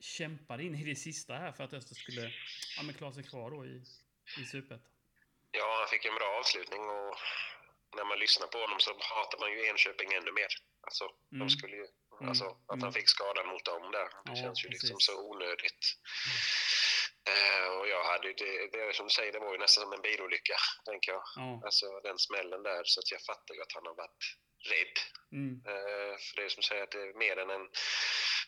[0.00, 2.22] kämpade in i det sista här för att Öster skulle
[2.76, 3.82] ja, men klara sig kvar då i,
[4.40, 4.92] i Superettan.
[5.50, 7.14] Ja, han fick en bra avslutning och
[7.96, 10.50] när man lyssnar på honom så hatar man ju Enköping ännu mer.
[10.80, 11.38] Alltså, Mm.
[11.46, 11.86] de skulle ju,
[12.30, 12.82] alltså att Mm.
[12.82, 14.08] han fick skadan mot dem där.
[14.24, 15.06] Det Ja, känns ju liksom precis.
[15.06, 15.82] så onödigt.
[16.30, 16.40] Eh,
[17.78, 20.56] och jag hade det, det som du säger, det var ju nästan som en bilolycka,
[20.84, 21.22] tänker jag.
[21.36, 21.60] Ja.
[21.64, 24.24] Alltså den smällen där, så att jag fattar ju att han har varit
[24.72, 24.96] rädd.
[25.38, 25.52] Mm.
[25.70, 27.66] Eh, för det är som du säger, att det är mer än en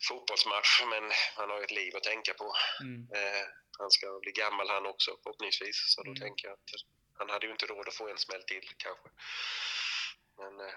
[0.08, 1.04] fotbollsmatch, men
[1.38, 2.48] han har ju ett liv att tänka på.
[2.86, 3.00] Mm.
[3.16, 3.44] Eh,
[3.80, 6.20] han ska bli gammal han också förhoppningsvis, så då Mm.
[6.22, 6.70] tänker jag att
[7.18, 9.08] han hade ju inte råd att få en smäll till kanske.
[10.40, 10.74] Men eh,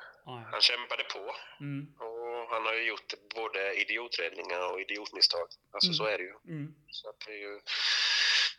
[0.52, 1.24] han kämpade på
[1.68, 1.82] Mm.
[2.06, 2.21] och
[2.52, 5.48] han har ju gjort både idioträddningar och idiotmisstag.
[5.74, 5.96] Alltså Mm.
[6.00, 6.36] så är det ju.
[6.56, 6.76] Mm.
[6.90, 7.54] Så att det är ju.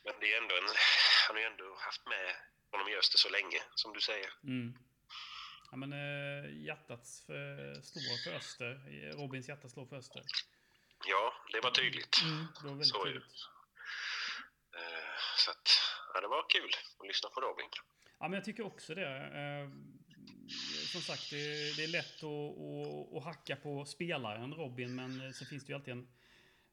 [0.05, 0.69] Men det är ändå en,
[1.27, 2.27] han har ju ändå haft med
[2.71, 4.31] honom i Öster så länge, som du säger.
[4.45, 4.75] Mm.
[5.71, 8.71] Ja, men eh, hjärtat för, slår för Öster.
[9.21, 10.23] Robins hjärta slår för Öster.
[11.07, 12.23] Ja, det var tydligt.
[12.23, 13.25] Mm, det var väldigt Så tydligt.
[14.79, 15.69] Eh, så att,
[16.15, 16.71] ja, det var kul
[17.01, 17.69] att lyssna på Robin.
[18.19, 19.09] Ja, men jag tycker också det.
[19.41, 19.69] Eh,
[20.93, 25.33] som sagt, det, det är lätt att, att, att hacka på spelaren Robin, men eh,
[25.33, 26.09] så finns det ju alltid en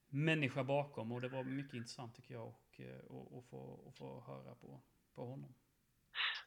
[0.08, 3.96] människa bakom och det var mycket intressant tycker jag och, eh, och, och, få, och
[3.98, 4.82] få höra på,
[5.16, 5.56] på honom.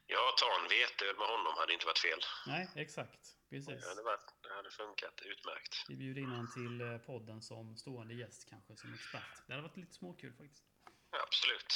[0.07, 2.21] Ja, ta en veteöl med honom hade inte varit fel.
[2.47, 3.23] Nej, exakt.
[3.51, 3.81] Precis.
[3.83, 5.75] Det hade, varit, det hade funkat utmärkt.
[5.89, 9.33] Vi bjuder in honom till eh, podden som stående gäst kanske, som expert.
[9.47, 10.65] Det hade varit lite småkul faktiskt.
[11.11, 11.73] Ja, absolut.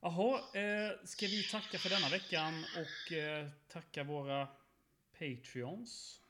[0.00, 4.48] Jaha, eh, ska vi tacka för denna veckan och eh, tacka våra
[5.12, 6.20] Patreons.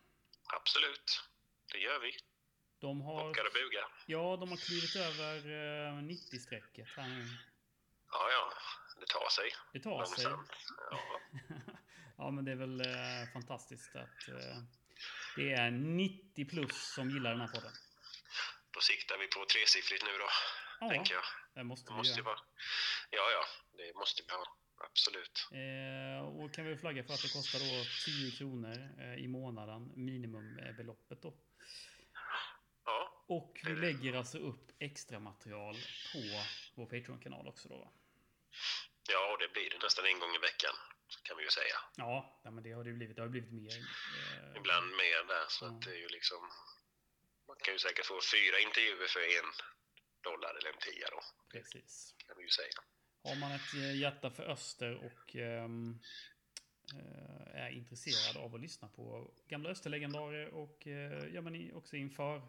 [0.56, 1.20] Absolut.
[1.72, 2.16] Det gör vi.
[2.80, 3.88] De har, Bockar och buga.
[4.06, 7.26] ja, de har klivit över eh, 90-strecket här nu.
[8.10, 8.52] Ja, ja.
[9.00, 9.50] Det tar sig.
[9.72, 10.24] Det tar sig.
[10.24, 10.50] Långsamt.
[10.90, 11.20] Ja.
[12.18, 14.58] ja, men det är väl eh, fantastiskt att eh,
[15.36, 17.72] det är 90 plus som gillar den här podden.
[18.70, 20.28] Då siktar vi på tresiffrigt nu då,
[20.80, 21.22] Ja, tänker jag.
[21.54, 22.34] det måste Det vi måste ju göra.
[22.34, 22.40] vara...
[23.10, 23.44] Ja, ja.
[23.76, 24.56] Det måste vi ha.
[24.80, 25.48] Absolut.
[25.52, 29.92] Eh, och kan vi flagga för att det kostar då 10 kronor eh, i månaden,
[29.96, 31.34] minimumbeloppet då.
[32.84, 35.74] Ja, Och vi lägger alltså upp extra material
[36.12, 36.18] på
[36.74, 37.92] vår Patreon-kanal också då.
[39.10, 40.74] ja och det blir det nästan en gång i veckan,
[41.22, 41.76] kan vi ju säga.
[41.96, 43.16] Ja, ja men det har det blivit.
[43.16, 43.78] Det har blivit mer.
[43.78, 45.68] Eh, Ibland mer där, så Ja.
[45.70, 46.40] att det är ju liksom...
[47.48, 49.50] Man kan ju säkert få fyra intervjuer för en
[50.22, 51.20] dollar eller en tia då,
[51.52, 52.14] Precis.
[52.26, 52.68] kan vi ju säga.
[53.24, 55.68] Har man ett eh, hjärta för öster och eh,
[57.54, 62.42] är intresserad av att lyssna på gamla österlegendarer och eh, ja, men också inför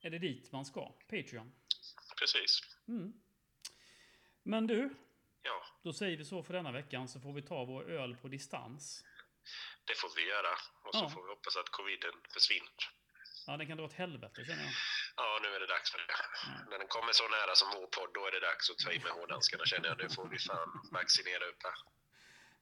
[0.00, 0.92] är det dit man ska.
[0.92, 1.52] Patreon.
[2.18, 2.60] Precis.
[2.88, 3.12] Mm.
[4.42, 4.94] Men du,
[5.42, 8.28] Ja, då säger vi så för denna veckan så får vi ta vår öl på
[8.28, 9.04] distans.
[9.86, 10.52] det får vi göra.
[10.84, 11.10] Och så Ja.
[11.10, 12.72] får vi hoppas att coviden försvinner.
[13.46, 14.72] Ja, den kan dra åt helvete känner jag.
[15.16, 16.06] Ja, nu är det dags för det.
[16.70, 18.98] När den kommer så nära som vår podd, då är det dags att ta i
[18.98, 19.98] med hårdhandskarna känner jag.
[19.98, 21.74] Nu får vi fan vaccinera upp här.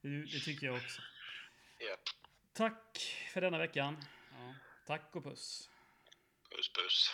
[0.03, 1.01] Det, tycker jag också.
[1.79, 2.01] Japp.
[2.53, 2.99] Tack
[3.33, 4.05] för denna veckan.
[4.31, 4.55] Ja,
[4.87, 5.71] tack och puss.
[6.51, 7.13] Puss puss.